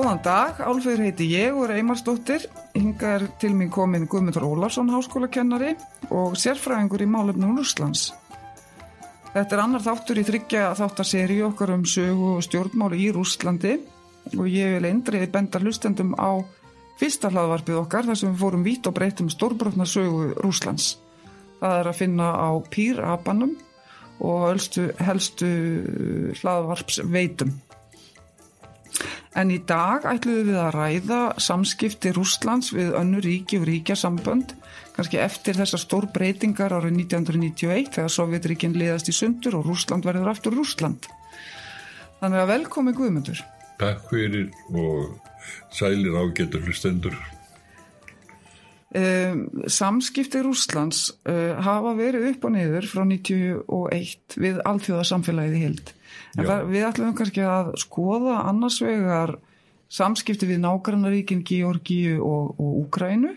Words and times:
Góðan 0.00 0.22
dag, 0.24 0.56
Álfur 0.64 0.96
heiti 0.96 1.26
ég 1.28 1.52
og 1.52 1.66
er 1.66 1.74
Eymarsdóttir. 1.76 2.46
Hinga 2.72 3.10
er 3.18 3.24
til 3.36 3.50
mín 3.52 3.68
komin 3.68 4.06
Guðmundur 4.08 4.46
Ólafsson, 4.46 4.88
háskólakennari 4.88 5.74
og 6.08 6.38
sérfræðingur 6.40 7.04
í 7.04 7.08
málefnum 7.10 7.52
Rúslands. 7.58 8.06
Þetta 9.34 9.58
er 9.58 9.62
annar 9.66 9.84
þáttur 9.84 10.22
í 10.22 10.24
þryggja 10.24 10.70
þáttarseri 10.80 11.36
okkar 11.50 11.74
um 11.74 11.84
sögu 11.84 12.32
og 12.38 12.46
stjórnmáli 12.48 13.02
í 13.04 13.12
Rúslandi 13.12 13.76
og 14.38 14.48
ég 14.48 14.78
vil 14.78 14.88
eindriði 14.88 15.28
benda 15.36 15.60
hlustendum 15.60 16.16
á 16.16 16.40
fyrsta 16.96 17.28
hlaðvarpið 17.28 17.84
okkar 17.84 18.08
þar 18.08 18.20
sem 18.22 18.32
við 18.32 18.40
fórum 18.46 18.64
vít 18.64 18.88
og 18.88 18.96
breytum 18.96 19.28
stórbrotna 19.28 19.84
sögu 19.84 20.30
Rúslands. 20.40 20.94
Það 21.60 21.82
er 21.82 21.92
að 21.92 22.00
finna 22.00 22.30
á 22.40 22.48
pýrapanum 22.72 23.58
og 24.24 24.48
helstu, 24.48 24.94
helstu 24.96 25.50
hlaðvarpsveitum. 26.40 27.58
En 29.38 29.52
í 29.54 29.60
dag 29.66 30.04
ætluðum 30.10 30.50
við 30.50 30.58
að 30.60 30.74
ræða 30.74 31.20
samskipti 31.40 32.12
Rúslands 32.16 32.72
við 32.74 32.92
önnu 32.98 33.22
ríki 33.24 33.60
og 33.60 33.68
ríkjasambönd, 33.68 34.56
kannski 34.96 35.20
eftir 35.22 35.58
þessar 35.60 35.84
stór 35.84 36.08
breytingar 36.14 36.74
árið 36.74 36.98
1991 37.06 37.94
þegar 37.96 38.14
Sovjetríkinn 38.16 38.76
liðast 38.76 39.10
í 39.12 39.16
sundur 39.16 39.60
og 39.60 39.70
Rúsland 39.70 40.08
verður 40.08 40.32
aftur 40.34 40.58
Rúsland. 40.58 41.06
Þannig 42.20 42.42
að 42.42 42.50
velkomi 42.52 42.94
Guðmundur. 42.96 43.44
Takk 43.80 44.08
fyrir 44.10 44.50
og 44.76 45.14
sælir 45.72 46.18
ágetur 46.20 46.66
hlustendur. 46.66 47.14
Um, 48.90 49.44
samskipti 49.70 50.42
Rúslands 50.42 51.12
uh, 51.22 51.54
hafa 51.62 51.94
verið 51.94 52.32
upp 52.32 52.48
og 52.48 52.56
niður 52.56 52.88
frá 52.90 53.04
91 53.06 54.34
við 54.42 54.58
alþjóðarsamfélagið 54.66 55.56
í 55.60 55.62
hild. 55.62 55.92
En 56.38 56.46
það, 56.46 56.66
við 56.70 56.86
ætlum 56.88 57.14
kannski 57.18 57.46
að 57.46 57.72
skoða 57.82 58.40
annars 58.48 58.80
vegar 58.84 59.36
samskipti 59.90 60.46
við 60.46 60.62
nágrannaríkin 60.62 61.42
Georgíu 61.46 62.20
og, 62.22 62.54
og 62.60 62.76
Úkrænu 62.84 63.34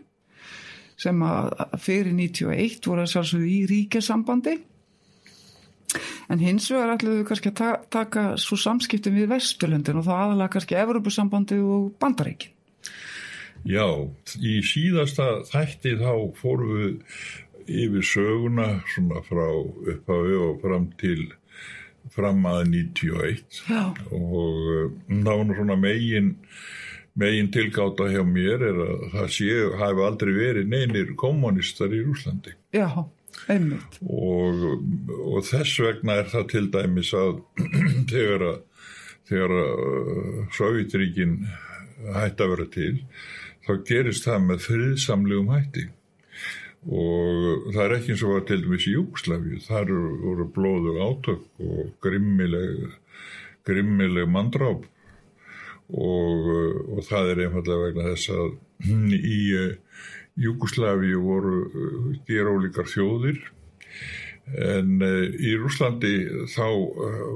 sem 1.03 1.23
að 1.25 1.79
fyrir 1.81 2.13
91 2.13 2.85
voru 2.85 3.03
að 3.03 3.11
sjálfsögðu 3.15 3.49
í 3.49 3.63
ríkjasambandi 3.71 4.59
en 6.31 6.41
hins 6.41 6.69
vegar 6.71 6.95
ætlum 6.95 7.19
við 7.19 7.27
kannski 7.29 7.51
að 7.51 7.59
ta 7.59 7.69
taka 7.93 8.25
svo 8.41 8.57
samskipti 8.59 9.13
við 9.13 9.31
Vesturlöndin 9.33 9.99
og 9.99 10.07
það 10.07 10.25
aðalega 10.25 10.53
kannski 10.55 10.77
Evropasambandi 10.79 11.59
og 11.61 11.89
Bandaríkin. 12.01 12.53
Já, 13.63 13.85
í 14.43 14.57
síðasta 14.67 15.43
þætti 15.47 15.95
þá 16.01 16.11
fórum 16.35 16.73
við 16.77 16.95
yfir 17.63 18.07
söguna 18.07 18.67
svona 18.91 19.21
frá 19.23 19.45
upphafi 19.47 20.35
og 20.35 20.57
fram 20.63 20.89
til 20.99 21.29
fram 22.13 22.45
að 22.49 22.63
91 22.71 23.59
Já. 23.67 23.83
og 24.13 24.95
nánu 25.09 25.57
svona 25.57 25.77
megin 25.79 26.33
megin 27.19 27.51
tilgáta 27.53 28.07
hjá 28.09 28.23
mér 28.25 28.63
er 28.69 28.79
að 28.87 29.03
það 29.13 29.27
séu, 29.35 29.65
hafi 29.77 30.05
aldrei 30.05 30.33
verið 30.33 30.71
neynir 30.71 31.13
kommunistar 31.19 31.93
í 31.93 32.01
Rúslandi 32.05 32.55
Já, 32.73 32.89
einmitt. 33.51 33.99
Og, 34.01 34.63
og 35.21 35.45
þess 35.45 35.81
vegna 35.85 36.19
er 36.21 36.31
það 36.33 36.47
til 36.55 36.65
dæmis 36.73 37.13
að 37.17 37.41
þegar 38.13 38.47
að, 38.49 38.59
þegar 39.29 39.57
að 39.61 39.83
Sovjetríkin 40.57 41.37
hætti 42.13 42.45
að 42.45 42.55
vera 42.55 42.69
til, 42.73 42.95
þá 43.63 43.73
gerist 43.87 44.25
það 44.27 44.47
með 44.49 44.65
friðsamlegum 44.67 45.53
hætti 45.53 45.89
og 46.83 47.69
það 47.71 47.83
er 47.83 47.95
ekki 47.97 48.13
eins 48.13 48.23
og 48.25 48.33
var 48.33 48.45
til 48.47 48.63
dæmis 48.63 48.87
í 48.89 48.95
Júkslavíu, 48.97 49.59
þar 49.63 49.93
voru 50.23 50.49
blóðu 50.55 50.97
átök 51.05 51.63
og 51.63 51.93
grimmileg 52.03 52.99
grimmileg 53.63 54.27
mandráp 54.27 54.83
og, 55.93 56.49
og 56.91 57.01
það 57.07 57.31
er 57.31 57.43
einfallega 57.45 57.87
vegna 57.87 58.09
þess 58.11 58.33
að 58.35 58.53
í 59.37 59.39
Júkoslavíu 60.43 61.19
voru 61.21 61.57
gerólíkar 62.27 62.87
þjóðir. 62.89 63.37
En 64.57 64.97
í 64.99 65.53
Rúslandi 65.55 66.15
þá 66.51 66.65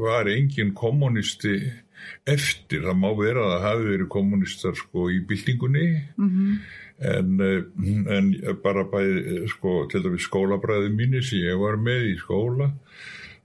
var 0.02 0.28
engin 0.32 0.74
kommunisti 0.76 1.60
eftir, 2.28 2.84
það 2.88 2.98
má 3.00 3.08
vera 3.20 3.46
að 3.46 3.54
það 3.54 3.66
hafi 3.68 3.86
verið 3.92 4.10
kommunistar 4.16 4.76
sko 4.82 5.08
í 5.14 5.22
byltingunni. 5.30 5.86
Mm 6.18 6.30
-hmm. 6.34 6.58
En, 6.98 7.38
en 8.10 8.30
bara 8.64 8.88
bæði 8.90 9.44
sko, 9.52 9.84
til 9.92 10.02
dæmis 10.02 10.26
skólabræði 10.26 10.90
mínir 10.96 11.26
sem 11.26 11.44
ég 11.46 11.60
var 11.62 11.78
með 11.78 12.08
í 12.10 12.16
skóla 12.18 12.72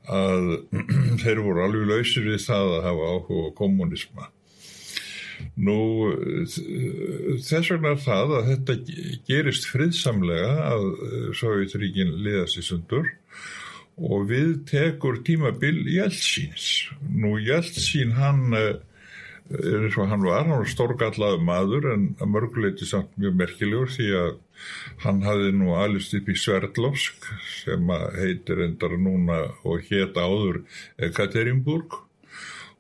að 0.09 0.47
þeir 1.23 1.43
voru 1.45 1.67
alveg 1.67 1.91
lausir 1.91 2.25
við 2.31 2.41
það 2.47 2.77
að 2.79 2.87
hafa 2.87 3.11
áhuga 3.17 3.51
kommunisma. 3.59 4.31
Nú 5.59 5.77
þess 7.43 7.73
vegna 7.73 7.93
er 7.93 8.01
það 8.03 8.35
að 8.39 8.49
þetta 8.51 8.77
gerist 9.29 9.67
friðsamlega 9.69 10.53
að 10.69 10.87
Sovjetríkin 11.39 12.15
liðast 12.25 12.61
í 12.61 12.65
sundur 12.67 13.11
og 13.99 14.29
við 14.31 14.63
tekur 14.71 15.21
tímabil 15.27 15.83
Jeltsins. 15.93 16.87
Nú 17.03 17.37
Jeltsin 17.43 18.15
hann 18.17 18.55
eins 19.53 19.97
og 19.99 20.09
hann 20.11 20.25
var, 20.25 20.47
hann 20.47 20.63
var 20.63 20.71
stórgallaðu 20.71 21.43
maður 21.45 21.89
en 21.93 22.07
mörguleiti 22.31 22.89
samt 22.89 23.13
mjög 23.21 23.37
merkilegur 23.41 23.91
því 23.93 24.09
að 24.19 24.33
hann 25.05 25.23
hafði 25.27 25.51
nú 25.59 25.75
alist 25.77 26.15
upp 26.17 26.31
í 26.31 26.39
Sverdlovsk 26.39 27.27
sem 27.63 27.93
heitir 28.19 28.63
endara 28.67 28.99
núna 29.01 29.41
og 29.69 29.85
hétt 29.91 30.17
áður 30.17 30.63
Ekaterinburg 31.03 31.99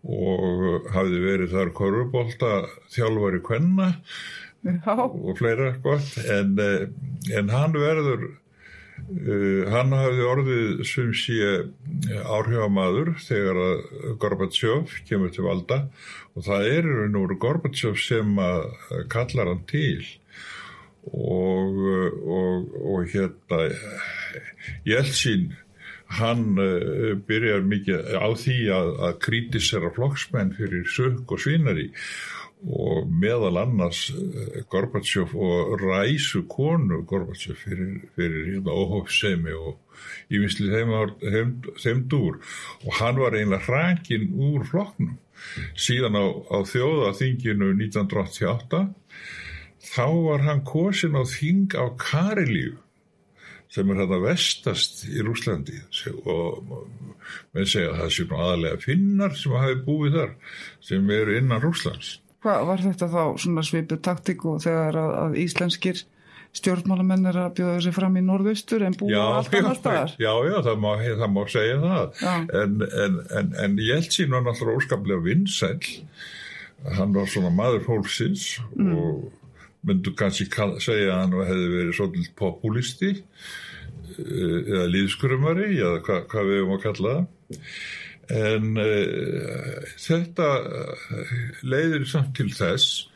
og 0.02 0.88
hafði 0.94 1.22
verið 1.22 1.56
þar 1.56 1.74
korfubólta 1.78 2.52
þjálfari 2.94 3.42
kvenna 3.46 3.92
Já. 4.62 4.94
og 4.94 5.34
fleira 5.38 5.72
gott 5.82 6.14
en, 6.30 6.54
en 7.34 7.50
hann 7.50 7.76
verður 7.78 8.30
Uh, 9.12 9.66
hann 9.72 9.92
hafði 9.92 10.24
orðið 10.30 10.82
sem 10.86 11.10
sé 11.16 11.48
áhrifamadur 12.22 13.10
þegar 13.20 13.58
að 13.60 13.80
Gorbachev 14.22 14.94
kemur 15.08 15.32
til 15.34 15.44
valda 15.48 15.78
og 16.36 16.46
það 16.46 16.68
er 16.70 16.90
nú 17.12 17.26
Gorbachev 17.36 17.98
sem 18.00 18.36
kallar 19.12 19.50
hann 19.52 19.64
til. 19.68 20.04
Og, 21.02 21.80
og, 22.22 22.76
og 22.78 23.08
hérna 23.10 23.64
Jeltsin 24.86 25.50
hann 26.18 26.58
uh, 26.60 27.16
byrjar 27.26 27.64
mikið 27.66 28.14
á 28.20 28.28
því 28.36 28.58
að, 28.74 28.92
að 29.08 29.18
kritisera 29.24 29.90
flokksmenn 29.96 30.54
fyrir 30.58 30.86
sög 30.92 31.24
og 31.26 31.42
svinari 31.42 31.88
og 32.62 33.08
meðal 33.10 33.58
annars 33.58 34.04
Gorbachev 34.70 35.32
og 35.34 35.80
ræsu 35.80 36.44
konu 36.50 37.00
Gorbachev 37.08 37.58
fyrir, 37.58 37.96
fyrir 38.14 38.52
hérna, 38.52 38.76
óhófsemi 38.76 39.56
og 39.56 39.80
ívinsli 40.30 40.70
þeim, 40.70 40.92
þeim, 41.24 41.56
þeim 41.82 42.04
dúr 42.12 42.38
og 42.84 43.00
hann 43.00 43.18
var 43.18 43.34
einlega 43.38 43.66
hrakin 43.66 44.30
úr 44.30 44.66
flokknum 44.68 45.16
síðan 45.78 46.18
á, 46.18 46.24
á 46.52 46.58
þjóðaþinginu 46.68 47.72
1988 47.78 48.84
þá 49.92 50.06
var 50.26 50.46
hann 50.46 50.64
kosin 50.66 51.18
á 51.18 51.22
þing 51.26 51.74
á 51.74 51.86
Karilíu 51.98 52.78
sem 53.72 53.88
er 53.88 54.02
þetta 54.02 54.18
vestast 54.20 55.06
í 55.08 55.22
Rúslandi 55.24 55.78
og 56.28 56.58
með 57.54 57.70
segja 57.72 57.92
að 57.94 58.00
það 58.02 58.10
sé 58.16 58.26
aðalega 58.28 58.82
finnar 58.82 59.38
sem 59.38 59.54
hafi 59.56 59.78
búið 59.86 60.18
þar 60.18 60.34
sem 60.84 61.14
eru 61.16 61.38
innan 61.38 61.64
Rúslands 61.64 62.18
Hvað 62.42 62.64
var 62.66 62.80
þetta 62.82 63.06
þá 63.06 63.22
svona 63.38 63.62
svipið 63.62 64.00
taktík 64.02 64.44
og 64.50 64.62
þegar 64.64 64.96
að, 64.98 65.12
að 65.20 65.36
íslenskir 65.44 66.00
stjórnmálamenn 66.56 67.28
er 67.30 67.38
að 67.46 67.54
bjóða 67.58 67.80
sig 67.86 67.94
fram 67.96 68.16
í 68.20 68.22
norðaustur 68.26 68.84
en 68.84 68.96
búið 69.00 69.18
allt 69.20 69.54
annars 69.56 69.78
staðar? 69.80 70.14
Já, 70.20 70.32
já, 70.48 70.56
það 70.66 70.80
má, 70.84 70.90
það 71.00 71.30
má 71.32 71.42
segja 71.52 71.78
það. 71.82 72.24
En, 72.60 72.74
en, 73.04 73.20
en, 73.40 73.52
en 73.64 73.78
Jeltsin 73.80 74.34
var 74.34 74.44
náttúrulega 74.44 74.82
óskaplega 74.82 75.24
vinsæl. 75.24 75.78
Hann 76.98 77.14
var 77.16 77.30
svona 77.30 77.52
maður 77.54 77.86
fólksins 77.86 78.46
mm. 78.74 78.92
og 78.98 79.30
myndu 79.88 80.12
kannski 80.18 80.48
segja 80.82 81.14
að 81.14 81.22
hann 81.22 81.38
hefði 81.40 81.70
verið 81.72 81.96
svolítið 81.98 82.32
populisti 82.38 83.12
eða 84.12 84.86
líðskurumari 84.92 85.70
eða 85.72 86.02
hva, 86.04 86.18
hvað 86.28 86.50
við 86.50 86.60
höfum 86.60 86.74
að 86.76 86.82
kalla 86.84 87.14
það. 87.16 87.62
En 88.32 88.68
uh, 88.80 89.88
þetta 90.00 90.50
leiðir 91.64 92.04
samt 92.08 92.36
til 92.36 92.50
þess 92.52 93.08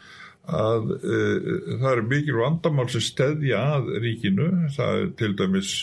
að 0.46 0.92
uh, 0.96 1.50
það 1.80 1.90
er 1.92 2.02
mikil 2.12 2.38
vandamál 2.40 2.88
sem 2.92 3.04
stedja 3.04 3.60
að 3.76 3.92
ríkinu, 4.04 4.48
það 4.76 5.02
er 5.02 5.12
til 5.20 5.32
dæmis 5.38 5.74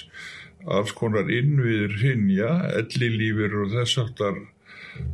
alls 0.63 0.94
konar 0.95 1.27
innviðir 1.31 1.98
hinja, 2.00 2.51
ellilífir 2.80 3.57
og 3.63 3.74
þess 3.74 4.00
aftar 4.06 4.38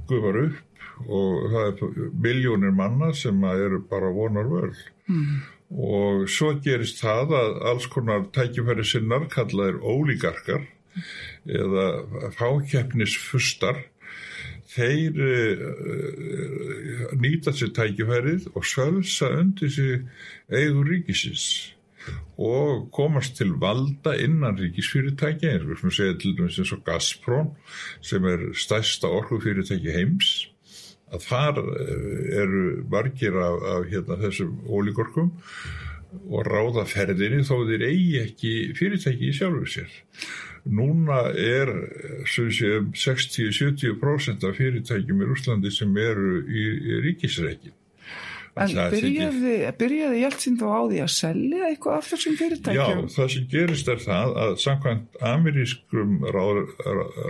gufar 0.09 0.43
upp 0.45 0.65
og 1.07 1.45
það 1.53 1.69
er 1.69 2.09
miljónir 2.25 2.73
manna 2.75 3.13
sem 3.15 3.43
eru 3.47 3.79
bara 3.89 4.11
vonar 4.13 4.49
vörl. 4.49 4.75
Mm. 5.07 5.39
Og 5.69 6.25
svo 6.31 6.51
gerist 6.65 6.99
það 7.03 7.35
að 7.39 7.59
alls 7.71 7.87
konar 7.93 8.25
tækifæri 8.35 8.85
sinnar 8.85 9.27
kallaðir 9.31 9.79
ólíkarkar 9.79 10.65
eða 11.45 11.85
fákeppnisfustar 12.35 13.85
þeir 14.69 15.19
uh, 15.25 15.65
nýta 17.19 17.53
sér 17.55 17.73
tækifærið 17.77 18.51
og 18.53 18.63
sölsa 18.67 19.31
undir 19.39 19.71
sig 19.73 20.05
eigur 20.49 20.85
ríkisins 20.89 21.73
og 22.39 22.87
komast 22.95 23.35
til 23.37 23.51
valda 23.61 24.13
innan 24.23 24.57
ríkisfyrirtæki 24.59 25.49
eins 25.49 25.83
og 25.83 25.93
segja 25.93 26.15
til 26.21 26.37
dæmis 26.37 26.59
eins 26.61 26.71
og 26.75 26.85
Gazprom 26.85 27.51
sem 28.01 28.25
er 28.25 28.45
stærsta 28.55 29.11
orkufyrirtæki 29.19 29.91
heims 29.91 30.31
að 31.13 31.25
þar 31.25 31.59
eru 32.43 32.63
margir 32.89 33.35
af, 33.41 33.61
af 33.73 33.85
hérna, 33.89 34.19
þessum 34.21 34.59
ólíkorkum 34.69 35.31
og 36.29 36.45
ráða 36.47 36.85
ferðinni 36.89 37.43
þó 37.45 37.65
þeir 37.69 37.85
eigi 37.89 38.21
ekki 38.23 38.53
fyrirtæki 38.77 39.29
í 39.29 39.35
sjálfu 39.35 39.65
sér. 39.69 39.89
Núna 40.65 41.21
er 41.33 41.71
um 41.71 42.91
60-70% 42.93 44.47
af 44.47 44.57
fyrirtækjum 44.57 45.23
í 45.23 45.29
Úslandi 45.33 45.71
sem 45.73 45.97
eru 45.97 46.39
í, 46.43 46.65
í 46.79 47.03
ríkisreikin. 47.07 47.75
En 48.59 48.73
byrjaði, 48.91 49.53
byrjaði 49.79 50.21
Jeltsin 50.23 50.57
þá 50.59 50.65
á 50.67 50.81
því 50.89 50.99
að 51.05 51.11
selja 51.13 51.69
eitthvað 51.69 51.95
af 51.95 52.09
þessum 52.09 52.35
fyrirtækjum? 52.41 53.01
Já, 53.05 53.13
það 53.15 53.31
sem 53.35 53.47
gerist 53.53 53.91
er 53.93 54.03
það 54.03 54.35
að 54.43 54.53
samkvæmt 54.65 55.19
amerískrum 55.31 56.15
ráð, 56.35 56.61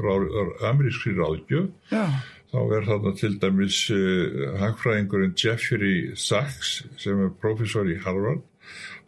ráð, 0.06 0.28
amerískri 0.72 1.14
ráðgjöf 1.20 1.70
þá 2.50 2.60
er 2.80 2.88
þarna 2.88 3.14
til 3.20 3.36
dæmis 3.42 3.80
uh, 3.94 4.56
hagfræðingurinn 4.64 5.36
Jeffrey 5.38 6.16
Sachs 6.18 6.80
sem 6.98 7.22
er 7.28 7.36
professor 7.42 7.90
í 7.90 8.00
Harvard 8.02 8.42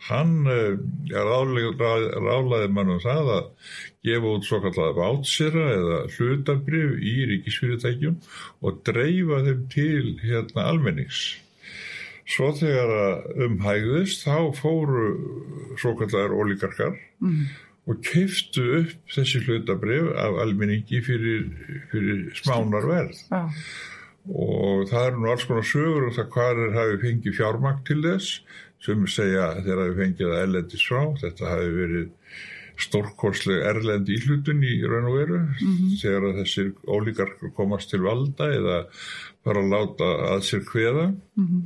hann 0.07 0.47
uh, 0.49 0.73
rálaði 1.13 2.71
mannum 2.73 3.01
það 3.03 3.31
að 3.35 3.45
gefa 4.07 4.33
út 4.33 4.47
svo 4.47 4.61
kallega 4.63 4.97
vátsera 4.97 5.67
eða 5.75 6.01
hlutabrif 6.15 6.97
í 6.97 7.15
ríkisfyrirtækjum 7.35 8.17
og 8.65 8.81
dreifa 8.87 9.43
þeim 9.45 9.63
til 9.75 10.17
hérna 10.25 10.67
almennings 10.71 11.23
Svo 12.31 12.51
þegar 12.55 12.91
að 12.95 13.45
umhægðist 13.47 14.23
þá 14.23 14.37
fóru 14.55 15.07
svo 15.81 15.93
kallar 15.99 16.31
ólíkarkar 16.31 16.93
mm. 17.19 17.39
og 17.91 18.03
keiftu 18.07 18.63
upp 18.81 18.93
þessi 19.11 19.41
hlutabrif 19.43 20.11
af 20.15 20.39
almenningi 20.45 21.01
fyrir, 21.03 21.49
fyrir 21.91 22.29
smánar 22.39 22.87
verð. 22.87 23.23
Ah. 23.35 23.51
Og 24.29 24.85
það 24.91 25.07
er 25.09 25.17
nú 25.17 25.31
alls 25.33 25.47
konar 25.49 25.67
sögur 25.67 26.05
og 26.05 26.11
um 26.11 26.17
það 26.19 26.29
hvað 26.35 26.63
er 26.65 26.75
hafi 26.77 26.99
fengið 27.03 27.37
fjármakt 27.39 27.87
til 27.89 27.99
þess 28.05 28.59
sem 28.85 29.03
segja 29.07 29.51
þegar 29.61 29.83
hafi 29.83 29.99
fengið 29.99 30.31
að 30.31 30.43
ellendis 30.45 30.87
frá. 30.87 31.01
Þetta 31.21 31.51
hafi 31.51 31.69
verið 31.75 32.07
stórkorsleg 32.81 33.65
erlend 33.71 34.09
íhlutun 34.09 34.63
í 34.65 34.79
raun 34.87 35.09
og 35.11 35.17
veru 35.19 35.39
mm 35.41 35.51
-hmm. 35.59 35.91
þegar 36.01 36.27
að 36.29 36.39
þessir 36.41 36.71
ólíkarkar 36.87 37.53
komast 37.57 37.91
til 37.91 38.01
valda 38.05 38.49
eða 38.55 38.79
fara 39.43 39.61
að 39.61 39.71
láta 39.75 40.09
að 40.33 40.41
sér 40.49 40.63
hveða. 40.71 41.05
Mm 41.37 41.47
-hmm. 41.47 41.63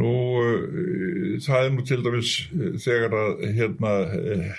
Nú, 0.00 0.10
uh, 0.38 1.38
það 1.42 1.64
er 1.64 1.70
nú 1.74 1.82
til 1.82 2.02
dæmis 2.04 2.32
uh, 2.54 2.74
þegar 2.78 3.12
að 3.22 3.40
hérna, 3.56 3.92
uh, 4.06 4.52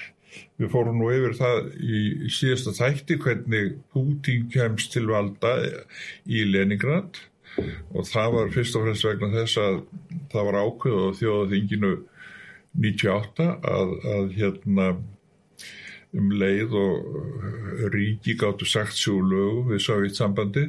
við 0.59 0.71
fórum 0.73 0.97
nú 0.99 1.11
yfir 1.13 1.37
það 1.37 1.69
í 1.79 1.99
síðasta 2.27 2.73
þætti 2.75 3.17
hvernig 3.17 3.77
Putin 3.93 4.49
kemst 4.51 4.91
til 4.91 5.07
valda 5.07 5.55
í 6.27 6.43
Leningrad 6.43 7.21
og 7.93 8.07
það 8.09 8.35
var 8.35 8.53
fyrst 8.55 8.77
og 8.77 8.85
fremst 8.87 9.07
vegna 9.07 9.31
þess 9.35 9.61
að 9.61 9.79
það 10.33 10.47
var 10.49 10.59
ákveð 10.61 10.99
og 11.05 11.17
þjóðað 11.19 11.55
þinginu 11.55 11.93
98 12.85 13.47
að, 13.71 13.95
að 14.15 14.29
hérna 14.37 14.91
um 16.11 16.31
leið 16.35 16.75
og 16.75 17.89
ríki 17.93 18.35
gáttu 18.39 18.67
sagt 18.67 18.97
sjú 18.99 19.17
lögu 19.23 19.69
við 19.71 19.83
Sovjetsambandi 19.85 20.65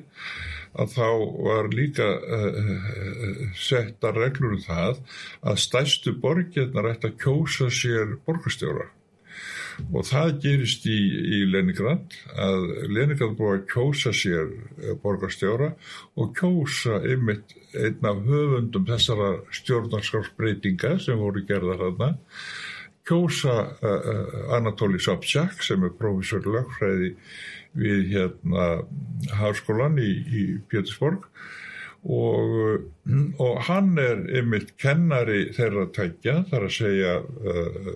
að 0.79 0.95
þá 0.95 1.09
var 1.45 1.69
líka 1.75 2.07
uh, 2.17 3.41
setta 3.59 4.13
reglur 4.17 4.57
um 4.57 4.63
það 4.63 5.03
að 5.43 5.63
stæstu 5.67 6.15
borgirnar 6.23 6.93
ætti 6.95 7.11
að 7.11 7.19
kjósa 7.25 7.69
sér 7.75 8.17
borgastjóra 8.27 8.89
og 9.93 10.07
það 10.09 10.35
gerist 10.45 10.87
í, 10.91 10.99
í 11.37 11.39
Leningrad 11.51 12.17
að 12.37 12.69
Leningrad 12.93 13.37
búið 13.39 13.55
að 13.57 13.65
kjósa 13.73 14.13
sér 14.17 14.53
borgastjóra 15.03 15.73
og 16.19 16.35
kjósa 16.39 17.01
einmitt 17.01 17.57
einn 17.73 18.09
af 18.09 18.21
höfundum 18.27 18.87
þessara 18.89 19.33
stjórnarskapsbreytinga 19.61 20.99
sem 21.03 21.21
voru 21.21 21.45
gerðar 21.49 21.81
þarna 21.87 22.13
kjósa 23.09 23.57
uh, 23.83 24.55
Anatoly 24.57 25.01
Sobchak 25.03 25.63
sem 25.65 25.83
er 25.87 25.97
profesor 25.99 26.45
lögfræði 26.47 27.15
við 27.79 28.13
hérna 28.13 28.69
háskólan 29.41 29.99
í, 30.03 30.13
í 30.13 30.45
Pétursborg 30.71 31.27
og, 32.03 32.83
og 33.39 33.59
hann 33.69 33.95
er 34.01 34.25
ymitt 34.41 34.75
kennari 34.81 35.53
þeirra 35.55 35.87
tækja 35.95 36.41
þar 36.51 36.67
að 36.67 36.75
segja 36.75 37.13
uh, 37.23 37.91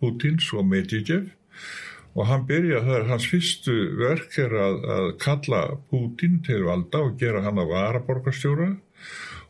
Putins 0.00 0.48
og 0.56 0.66
Medvedev 0.66 1.28
og 2.14 2.28
hann 2.30 2.46
byrja, 2.46 2.82
það 2.82 2.96
er 2.98 3.06
hans 3.10 3.28
fyrstu 3.30 3.76
verk 3.98 4.34
er 4.42 4.56
að, 4.58 4.80
að 4.96 5.06
kalla 5.22 5.62
Putin 5.90 6.40
til 6.46 6.64
valda 6.66 7.04
og 7.06 7.16
gera 7.18 7.42
hann 7.46 7.60
að 7.62 7.70
vara 7.74 8.02
borgarstjóra 8.06 8.72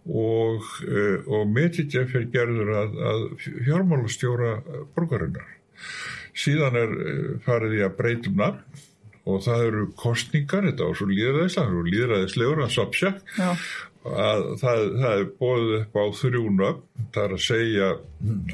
og, 0.04 0.68
uh, 0.84 1.18
og 1.24 1.48
Medvedev 1.56 2.12
er 2.20 2.28
gerður 2.32 2.74
að, 2.82 3.00
að 3.12 3.26
fjármálastjóra 3.40 4.58
borgarinnar. 4.96 5.48
Síðan 6.34 6.76
er 6.76 6.92
farið 7.46 7.78
í 7.78 7.84
að 7.86 7.96
breytum 7.96 8.36
nafn 8.36 8.82
og 9.24 9.40
það 9.46 9.62
eru 9.70 9.84
kostningar, 9.96 10.66
þetta 10.68 10.88
var 10.90 10.96
svo 10.98 11.06
líðræðis, 11.08 11.54
það 11.56 11.68
eru 11.70 11.84
líðræðislegur 11.94 12.62
að 12.66 12.72
sapsja 12.74 13.12
að 14.04 14.46
það, 14.60 14.80
það 15.00 15.18
er 15.18 15.28
bóðið 15.40 15.74
upp 15.78 15.94
á 15.96 16.04
þrjúna, 16.20 16.70
það 17.14 17.22
er 17.24 17.36
að 17.36 17.44
segja 17.44 17.90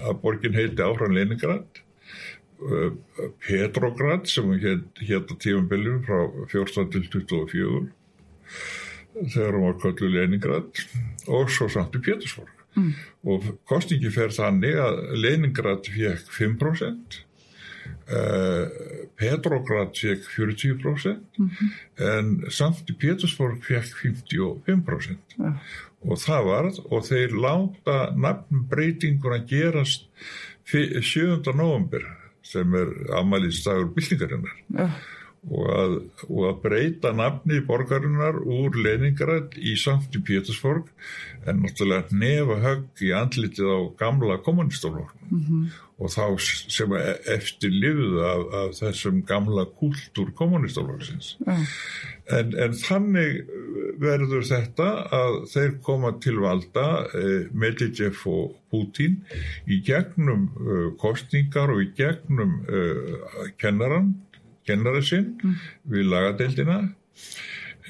að 0.06 0.20
borgin 0.22 0.58
heiti 0.58 0.84
áfram 0.86 1.16
Leningrad, 1.16 1.80
uh, 2.66 2.92
Petrograd 3.46 4.30
sem 4.30 4.52
hétt 4.60 5.32
á 5.32 5.34
tífumbiljum 5.34 6.04
frá 6.06 6.20
14 6.52 6.92
til 6.94 7.04
24 7.08 7.82
þegar 9.20 9.56
hún 9.56 9.66
var 9.66 9.80
köllu 9.82 10.12
Leningrad 10.14 10.84
og 11.26 11.50
svo 11.50 11.66
samt 11.72 11.96
í 11.98 12.02
Pétursborg 12.04 12.62
mm. 12.78 12.92
og 13.32 13.50
kostningi 13.68 14.12
fer 14.14 14.30
þannig 14.34 14.78
að 14.78 15.02
Leningrad 15.18 15.90
fekk 15.90 16.30
5% 16.38 17.24
Uh, 17.24 17.29
Petrograd 19.20 19.92
fekk 19.94 20.24
40% 20.34 21.38
mm 21.38 21.50
-hmm. 21.50 21.68
en 22.10 22.50
samt 22.50 22.90
í 22.90 22.96
Pétursborg 22.98 23.62
fekk 23.64 23.92
55% 24.02 25.36
ja. 25.38 25.52
og 26.00 26.18
það 26.18 26.48
varð 26.48 26.80
og 26.90 27.04
þeir 27.06 27.36
láta 27.46 27.98
nafnbreytinguna 28.16 29.44
gerast 29.46 30.08
7. 30.64 31.42
november 31.54 32.02
sem 32.42 32.74
er 32.74 32.90
amaliðstagur 33.20 33.94
byltingarinnar 33.94 34.56
ja 34.74 34.90
og 35.48 35.68
að, 35.72 35.94
og 36.28 36.42
að 36.50 36.58
breyta 36.64 37.12
nafni 37.16 37.62
borgarinnar 37.64 38.42
úr 38.44 38.76
Leningrad 38.76 39.56
í 39.56 39.72
samt 39.80 40.12
í 40.16 40.20
Pétursborg 40.24 40.90
en 41.48 41.62
náttúrulega 41.64 42.12
nefa 42.12 42.58
högg 42.60 43.04
í 43.06 43.12
andlitið 43.16 43.72
á 43.72 43.80
gamla 44.02 44.36
kommunistóloknum 44.44 45.30
mm 45.30 45.40
-hmm. 45.46 45.64
og 45.98 46.12
þá 46.12 46.24
sem 46.76 46.92
eftir 47.36 47.72
lifuð 47.72 48.20
af, 48.20 48.44
af 48.60 48.76
þessum 48.82 49.24
gamla 49.24 49.64
kultúr 49.80 50.32
kommunistóloknins 50.36 51.36
mm. 51.46 51.66
en, 52.36 52.54
en 52.58 52.76
þannig 52.76 53.44
verður 53.96 54.44
þetta 54.44 54.88
að 55.08 55.42
þeir 55.54 55.76
koma 55.82 56.12
til 56.20 56.36
valda 56.44 56.88
eh, 57.16 57.48
Medvedev 57.52 58.26
og 58.26 58.56
Putin 58.70 59.22
í 59.66 59.80
gegnum 59.80 60.50
eh, 60.52 60.88
kostningar 61.00 61.72
og 61.72 61.80
í 61.80 61.92
gegnum 61.96 62.60
eh, 62.68 63.54
kennaran 63.56 64.18
kennara 64.68 65.02
sinn 65.04 65.34
mm. 65.40 65.58
við 65.92 66.08
lagadeildina 66.12 66.78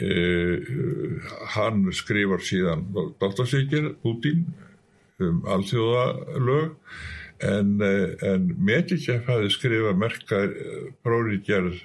uh, 0.01 0.57
hann 1.57 1.87
skrifar 1.97 2.43
síðan 2.45 2.87
doktorsvíkir 3.21 3.95
Putin 4.05 4.47
um 5.21 5.43
alþjóðalög 5.51 6.77
en, 7.45 7.77
uh, 7.85 8.09
en 8.33 8.51
Medvedev 8.59 9.27
hafi 9.29 9.53
skrifað 9.53 10.01
merkar 10.01 10.49
uh, 10.53 10.89
próriðgerð 11.05 11.81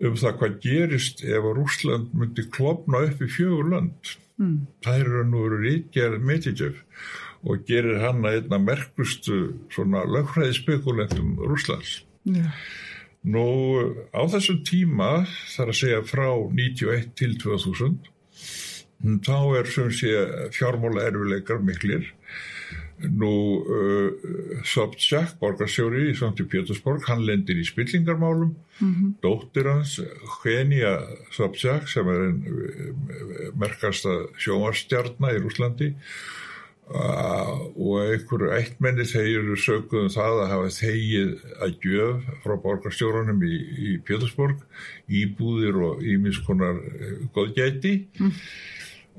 um 0.00 0.16
það 0.16 0.36
hvað 0.40 0.60
gerist 0.64 1.24
ef 1.26 1.44
að 1.44 1.56
Rúsland 1.58 2.12
myndi 2.16 2.46
klopna 2.52 3.04
upp 3.08 3.20
í 3.20 3.28
fjögur 3.28 3.72
land 3.74 4.14
mm. 4.40 4.60
það 4.84 5.02
eru 5.04 5.24
nú 5.28 5.48
ríkjað 5.56 6.20
Medvedev 6.24 6.84
og 7.40 7.64
gerir 7.68 8.02
hann 8.02 8.24
að 8.28 8.42
einna 8.42 8.60
merkustu 8.60 9.40
svona 9.72 10.04
lögfræði 10.08 10.58
spekulentum 10.58 11.36
Rúslands 11.40 12.00
yeah. 12.28 12.52
Nú 13.20 13.44
á 14.16 14.22
þessum 14.32 14.62
tíma, 14.64 15.26
þar 15.52 15.72
að 15.72 15.78
segja 15.82 16.04
frá 16.08 16.28
91 16.40 17.10
til 17.20 17.34
2000, 17.42 17.98
þá 19.26 19.36
er 19.58 19.68
sem 19.68 19.90
sé 19.92 20.14
fjármála 20.56 21.04
erfileikar 21.10 21.60
miklir. 21.64 22.08
Nú, 23.00 23.32
uh, 23.64 24.60
Sobchak, 24.68 25.38
borgarstjóri 25.40 26.10
í 26.10 26.16
Svanti 26.16 26.44
Pétursborg, 26.44 27.06
hann 27.08 27.24
lendir 27.24 27.56
í 27.56 27.64
spillingarmálum. 27.64 28.56
-hmm. 28.80 29.14
Dóttir 29.22 29.68
hans, 29.68 30.00
Henia 30.44 30.98
Sobchak, 31.32 31.88
sem 31.88 32.08
er 32.08 32.20
einn 32.26 32.44
merkasta 33.56 34.28
sjómarstjarnar 34.36 35.36
í 35.36 35.40
Rúslandi, 35.40 35.94
Uh, 35.94 36.39
og 36.90 38.00
einhverju 38.02 38.50
eittmenni 38.56 39.04
þeir 39.06 39.44
eru 39.44 39.54
sökuðum 39.62 40.08
það 40.10 40.40
að 40.42 40.48
hafa 40.50 40.70
þegið 40.74 41.28
að 41.62 41.76
gjöf 41.84 42.24
frá 42.42 42.54
borgarstjórunum 42.64 43.44
í, 43.46 43.58
í 43.78 44.02
Pétursborg 44.06 44.58
íbúðir 45.06 45.74
og 45.86 46.02
ímiðskonar 46.02 46.76
uh, 46.80 47.20
góðgæti 47.36 47.92
mm. 48.18 48.32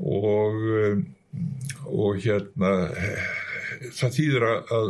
og, 0.03 0.55
um, 0.81 0.99
og 1.87 2.19
hérna 2.25 2.71
það 3.95 4.11
þýðir 4.17 4.43
að, 4.49 4.59
að, 4.75 4.87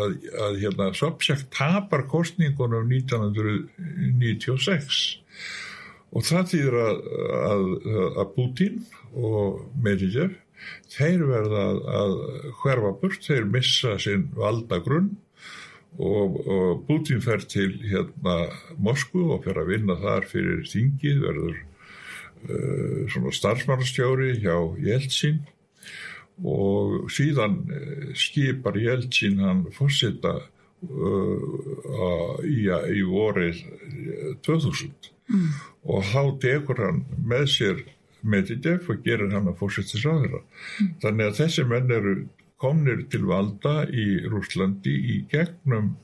að, 0.00 0.10
að 0.46 0.52
hérna 0.64 0.86
Sobchak 0.96 1.42
tapar 1.52 2.02
kostningunum 2.08 2.88
1996 2.96 5.20
og 6.12 6.20
það 6.28 6.44
þýðir 6.54 6.74
að 6.80 8.28
Putin 8.38 8.74
og 9.12 9.68
Medvedev 9.84 10.32
þeir 10.92 11.26
verða 11.28 11.66
að, 11.70 11.82
að 12.00 12.16
hverfa 12.62 12.94
burt, 13.00 13.26
þeir 13.26 13.48
missa 13.50 13.96
sinn 14.02 14.28
valdagrunn 14.36 15.12
og, 15.98 16.38
og 16.46 16.84
Putin 16.88 17.20
fer 17.24 17.44
til 17.48 17.74
hérna 17.84 18.36
Moskvu 18.80 19.28
og 19.34 19.44
fer 19.46 19.60
að 19.60 19.72
vinna 19.74 19.98
þar 20.00 20.28
fyrir 20.30 20.64
þingið, 20.68 21.20
verður 21.26 21.58
uh, 21.58 23.02
svona 23.12 23.34
starfsmannastjóri 23.36 24.38
hjá 24.40 24.56
Jeltsin 24.82 25.42
og 26.42 27.10
síðan 27.12 27.60
uh, 27.68 28.10
skipar 28.18 28.78
Jeltsin 28.80 29.40
hann 29.42 29.66
fórsita 29.76 30.38
uh, 30.40 32.38
í, 32.46 32.68
í 32.68 33.02
vorið 33.06 33.64
2000 34.46 35.12
mm. 35.28 35.50
og 35.92 36.06
þá 36.08 36.22
tekur 36.42 36.86
hann 36.86 37.04
með 37.20 37.50
sér 37.52 37.84
Medvedev 38.22 38.88
og 38.92 39.02
gerir 39.06 39.34
hann 39.34 39.50
að 39.50 39.58
fórsettis 39.60 40.06
á 40.06 40.12
þeirra. 40.12 40.42
Mm. 40.42 40.94
Þannig 41.02 41.28
að 41.28 41.38
þessi 41.40 41.66
menn 41.70 41.92
eru 41.98 42.14
komnir 42.62 43.04
til 43.10 43.26
valda 43.26 43.82
í 43.90 44.06
Rúslandi 44.30 44.94
í 44.94 45.18
gegnum 45.30 45.94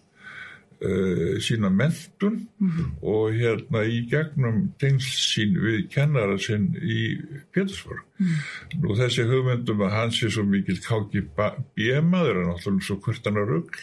uh, 0.82 1.38
sína 1.42 1.70
mentun 1.70 2.40
mm. 2.58 2.98
og 3.02 3.36
hérna 3.38 3.84
í 3.86 4.00
gegnum 4.10 4.64
tengsl 4.80 5.20
sín 5.22 5.58
við 5.62 5.86
kennara 5.94 6.38
sinn 6.42 6.70
í 6.82 7.18
Pétursborg. 7.54 8.04
Mm. 8.18 8.34
Nú 8.82 8.98
þessi 8.98 9.26
hugmyndum 9.28 9.84
að 9.86 9.96
hans 9.96 10.22
er 10.26 10.34
svo 10.34 10.46
mikil 10.48 10.78
KGB-maður 10.84 12.42
er 12.42 12.50
náttúrulega 12.50 12.88
svo 12.88 12.98
hvertanar 13.06 13.48
rugg. 13.50 13.78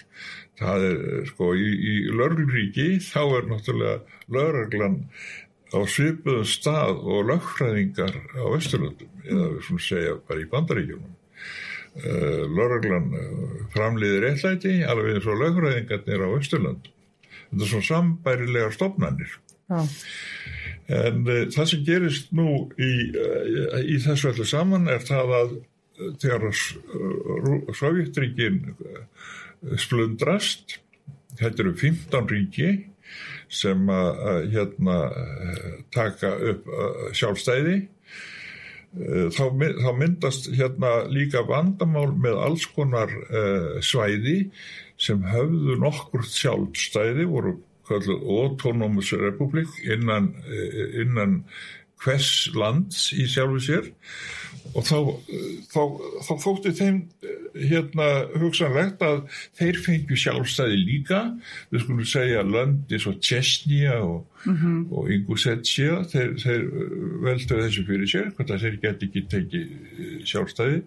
Það 0.60 0.86
er 0.89 1.00
sko 1.32 1.51
í, 1.60 1.65
í 1.68 1.96
lörglríki 2.15 2.92
þá 3.04 3.24
er 3.25 3.50
náttúrulega 3.50 4.22
lörglan 4.32 5.01
á 5.75 5.79
svipuðum 5.89 6.48
stað 6.48 7.03
og 7.03 7.29
lögfræðingar 7.29 8.15
á 8.39 8.46
Vesturlundum 8.53 9.24
eða 9.25 9.48
við 9.51 9.62
svona 9.67 9.86
segja 9.86 10.17
bara 10.27 10.44
í 10.44 10.50
bandaríkjunum. 10.51 11.13
Uh, 11.96 12.05
eh, 12.12 12.41
Lörglan 12.51 13.12
eh, 13.15 13.60
framliðir 13.72 14.27
eitthlæti 14.29 14.75
alveg 14.84 15.17
eins 15.17 15.29
og 15.32 15.41
lögfræðingarnir 15.44 16.25
á 16.27 16.29
Vesturlundum. 16.34 16.96
Þetta 17.46 17.62
er 17.62 17.72
svona 17.72 17.89
sambærilega 17.89 18.72
stofnannir. 18.75 19.38
Já. 19.72 19.79
En 20.96 21.22
uh, 21.25 21.46
það 21.55 21.72
sem 21.72 21.86
gerist 21.88 22.34
nú 22.36 22.50
í, 22.77 22.91
uh, 23.15 23.79
í 23.82 24.00
þessu 24.03 24.32
öllu 24.34 24.48
saman 24.48 24.91
er 24.91 25.03
það 25.08 25.38
að 25.39 25.55
þegar 26.20 26.50
Sovjetríkin 27.72 28.58
splundrast, 29.79 30.82
þetta 31.39 31.63
eru 31.63 31.72
15 31.79 32.27
ríki 32.34 32.70
sem 33.49 33.89
að 33.91 34.47
hérna 34.53 34.95
taka 35.93 36.31
upp 36.51 36.71
sjálfstæði. 37.15 37.83
Eh, 38.95 39.27
þá, 39.35 39.43
þá 39.83 39.89
myndast 39.99 40.49
hérna 40.55 40.91
líka 41.11 41.43
vandamál 41.47 42.13
með 42.15 42.37
alls 42.45 42.65
konar 42.71 43.11
uh, 43.11 43.81
svæði 43.83 44.37
sem 45.01 45.25
höfðu 45.27 45.75
nokkur 45.81 46.23
sjálfstæði 46.23 47.25
voru 47.27 47.57
kalluð 47.89 48.23
Autonomous 48.23 49.11
Republic 49.19 49.73
innan, 49.83 50.31
eh, 50.47 51.01
innan 51.03 51.41
hvers 52.05 52.31
lands 52.55 53.09
í 53.15 53.27
sjálfu 53.29 53.62
sér. 53.65 53.91
Og 54.75 54.83
þá, 54.83 54.97
þá, 55.71 55.81
þá 56.25 56.31
þótti 56.41 56.71
þeim 56.75 56.95
hérna 57.55 58.07
hugsanlegt 58.41 59.03
að 59.05 59.21
þeir 59.55 59.77
fengju 59.85 60.17
sjálfstæði 60.19 60.79
líka. 60.81 61.19
Við 61.71 61.83
skulum 61.83 62.09
segja 62.09 62.41
löndi 62.47 63.00
svo 63.01 63.13
Tjesnija 63.21 64.00
og, 64.03 64.25
mm 64.43 64.57
-hmm. 64.57 64.81
og 64.91 65.12
Ingusetsja 65.15 66.01
þeir, 66.12 66.33
þeir 66.41 66.65
veldu 67.27 67.62
þessu 67.62 67.85
fyrir 67.88 68.12
sér 68.12 68.33
hvort 68.33 68.51
að 68.51 68.65
þeir 68.65 68.81
geti 68.88 69.09
ekki 69.09 69.25
tekið 69.35 69.69
eh, 69.69 70.17
sjálfstæði. 70.31 70.81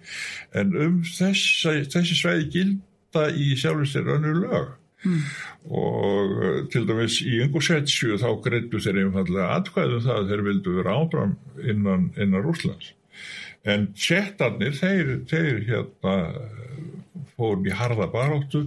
En 0.58 0.76
um 0.76 1.00
þess, 1.06 1.64
þessi 1.94 2.18
svæði 2.18 2.50
gilda 2.56 3.30
í 3.30 3.54
sjálfstæði 3.56 4.18
önnur 4.18 4.44
lög 4.44 4.76
Mm. 5.04 5.18
og 5.70 6.32
eh, 6.42 6.62
til 6.72 6.86
dæmis 6.88 7.20
í 7.22 7.36
Ingusetsju 7.44 8.16
þá 8.18 8.30
greittu 8.42 8.80
þeir 8.82 9.04
einfallega 9.04 9.52
atkvæðum 9.60 10.02
það 10.02 10.16
að 10.16 10.32
þeir 10.32 10.42
vildu 10.48 10.74
vera 10.80 10.96
áfram 11.04 11.36
innan, 11.62 12.08
innan 12.18 12.42
Rúslands 12.42 12.90
en 13.62 13.86
tjettarnir 13.94 14.74
þeir, 14.74 15.12
þeir 15.30 15.62
hérna 15.68 16.16
fórum 17.36 17.70
í 17.70 17.76
harða 17.78 18.10
baráttu 18.10 18.64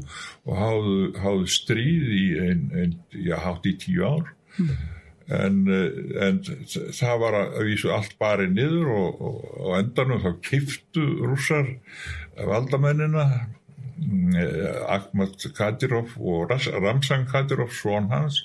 og 0.48 0.56
háðu, 0.56 0.96
háðu 1.20 1.52
stríð 1.52 2.10
í 2.16 2.26
einn, 2.48 2.66
ein, 2.80 2.98
já, 3.12 3.36
hátt 3.44 3.68
í 3.68 3.76
tíu 3.84 4.08
ár 4.08 4.32
mm. 4.56 4.74
en, 5.36 5.62
en 6.30 6.44
það 6.96 7.24
var 7.26 7.42
að 7.44 7.64
vísu 7.68 7.92
allt 7.92 8.16
barið 8.24 8.56
niður 8.56 8.94
og, 8.96 9.20
og, 9.20 9.42
og 9.60 9.80
endanum 9.82 10.24
þá 10.24 10.32
kiftu 10.48 11.10
rússar 11.28 11.76
valdamennina 12.40 13.28
Eh, 13.28 13.48
Ahmad 14.02 15.36
Kadyrov 15.58 16.16
og 16.18 16.52
Ramzan 16.52 17.28
Kadyrov 17.30 17.74
svon 17.76 18.10
hans. 18.12 18.42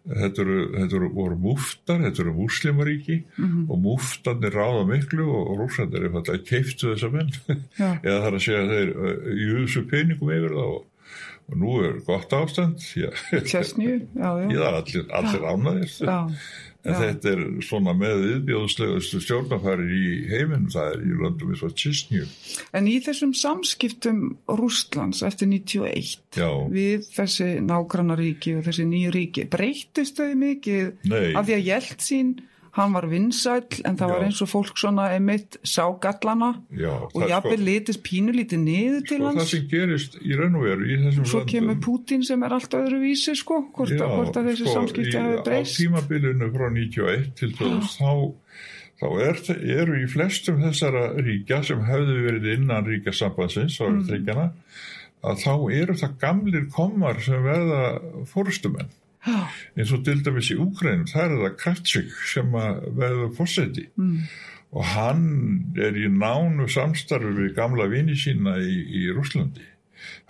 Þetta 0.00 0.40
eru, 0.40 0.60
þetta 0.72 0.96
eru 0.96 1.08
voru 1.12 1.36
múftar, 1.36 1.98
þetta 2.06 2.22
eru 2.22 2.32
muslimaríki 2.38 3.18
mm 3.20 3.48
-hmm. 3.48 3.64
og 3.68 3.82
múftarnir 3.84 4.54
ráða 4.56 4.86
miklu 4.88 5.26
og 5.28 5.50
rússandir 5.60 6.06
er 6.06 6.14
fallið 6.14 6.38
að 6.38 6.46
keiftu 6.48 6.94
þessa 6.94 7.10
menn. 7.12 7.34
Eða 8.06 8.22
þar 8.24 8.38
að 8.38 8.44
segja 8.46 8.62
þeir 8.70 8.94
í 9.34 9.50
þessu 9.58 9.84
peningum 9.90 10.32
yfir 10.32 10.56
það 10.56 10.72
og, 10.72 10.86
og 11.50 11.60
nú 11.60 11.76
er 11.84 12.00
gott 12.06 12.32
ástand 12.32 12.80
Kjæstnjú, 12.80 14.00
já, 14.16 14.30
já. 14.40 14.64
Allir, 14.80 15.04
allir 15.12 15.46
ánæðir 15.52 15.92
En 16.80 16.94
Já. 16.94 17.00
þetta 17.02 17.32
er 17.34 17.40
svona 17.66 17.92
með 17.92 18.22
viðbjóðslegustu 18.24 19.20
stjórnafæri 19.20 19.88
í 19.92 20.12
heiminn, 20.30 20.68
það 20.72 20.94
er 20.94 21.02
í 21.04 21.16
löndum 21.20 21.50
eins 21.52 21.64
og 21.66 21.74
Tjistnjú. 21.76 22.24
En 22.76 22.88
í 22.88 22.94
þessum 23.04 23.34
samskiptum 23.36 24.22
Rústlands 24.48 25.20
eftir 25.26 25.50
91 25.52 26.14
Já. 26.40 26.48
við 26.72 27.04
þessi 27.12 27.50
nágrannaríki 27.66 28.56
og 28.56 28.64
þessi 28.68 28.88
nýju 28.88 29.12
ríki, 29.16 29.44
breytist 29.52 30.16
þau 30.20 30.32
mikið 30.40 31.10
Nei. 31.12 31.34
af 31.36 31.44
því 31.44 31.58
að 31.58 31.66
hjælt 31.68 32.06
sín 32.06 32.32
hann 32.76 32.92
var 32.94 33.06
vinsæl 33.10 33.64
en 33.84 33.96
það 33.98 34.06
Já. 34.06 34.12
var 34.12 34.24
eins 34.26 34.40
og 34.44 34.50
fólk 34.50 34.78
svona 34.78 35.08
emitt 35.16 35.56
sá 35.66 35.82
gallana 36.02 36.52
Já, 36.70 36.92
og 37.08 37.24
jafnveg 37.26 37.58
sko, 37.58 37.66
litist 37.66 38.02
pínu 38.06 38.34
lítið 38.36 38.62
niður 38.62 39.06
til 39.08 39.18
sko, 39.18 39.26
hans. 39.26 39.40
Það 39.40 39.48
sem 39.50 39.64
gerist 39.72 40.18
í 40.20 40.38
raun 40.38 40.58
og 40.60 40.66
veru 40.68 40.86
í 40.86 40.98
þessum 41.04 41.26
Svo 41.26 41.40
landum. 41.40 41.50
kemur 41.54 41.80
Putin 41.86 42.26
sem 42.26 42.46
er 42.46 42.54
allt 42.56 42.76
öðru 42.78 43.00
vísi 43.02 43.34
sko, 43.38 43.58
hvort, 43.74 43.94
Já, 43.96 44.06
hvort 44.06 44.38
að 44.38 44.52
þessi 44.52 44.66
sko, 44.66 44.76
samskipti 44.76 45.16
hafi 45.18 45.42
breyst. 45.48 45.74
Á 45.74 45.80
tímabilinu 45.80 46.52
frá 46.54 46.66
91 46.76 47.26
til 47.40 47.50
þess 47.58 47.98
þá, 47.98 48.12
þá 49.02 49.06
er, 49.26 49.42
eru 49.80 49.98
í 49.98 50.06
flestum 50.14 50.62
þessara 50.62 51.04
ríkja 51.18 51.62
sem 51.66 51.82
hefðu 51.90 52.20
verið 52.28 52.48
innan 52.54 52.86
ríkasambansins 52.86 53.80
á 53.82 53.90
mm. 53.90 54.46
að 55.26 55.42
þá 55.42 55.54
eru 55.82 55.98
það 55.98 56.16
gamlir 56.22 56.70
komar 56.70 57.18
sem 57.24 57.42
verða 57.44 57.82
fórstumenn 58.30 58.94
eins 59.26 59.90
og 59.92 60.04
til 60.06 60.22
dæmis 60.24 60.52
í 60.54 60.56
Úkræn 60.60 61.04
það 61.10 61.24
er 61.26 61.34
það 61.42 61.58
Kravtsik 61.60 62.14
sem 62.30 62.54
verður 62.54 63.34
fórseti 63.36 63.84
mm. 64.00 64.14
og 64.72 64.86
hann 64.94 65.26
er 65.76 65.98
í 65.98 66.06
nánu 66.12 66.68
samstarfi 66.72 67.34
við 67.36 67.52
gamla 67.58 67.88
vini 67.92 68.16
sína 68.16 68.56
í, 68.64 68.78
í 69.02 69.10
Rúslandi 69.12 69.66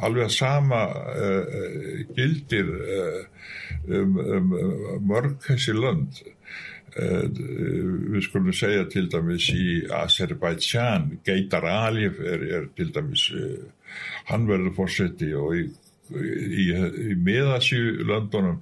alveg 0.03 0.27
að 0.27 0.35
sama 0.35 0.83
uh, 0.91 2.03
gildir 2.17 2.71
uh, 2.97 3.23
um, 3.87 4.19
um, 4.19 4.55
mörg 5.07 5.37
þessi 5.47 5.75
lönd. 5.77 6.23
Uh, 6.91 7.27
við 8.11 8.25
skulum 8.27 8.55
segja 8.57 8.89
til 8.91 9.07
dæmis 9.13 9.47
í 9.55 9.85
Azerbaijan 9.95 11.21
Geitar 11.27 11.69
Aliyev 11.71 12.19
er, 12.19 12.43
er 12.59 12.67
til 12.75 12.91
dæmis 12.95 13.29
hann 14.27 14.49
verður 14.49 14.75
fórseti 14.81 15.31
og 15.39 15.55
í 15.55 15.69
í, 16.15 16.67
í 17.11 17.17
miðasjú 17.19 18.07
löndunum 18.09 18.61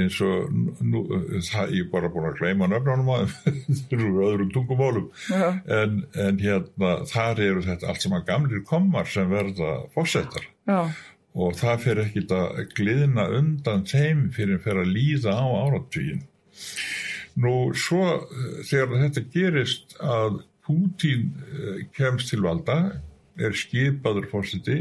eins 0.00 0.18
og 0.22 0.50
nú, 0.86 1.02
það 1.46 1.74
ég 1.74 1.86
er 1.86 1.90
bara 1.90 2.10
búin 2.12 2.28
að 2.30 2.38
gleyma 2.38 2.68
nöfnunum 2.70 3.12
að 3.16 3.32
öðrum 4.28 4.52
tungumálum. 4.54 5.08
En, 5.30 6.04
en 6.14 6.42
hérna 6.42 6.92
þar 7.10 7.42
eru 7.48 7.64
þetta 7.66 7.90
allt 7.90 8.04
saman 8.04 8.26
gamlir 8.28 8.64
komar 8.68 9.10
sem 9.10 9.30
verða 9.30 9.80
fórsetar 9.94 10.46
og 11.30 11.54
það 11.58 11.82
fyrir 11.84 12.06
ekkit 12.08 12.32
að 12.34 12.62
gliðna 12.74 13.26
undan 13.38 13.84
þeim 13.86 14.24
fyrir 14.34 14.58
fyrir 14.64 14.82
að 14.82 14.94
líða 14.96 15.34
á 15.38 15.46
áratvígin 15.62 16.24
nú 17.40 17.70
svo 17.78 18.06
þegar 18.66 18.96
þetta 19.06 19.26
gerist 19.34 19.98
að 20.02 20.40
Pútín 20.70 21.30
kemst 21.96 22.28
til 22.30 22.42
valda 22.44 23.00
er 23.38 23.54
skipaður 23.56 24.28
fórsiti 24.30 24.80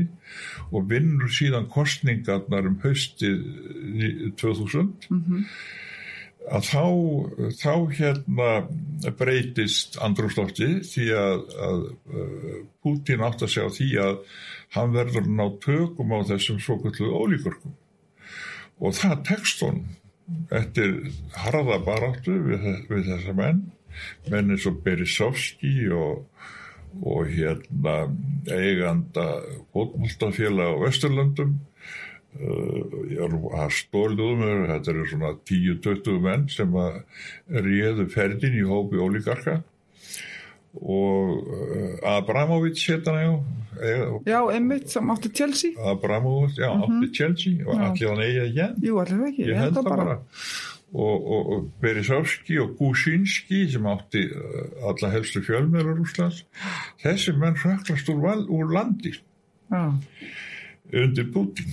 og 0.71 0.89
vinnur 0.89 1.31
síðan 1.33 1.69
kostningarnar 1.71 2.69
um 2.69 2.79
haustið 2.83 3.43
2000 4.39 4.89
mm 5.09 5.21
-hmm. 5.27 5.43
að 6.57 6.69
þá, 6.71 6.85
þá 7.63 7.73
hérna 7.99 8.49
breytist 9.19 9.99
andrúrslófti 10.01 10.69
því 10.91 11.09
að, 11.25 11.45
að 11.69 11.83
Putin 12.83 13.25
átt 13.27 13.43
að 13.43 13.53
segja 13.53 13.75
því 13.77 13.89
að 14.07 14.17
hann 14.75 14.93
verður 14.93 15.29
ná 15.29 15.45
tökum 15.61 16.13
á 16.13 16.19
þessum 16.29 16.59
svo 16.59 16.77
kvöldu 16.81 17.09
ólíkurkum 17.09 17.73
og 18.79 18.93
það 18.95 19.23
tekst 19.27 19.61
hún 19.65 19.83
eftir 20.53 21.11
harða 21.33 21.79
baráttu 21.85 22.35
við, 22.45 22.65
við 22.89 23.09
þessa 23.09 23.33
menn 23.33 23.61
menn 24.29 24.53
eins 24.53 24.67
og 24.69 24.81
Berisovski 24.85 25.89
og 25.93 26.28
og 27.01 27.29
hérna 27.31 27.95
eiganda 28.49 29.25
fótmáltafélag 29.73 30.73
á 30.73 30.81
Vesturlandum 30.83 31.57
uh, 32.39 33.67
stólið 33.73 34.25
um 34.25 34.45
þetta 34.69 34.93
eru 34.93 35.07
svona 35.09 35.33
10-20 35.49 36.21
menn 36.25 36.47
sem 36.51 36.75
að 36.75 37.01
réðu 37.67 38.07
ferðin 38.13 38.59
í 38.59 38.65
hópi 38.67 39.01
ólíkarka 39.01 39.61
og 40.79 41.39
uh, 41.45 41.95
Abramovic 42.17 42.81
hérna 42.89 43.21
já 43.23 43.31
Já, 44.25 44.41
Emmitt 44.51 44.89
sem 44.91 45.11
átti 45.13 45.29
Chelsea. 45.31 45.71
Abramovic, 45.79 46.57
já, 46.57 46.67
mm 46.73 46.81
-hmm. 46.81 46.97
átti 46.99 47.13
Chelsea 47.15 47.53
og 47.65 47.79
allir 47.79 48.09
hann 48.09 48.19
eigi 48.19 48.39
að 48.39 48.53
gjenn 48.57 48.75
Jú, 48.83 48.99
allir 48.99 49.27
ekki, 49.27 49.43
ég 49.47 49.55
held 49.55 49.77
það 49.77 49.83
bara, 49.83 50.03
bara 50.03 50.19
og, 50.93 51.27
og, 51.31 51.49
og 51.53 51.67
Berisovski 51.81 52.57
og 52.59 52.75
Gusinski 52.77 53.65
sem 53.71 53.85
átti 53.89 54.23
uh, 54.29 54.87
alla 54.89 55.11
helstu 55.13 55.41
fjölmjörður 55.45 56.01
Úslands 56.05 56.41
þessi 57.03 57.35
menn 57.37 57.57
hraklast 57.59 58.09
úr, 58.09 58.25
úr 58.49 58.73
landi. 58.73 59.13
Ja. 59.69 59.91
undir 60.89 61.27
Putin 61.29 61.67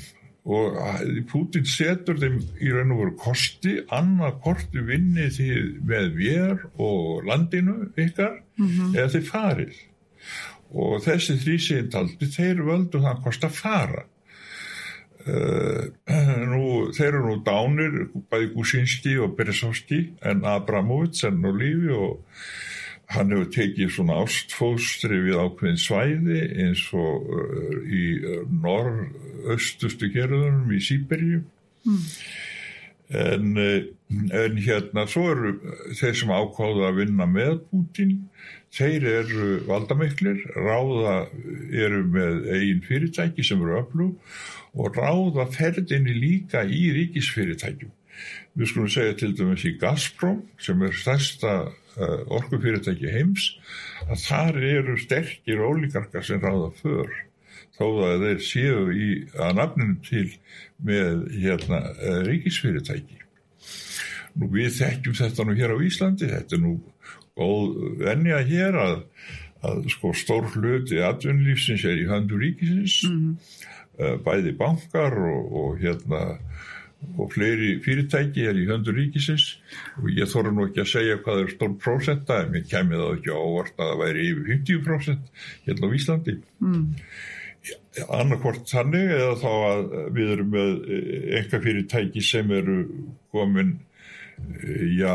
og 0.45 0.77
uh, 0.77 1.01
Putin 1.31 1.65
setur 1.67 2.19
þeim 2.21 2.37
í 2.61 2.73
raun 2.75 2.93
og 2.93 3.01
veru 3.01 3.15
kosti 3.23 3.79
annað 3.95 4.37
korti 4.45 4.85
vinni 4.85 5.31
með 5.89 6.11
vér 6.19 6.67
og 6.77 7.25
landinu 7.27 7.89
ykkar 7.97 8.43
mm 8.59 8.67
-hmm. 8.67 8.99
eða 8.99 9.09
þeir 9.15 9.27
farið. 9.31 9.81
Og 10.77 11.01
þessi 11.01 11.39
þrýsindaldi 11.41 12.29
þeir 12.37 12.63
völdu 12.67 13.01
það 13.01 13.23
kost 13.25 13.45
að 13.45 13.59
fara 13.63 14.05
nú, 16.53 16.63
þeir 16.95 17.09
eru 17.09 17.25
nú 17.27 17.37
dánir 17.47 17.99
bæði 18.31 18.53
Gusinski 18.55 19.17
og 19.19 19.35
Beresovski 19.39 20.01
en 20.27 20.45
Abramovic 20.47 21.25
er 21.27 21.35
nú 21.35 21.51
lífi 21.57 21.91
og 21.97 22.21
hann 23.15 23.35
hefur 23.35 23.51
tekið 23.55 23.93
svona 23.95 24.21
ástfóstri 24.23 25.19
við 25.27 25.41
ákveðin 25.43 25.83
svæði 25.83 26.41
eins 26.63 26.85
og 26.95 27.27
uh, 27.31 27.77
í 27.87 28.05
uh, 28.23 28.41
norr-östustu 28.51 30.11
gerðunum 30.15 30.71
í 30.75 30.83
Sýberíu 30.83 31.43
mm. 31.87 32.01
en, 33.23 33.61
en 34.31 34.59
hérna 34.63 35.07
svo 35.11 35.27
eru 35.35 35.57
þeir 35.99 36.19
sem 36.23 36.35
ákváða 36.35 36.91
að 36.91 37.03
vinna 37.03 37.31
með 37.31 37.61
Putin 37.71 38.19
þeir 38.77 39.07
eru 39.23 39.51
valdamiklir 39.67 40.43
ráða 40.55 41.19
eru 41.71 42.03
með 42.11 42.47
eigin 42.55 42.83
fyrirtæki 42.87 43.47
sem 43.47 43.63
eru 43.63 43.81
öflug 43.81 44.39
og 44.77 44.97
ráða 44.97 45.47
ferðinni 45.53 46.15
líka 46.17 46.65
í 46.69 46.91
ríkisfyrirtækjum. 46.97 47.93
Við 48.57 48.71
skulum 48.71 48.93
segja 48.93 49.17
til 49.21 49.33
dæmis 49.37 49.65
í 49.69 49.75
Gazprom 49.81 50.41
sem 50.63 50.81
er 50.85 50.97
stærsta 50.97 51.53
uh, 51.67 52.23
orkufyrirtæki 52.39 53.13
heims 53.13 53.51
að 54.07 54.23
þar 54.25 54.61
eru 54.71 54.97
sterkir 55.01 55.63
ólíkarkar 55.65 56.25
sem 56.25 56.41
ráða 56.41 56.71
för 56.81 57.13
þó 57.77 57.87
að 58.09 58.25
þeir 58.25 58.43
séu 58.45 58.83
í 58.93 59.09
að 59.37 59.59
nafninu 59.61 59.99
til 60.07 60.27
með 60.85 61.27
hérna, 61.37 61.83
uh, 61.93 62.21
ríkisfyrirtæki. 62.29 63.21
Nú 64.37 64.51
við 64.53 64.75
þekkjum 64.81 65.17
þetta 65.17 65.45
nú 65.45 65.57
hér 65.57 65.77
á 65.77 65.79
Íslandi, 65.85 66.29
þetta 66.29 66.57
er 66.57 66.65
nú 66.65 66.75
góð 67.37 67.77
vennja 68.01 68.41
hér 68.49 68.77
að, 68.81 68.99
að 69.65 69.89
sko 69.93 70.13
stór 70.17 70.49
hluti 70.55 71.01
atvinnulífsins 71.05 71.85
er 71.89 72.01
í 72.01 72.09
handu 72.09 72.41
ríkisins 72.41 73.03
mm 73.05 73.17
-hmm 73.17 73.73
bæði 73.97 74.57
bankar 74.59 75.17
og, 75.19 75.53
og 75.61 75.79
hérna 75.81 76.23
og 77.17 77.31
fleiri 77.33 77.77
fyrirtæki 77.85 78.47
er 78.49 78.59
í 78.59 78.67
höndur 78.69 78.97
ríkisins 78.97 79.47
og 80.01 80.09
ég 80.17 80.29
þóru 80.31 80.53
nú 80.55 80.67
ekki 80.67 80.83
að 80.83 80.93
segja 80.95 81.19
hvað 81.23 81.43
er 81.43 81.53
stór 81.53 81.75
prósenta 81.83 82.41
en 82.43 82.53
mér 82.55 82.67
kemur 82.71 83.03
það 83.03 83.17
ekki 83.19 83.35
ávart 83.37 83.81
að 83.81 83.91
það 83.91 84.03
væri 84.03 84.29
yfir 84.31 84.49
50% 84.53 85.33
hérna 85.69 85.91
á 85.93 85.97
Íslandi 86.01 86.37
mm. 86.65 86.85
annarkvort 88.19 88.73
þannig 88.73 89.13
eða 89.19 89.35
þá 89.43 89.51
að 89.53 89.85
við 90.17 90.33
erum 90.37 90.55
með 90.57 90.73
enga 91.41 91.63
fyrirtæki 91.67 92.25
sem 92.25 92.55
eru 92.59 92.79
komin 93.35 93.77
já, 94.97 95.13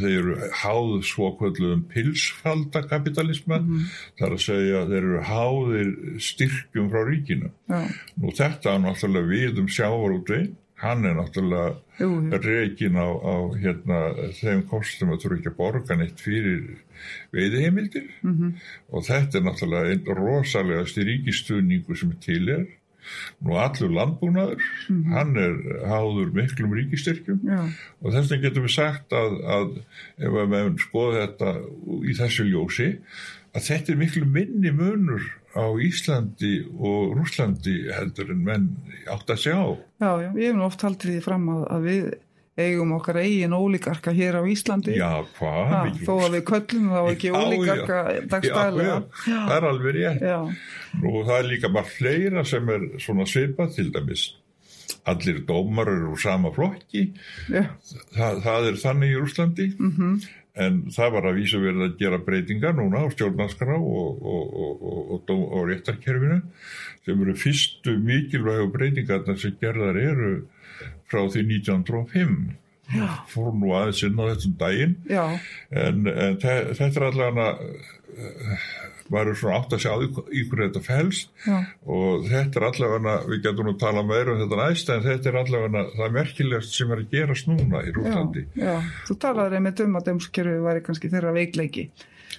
þeir 0.00 0.14
eru 0.18 0.36
háð 0.60 0.94
svokvöldum 1.08 1.84
pilsfaldakapitalisman 1.92 3.64
mm 3.64 3.74
-hmm. 3.74 3.98
þar 4.20 4.36
að 4.36 4.44
segja 4.44 4.86
þeir 4.90 5.02
eru 5.02 5.20
háðir 5.30 5.90
styrkjum 6.28 6.90
frá 6.92 7.02
ríkinu 7.08 7.50
ja. 7.68 7.82
nú 8.16 8.32
þetta 8.32 8.74
er 8.74 8.80
náttúrulega 8.84 9.32
við 9.32 9.60
um 9.62 9.68
sjávarúti 9.68 10.40
hann 10.78 11.04
er 11.04 11.14
náttúrulega 11.18 11.76
Jú, 11.98 12.08
reikin 12.30 12.94
á, 12.94 13.08
á 13.10 13.34
hérna, 13.58 13.98
þeim 14.38 14.62
kostum 14.70 15.10
að 15.10 15.24
eru 15.26 15.38
ekki 15.38 15.50
að 15.50 15.56
borga 15.58 15.96
neitt 15.98 16.20
fyrir 16.22 16.78
veiðheimildir 17.34 18.06
mm 18.22 18.34
-hmm. 18.34 18.52
og 18.90 19.04
þetta 19.04 19.38
er 19.38 19.44
náttúrulega 19.44 19.90
einn 19.90 20.04
rosalega 20.20 20.84
styríkistuðningu 20.86 21.96
sem 21.96 22.12
til 22.22 22.48
er 22.48 22.66
Nú 23.44 23.56
allur 23.60 23.92
landbúnaður, 23.94 24.62
mm 24.88 24.96
-hmm. 24.96 25.12
hann 25.14 25.36
er 25.36 25.56
háður 25.88 26.32
miklum 26.34 26.74
ríkistyrkjum 26.74 27.40
Já. 27.44 27.60
og 28.02 28.12
þess 28.12 28.30
vegna 28.30 28.48
getum 28.48 28.68
við 28.68 28.74
sagt 28.74 29.12
að, 29.12 29.40
að 29.56 29.68
ef 30.18 30.30
við 30.36 30.48
meðum 30.54 30.78
skoða 30.78 31.26
þetta 31.26 31.50
í 32.04 32.16
þessu 32.20 32.48
ljósi, 32.48 32.88
að 33.54 33.68
þetta 33.68 33.92
er 33.92 33.98
miklu 33.98 34.24
minni 34.26 34.72
munur 34.72 35.24
á 35.56 35.66
Íslandi 35.80 36.54
og 36.78 37.16
Rúslandi 37.16 37.90
heldur 37.90 38.30
en 38.30 38.44
menn 38.44 38.70
átt 39.08 39.30
að 39.30 39.42
sjá. 39.42 39.58
Já, 39.98 40.10
já, 40.22 40.30
ég 40.36 40.46
hef 40.50 40.56
nú 40.56 40.64
oft 40.68 40.82
haldið 40.82 41.16
því 41.16 41.22
fram 41.24 41.48
að, 41.48 41.62
að 41.74 41.86
við 41.88 42.02
eigum 42.58 42.92
okkar 42.96 43.20
eigin 43.22 43.54
ólíkarka 43.54 44.12
hér 44.14 44.40
á 44.40 44.42
Íslandi 44.50 44.96
Já, 44.98 45.22
hvað? 45.38 46.00
Þó 46.02 46.12
að 46.16 46.32
við 46.34 46.42
köllum 46.50 46.88
þá 46.90 47.00
ekki 47.12 47.30
já, 47.30 47.36
ólíkarka 47.38 47.98
dagstæðilega 48.32 48.96
Það 49.20 49.54
er 49.56 49.66
alveg 49.68 49.98
rétt 49.98 50.24
og 51.02 51.24
það 51.26 51.38
er 51.38 51.48
líka 51.52 51.72
bara 51.72 51.88
fleira 51.88 52.44
sem 52.44 52.68
er 52.74 52.86
svona 53.02 53.26
svipað 53.28 53.74
til 53.76 53.90
dæmis 53.94 54.28
allir 55.08 55.40
dómar 55.46 55.88
eru 55.88 56.12
úr 56.12 56.20
sama 56.20 56.50
flokki. 56.52 57.12
Þa, 57.48 58.28
það 58.44 58.68
er 58.70 58.78
þannig 58.82 59.14
í 59.14 59.22
Úslandi 59.22 59.66
mm 59.78 59.90
-hmm. 59.96 60.28
en 60.64 60.78
það 60.92 61.12
var 61.12 61.28
að 61.28 61.38
vísa 61.40 61.62
verið 61.62 61.82
að 61.86 61.98
gera 62.02 62.18
breytingar 62.18 62.76
núna 62.76 63.04
á 63.04 63.06
stjórnarskrá 63.12 63.76
og, 63.78 64.22
og, 64.22 64.54
og, 65.16 65.30
og 65.30 65.68
réttarkerfinu 65.68 66.40
sem 67.04 67.22
eru 67.22 67.34
fyrstu 67.34 67.98
mikilvægu 67.98 68.72
breytingarna 68.72 69.36
sem 69.36 69.56
gerðar 69.60 69.96
eru 69.96 70.32
frá 71.10 71.24
því 71.28 71.42
1905 71.58 72.56
Já. 72.88 73.08
fór 73.28 73.52
nú 73.52 73.72
aðeins 73.76 74.02
inn 74.02 74.20
á 74.20 74.24
þessum 74.32 74.56
daginn. 74.58 74.96
En, 75.70 76.06
en 76.06 76.36
þetta 76.40 77.00
er 77.00 77.08
allavega 77.10 77.48
maður 79.12 79.32
er 79.32 79.38
svona 79.40 79.58
átt 79.60 79.72
að 79.76 79.82
sjá 79.84 79.92
í 79.98 80.42
hverju 80.48 80.66
þetta 80.66 80.82
fælst 80.84 81.30
og 81.88 82.26
þetta 82.28 82.60
er 82.60 82.66
allavega 82.68 83.14
við 83.30 83.42
getum 83.46 83.68
nú 83.68 83.74
að 83.74 83.80
tala 83.84 84.04
meira 84.08 84.34
um 84.34 84.42
þetta 84.42 84.60
næst 84.62 84.92
en 84.94 85.02
þetta 85.06 85.30
er 85.32 85.40
allavega 85.42 85.84
það 85.96 86.14
merkilegast 86.18 86.76
sem 86.76 86.92
er 86.94 87.02
að 87.04 87.10
gerast 87.16 87.48
núna 87.50 87.82
í 87.88 87.94
Rúslandi 87.96 88.44
Já, 88.52 88.68
já. 88.68 88.76
þú 89.08 89.18
talaður 89.24 89.58
einmitt 89.60 89.82
um 89.86 89.98
að 90.00 90.10
dömskerfi 90.12 90.60
væri 90.68 90.84
kannski 90.88 91.12
þeirra 91.12 91.34
veikleiki 91.38 91.88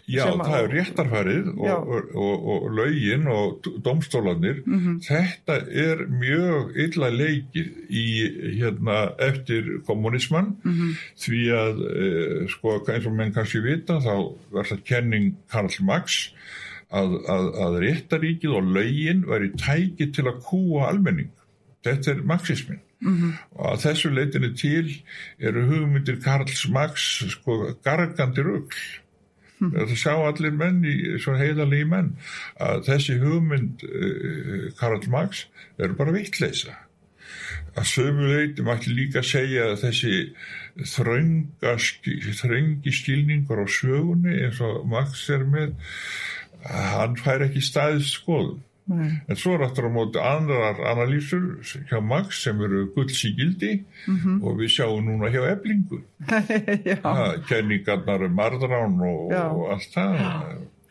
Já, 0.09 0.23
það 0.33 0.55
er 0.59 0.71
réttarfærið 0.73 1.49
og, 1.53 1.91
og, 1.93 2.09
og, 2.15 2.47
og 2.53 2.67
laugin 2.77 3.27
og 3.29 3.69
domstólanir. 3.85 4.63
Mm 4.65 4.79
-hmm. 4.79 4.95
Þetta 5.05 5.57
er 5.85 6.05
mjög 6.09 6.77
illa 6.85 7.09
leikir 7.09 7.67
í 7.89 8.05
hérna 8.59 9.13
eftir 9.19 9.81
kommunismann 9.85 10.55
mm 10.63 10.73
-hmm. 10.73 10.91
því 11.17 11.41
að 11.63 11.75
eh, 11.95 12.47
sko 12.49 12.83
eins 12.87 13.05
og 13.05 13.13
menn 13.13 13.33
kannski 13.33 13.59
vita 13.59 13.99
þá 13.99 14.15
verður 14.51 14.83
kenning 14.85 15.35
Karl 15.51 15.73
Marx 15.81 16.33
að, 16.89 17.09
að, 17.29 17.45
að 17.65 17.79
réttaríkið 17.85 18.55
og 18.57 18.63
laugin 18.75 19.25
væri 19.27 19.51
tækið 19.57 20.13
til 20.13 20.27
að 20.27 20.41
kúa 20.43 20.89
almenning 20.89 21.29
þetta 21.85 22.11
er 22.11 22.23
marxismin 22.23 22.81
-hmm. 23.01 23.33
og 23.55 23.73
að 23.73 23.83
þessu 23.85 24.09
leitinu 24.13 24.53
til 24.57 24.89
eru 25.39 25.65
hugmyndir 25.69 26.19
Karls 26.23 26.65
Marx 26.69 27.09
sko 27.35 27.75
gargandi 27.83 28.41
rugl 28.41 28.65
mm. 28.65 29.08
Það 29.59 29.95
sjá 29.99 30.13
allir 30.15 30.55
menn 30.55 30.83
í 30.87 30.95
svona 31.19 31.41
heilalegi 31.43 31.87
menn 31.89 32.13
að 32.63 32.85
þessi 32.89 33.17
hugmynd 33.23 33.83
uh, 33.87 34.69
Karl 34.79 35.09
Marx 35.11 35.47
eru 35.77 35.97
bara 35.99 36.15
vittleisa 36.15 36.77
að 37.77 37.85
sömu 37.91 38.29
leiti 38.31 38.65
mætti 38.65 38.93
líka 38.95 39.21
segja 39.25 39.69
að 39.71 39.83
þessi 39.83 40.13
þröngi 42.39 42.93
skilningur 42.95 43.61
á 43.63 43.67
sögunni 43.69 44.39
eins 44.45 44.59
og 44.65 44.87
Max 44.89 45.27
er 45.33 45.45
með 45.47 45.75
hann 46.65 47.15
fær 47.19 47.45
ekki 47.45 47.61
staðið 47.63 48.07
skoðum 48.09 48.63
Nei. 48.89 49.10
en 49.30 49.38
svo 49.38 49.54
er 49.54 49.65
aftur 49.67 49.86
á 49.86 49.91
móti 49.93 50.21
andrar 50.21 50.80
analýsur 50.91 51.62
hjá 51.89 51.99
Max 52.02 52.43
sem 52.43 52.62
eru 52.65 52.88
gildi 53.38 53.84
mm 54.08 54.17
-hmm. 54.17 54.41
og 54.43 54.58
við 54.58 54.73
sjáum 54.75 55.06
núna 55.06 55.30
hjá 55.30 55.45
eblingu 55.52 56.02
kenningarnar 57.49 58.25
um 58.25 58.36
marðrán 58.36 58.99
og, 59.12 59.32
og 59.32 59.71
allt 59.73 59.93
það 59.93 60.13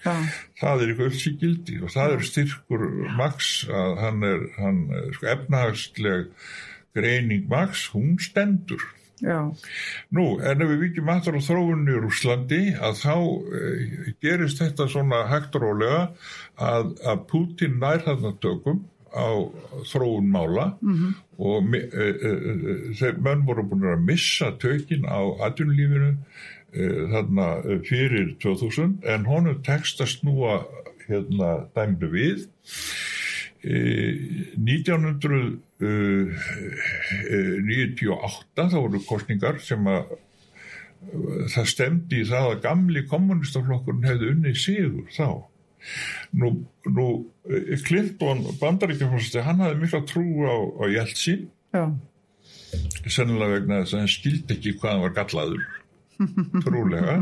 Já. 0.04 0.14
það 0.60 0.82
er 0.82 0.90
í 0.90 0.96
gildi 1.40 1.80
og 1.82 1.90
það 1.90 2.12
er 2.14 2.22
styrkur 2.22 2.82
Max 3.18 3.66
að 3.66 3.98
hann 3.98 4.22
er, 4.22 4.40
hann, 4.58 4.78
sko, 5.12 5.26
efnahagsleg 5.26 6.30
greining 6.94 7.48
Max, 7.50 7.88
hún 7.94 8.18
stendur 8.22 8.82
Já. 9.22 9.38
Nú, 10.14 10.26
en 10.38 10.62
ef 10.62 10.70
við 10.72 10.84
vikjum 10.84 11.10
aftur 11.12 11.38
á 11.38 11.42
þróunni 11.42 11.94
í 11.94 12.02
Rúslandi 12.02 12.60
að 12.76 13.00
þá 13.00 13.14
e, 13.60 14.12
gerist 14.22 14.62
þetta 14.62 14.86
svona 14.90 15.24
hægt 15.30 15.58
rólega 15.58 16.04
að, 16.54 16.94
að 17.02 17.24
Putin 17.30 17.78
nær 17.82 18.04
þarna 18.06 18.34
tökum 18.42 18.84
á 19.08 19.28
þróun 19.88 20.28
mála 20.30 20.68
mm 20.78 20.94
-hmm. 20.94 21.16
og 21.38 21.74
e, 21.74 21.82
e, 22.04 22.32
þeir 23.00 23.20
menn 23.24 23.46
voru 23.48 23.64
búin 23.70 23.88
að 23.88 24.06
missa 24.06 24.52
tökin 24.60 25.08
á 25.08 25.20
atvinnulífinu 25.48 26.14
þarna 26.68 27.46
fyrir 27.88 28.34
2000 28.44 28.98
en 29.08 29.24
honum 29.24 29.62
tekst 29.64 30.02
að 30.04 30.12
snúa 30.18 30.58
hérna 31.08 31.64
dæmdu 31.74 32.10
við 32.12 32.44
1900 33.62 35.58
98 35.78 38.56
þá 38.56 38.78
voru 38.78 39.00
kostningar 39.06 39.60
sem 39.62 39.86
að 39.90 40.16
það 41.52 41.66
stemdi 41.70 42.22
í 42.22 42.28
það 42.28 42.52
að 42.52 42.62
gamli 42.64 43.04
kommunistaflokkurinn 43.10 44.08
hefði 44.08 44.32
unni 44.34 44.52
sigur 44.58 45.06
þá. 45.14 45.28
Nú, 46.38 46.48
nú 46.90 47.06
Clinton 47.86 48.38
bandaríkjaflokkur 48.60 49.46
hann 49.46 49.62
hafði 49.62 49.82
mikla 49.82 50.02
trú 50.10 50.26
á, 50.42 50.56
á 50.82 50.84
Jeltsin. 50.90 51.42
Sennilega 53.08 53.60
vegna 53.60 53.82
þess 53.82 53.94
að 53.94 54.02
hann 54.02 54.12
skildi 54.12 54.50
ekki 54.56 54.76
hvað 54.80 54.92
hann 54.92 55.04
var 55.06 55.14
gallaður 55.20 55.62
trúlega. 56.64 57.18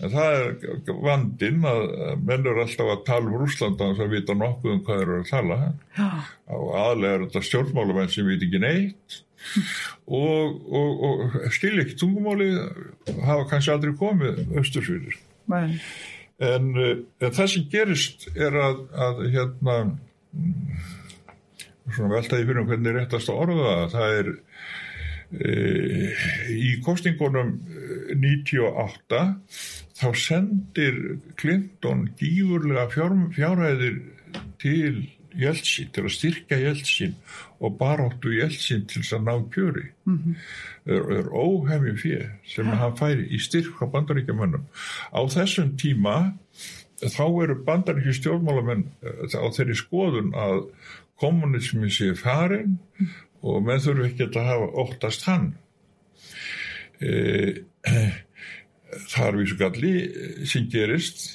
En 0.00 0.14
það 0.14 0.38
er 0.38 0.96
vandin 1.04 1.68
að 1.68 1.84
menn 2.22 2.48
eru 2.48 2.64
alltaf 2.64 2.90
að 2.94 3.04
tala 3.10 3.30
um 3.30 3.38
Rúslanda 3.42 3.90
og 3.92 4.00
það 4.00 4.16
vita 4.16 4.38
nokkuð 4.38 4.74
um 4.74 4.82
hvað 4.88 5.04
eru 5.04 5.20
að 5.20 5.30
tala. 5.30 5.60
Og 6.56 6.74
aðlega 6.80 7.12
er 7.12 7.24
þetta 7.26 7.46
stjórnmálamenn 7.50 8.12
sem 8.12 8.28
veit 8.28 8.42
ekki 8.46 8.62
neitt. 8.62 9.22
Og, 10.10 10.56
og, 10.74 11.02
og 11.06 11.50
skilja 11.54 11.84
ekki 11.84 11.98
tungumáli 12.00 12.48
hafa 13.28 13.44
kannski 13.50 13.70
aldrei 13.70 13.92
komið 14.00 14.40
östursvíður 14.58 15.18
en, 16.42 16.66
en 16.76 17.32
það 17.32 17.50
sem 17.52 17.66
gerist 17.72 18.28
er 18.34 18.56
að, 18.60 18.82
að 18.92 19.22
hérna 19.32 19.76
svona 21.94 22.12
veltaði 22.16 22.48
fyrir 22.48 22.62
um 22.62 22.68
hvernig 22.68 22.92
er 22.92 22.98
réttast 23.00 23.30
að 23.32 23.42
orða 23.46 23.76
það 23.92 24.16
er 24.20 24.32
í 25.36 26.70
kostingunum 26.84 27.56
98 28.14 29.22
þá 29.96 30.08
sendir 30.16 30.96
Clinton 31.40 32.06
gífurlega 32.18 32.88
fjár, 32.92 33.14
fjárhæðir 33.36 34.00
til 34.60 35.04
Jeltsin, 35.36 35.90
til 35.92 36.06
að 36.06 36.14
styrka 36.14 36.56
Jeltsin 36.60 37.12
og 37.60 37.76
baráttu 37.80 38.32
Jeltsin 38.32 38.86
til 38.88 39.02
þess 39.02 39.16
að 39.18 39.26
ná 39.26 39.34
kjöri 39.52 39.84
mm 40.06 40.16
-hmm. 40.16 40.34
er, 40.86 41.02
er 41.18 41.26
óhefmi 41.28 41.96
fyrir 41.96 42.30
sem 42.44 42.66
ja. 42.66 42.74
hann 42.74 42.96
færi 42.96 43.28
í 43.28 43.38
styrk 43.38 43.82
á 43.82 43.86
bandaríkjamönnum 43.92 44.64
á 45.12 45.20
þessum 45.28 45.76
tíma 45.76 46.32
þá 47.00 47.24
eru 47.42 47.64
bandaríkju 47.64 48.12
stjórnmálamenn 48.12 48.86
eh, 49.02 49.36
á 49.36 49.46
þeirri 49.52 49.76
skoðun 49.76 50.32
að 50.34 50.70
kommunismi 51.20 51.90
sé 51.90 52.14
farin 52.14 52.78
mm. 52.98 53.08
Og 53.42 53.64
menn 53.66 53.82
þurfu 53.82 54.08
ekki 54.08 54.28
að 54.30 54.50
hafa 54.50 54.68
óttast 54.84 55.26
hann. 55.28 55.50
E, 57.00 57.12
það 59.12 59.26
er 59.26 59.40
vísu 59.40 59.58
galli 59.60 59.94
sem 60.48 60.68
gerist 60.72 61.26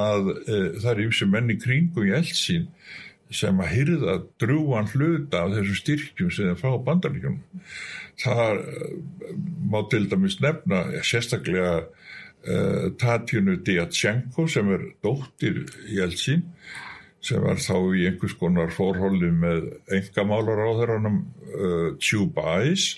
að 0.00 0.32
e, 0.42 0.60
það 0.82 0.92
er 0.94 1.12
sem 1.14 1.30
menni 1.30 1.58
kringum 1.60 2.08
í 2.08 2.14
eldsín 2.16 2.70
sem 3.34 3.60
að 3.62 3.72
hyrða 3.72 4.16
drúan 4.40 4.88
hluta 4.92 5.44
af 5.44 5.54
þessu 5.56 5.76
styrkjum 5.80 6.32
sem 6.34 6.50
það 6.50 6.60
fá 6.60 6.84
bandaríkjum 6.86 7.38
það 8.20 8.60
má 9.70 9.80
til 9.90 10.04
dæmis 10.10 10.38
nefna 10.42 10.82
sérstaklega 11.02 11.74
uh, 11.84 12.90
Tatjunu 13.00 13.56
Diatsenko 13.66 14.46
sem 14.50 14.70
er 14.74 14.88
dóttir 15.04 15.64
í 15.90 16.00
eldsín 16.04 16.44
sem 17.24 17.44
var 17.44 17.60
þá 17.62 17.76
í 17.96 18.06
einhvers 18.08 18.36
konar 18.40 18.74
fórhóldi 18.74 19.30
með 19.32 19.70
engamálar 19.96 20.60
á 20.60 20.70
þeirranum 20.80 21.22
uh, 21.24 21.88
Tjúbæs 22.02 22.88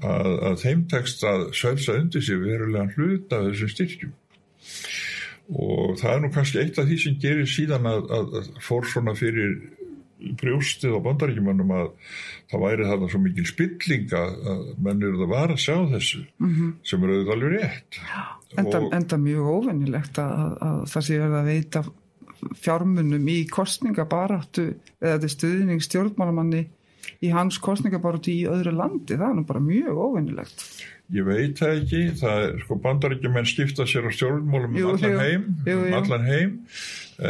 að, 0.00 0.30
að 0.48 0.62
þeim 0.64 0.86
tekst 0.90 1.24
að 1.28 1.50
svelsa 1.56 1.98
undir 2.00 2.24
sig 2.24 2.40
verulegan 2.40 2.94
hlut 2.96 3.34
af 3.36 3.50
þessum 3.50 3.74
styrkjum 3.74 4.16
og 5.50 5.98
það 5.98 6.14
er 6.14 6.22
nú 6.22 6.30
kannski 6.32 6.62
eitt 6.62 6.78
af 6.78 6.88
því 6.88 6.96
sem 7.02 7.20
gerir 7.20 7.48
síðan 7.50 7.88
að, 7.90 8.10
að, 8.16 8.50
fór 8.62 8.86
svona 8.88 9.16
fyrir 9.18 9.56
brjóstið 10.40 10.94
á 10.96 11.00
bandaríkjumannum 11.04 11.70
að 11.74 11.86
það 12.50 12.64
væri 12.64 12.88
þarna 12.90 13.08
svo 13.10 13.20
mikil 13.24 13.46
spilling 13.48 14.12
að 14.16 14.66
menn 14.84 15.06
eru 15.06 15.22
það 15.22 15.32
var 15.32 15.54
að 15.54 15.62
sjá 15.64 15.76
þessu 15.94 16.20
mm 16.20 16.50
-hmm. 16.50 16.74
sem 16.90 17.06
eru 17.06 17.16
auðvitað 17.16 17.34
alveg 17.36 17.54
rétt 17.56 18.00
enda, 18.60 18.80
og, 18.80 18.92
enda 18.98 19.18
mjög 19.24 19.50
óvennilegt 19.54 20.20
að, 20.20 20.52
að 20.68 20.78
það 20.92 21.06
sé 21.06 21.18
verið 21.18 21.38
að 21.40 21.50
veita 21.50 21.84
fjármunum 22.60 23.26
í 23.30 23.40
kostningabaráttu 23.50 24.70
eða 25.00 25.30
stuðning 25.30 25.82
stjórnmálamanni 25.84 26.66
í 27.24 27.32
hans 27.34 27.58
kostningabartu 27.60 28.32
í 28.32 28.46
öðru 28.48 28.72
landi, 28.76 29.16
það 29.16 29.28
er 29.28 29.36
nú 29.38 29.44
bara 29.48 29.62
mjög 29.64 30.00
óvinnilegt. 30.00 30.64
Ég 31.10 31.26
veit 31.26 31.58
það 31.58 31.76
ekki, 31.80 32.00
það 32.20 32.44
er 32.46 32.52
sko 32.62 32.76
bandaríkjumenn 32.84 33.48
skipta 33.50 33.86
sér 33.88 34.06
á 34.06 34.10
stjórnmálum 34.14 34.76
um 34.78 34.90
allan 34.92 35.16
heim, 35.18 35.46
jú, 35.66 35.74
jú. 35.74 35.88
um 35.88 35.96
allan 35.98 36.26
heim, 36.28 36.52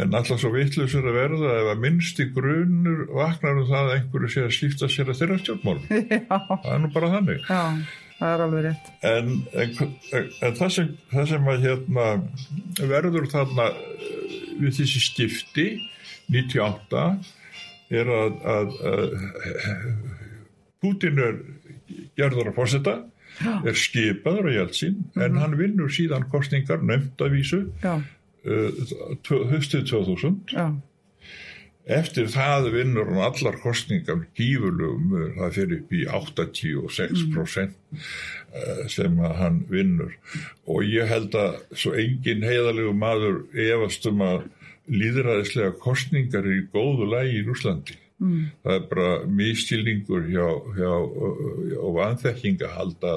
en 0.01 0.13
alltaf 0.19 0.43
svo 0.43 0.51
vittlusur 0.53 1.07
að 1.09 1.17
verða 1.17 1.55
ef 1.63 1.71
að 1.71 1.81
minnst 1.87 2.21
í 2.21 2.27
grunur 2.35 3.07
vaknar 3.15 3.57
um 3.57 3.67
það 3.71 3.89
að 3.89 3.95
einhverju 3.95 4.31
sé 4.35 4.45
að 4.45 4.55
skipta 4.59 4.91
sér 4.91 5.09
að 5.09 5.23
þeirra 5.23 5.39
stjórnmálum. 5.41 5.89
Já. 6.13 6.39
Það 6.51 6.71
er 6.75 6.83
nú 6.83 6.93
bara 6.93 7.11
þannig. 7.17 7.49
Já, 7.49 7.61
það 8.21 8.33
er 8.35 8.43
alveg 8.45 8.65
rétt. 8.67 8.89
En, 9.09 9.31
en, 9.63 9.75
en 10.45 10.57
það, 10.59 10.73
sem, 10.77 10.89
sem 11.33 11.51
að 11.53 11.65
hérna 11.65 12.07
verður 12.91 13.29
þarna 13.31 13.69
við 14.61 14.75
þessi 14.77 15.01
skipti 15.01 15.67
98 16.31 17.05
er 17.91 18.11
að, 18.15 18.37
að, 18.47 18.75
að 18.91 19.15
Putin 20.81 21.19
er 21.21 21.41
gerður 22.17 22.51
að 22.51 22.57
fórsetta 22.57 22.93
er 23.41 23.77
skipaður 23.77 24.51
á 24.51 24.55
Jeltsin 24.59 24.95
mm 24.95 25.03
-hmm. 25.13 25.25
en 25.25 25.41
hann 25.41 25.57
vinnur 25.57 25.91
síðan 25.91 26.27
kostningar 26.31 26.83
nefnt 26.83 27.21
að 27.21 27.35
vísu 27.37 27.59
uh, 27.83 27.99
höstið 29.51 29.85
2000 29.91 30.53
Já. 30.53 30.65
Eftir 31.89 32.29
það 32.31 32.69
vinnur 32.75 33.09
hann 33.09 33.23
allar 33.25 33.57
kostningar 33.61 34.25
gífurlegum, 34.37 35.15
það 35.37 35.55
fyrir 35.57 35.79
upp 35.79 35.95
í 35.95 36.03
86% 36.05 37.73
mm. 37.73 38.01
uh, 38.53 38.83
sem 38.91 39.17
hann 39.39 39.63
vinnur 39.71 40.13
og 40.69 40.85
ég 40.85 41.09
held 41.09 41.35
að 41.37 41.57
svo 41.73 41.95
engin 41.97 42.45
heiðalegu 42.45 42.93
maður 42.97 43.41
efastum 43.55 44.21
að 44.25 44.45
líðræðislega 44.91 45.73
kostningar 45.81 46.47
í 46.49 46.63
góðu 46.73 47.07
lægi 47.11 47.41
í 47.41 47.49
Úslandi. 47.53 47.97
Mm. 48.21 48.41
Það 48.61 48.75
er 48.75 48.83
bara 48.91 49.11
mistilningur 49.39 50.25
hjá, 50.29 50.47
hjá, 50.77 50.91
hjá 51.71 51.81
vanþekking 51.95 52.63
að 52.65 52.75
halda 52.75 53.13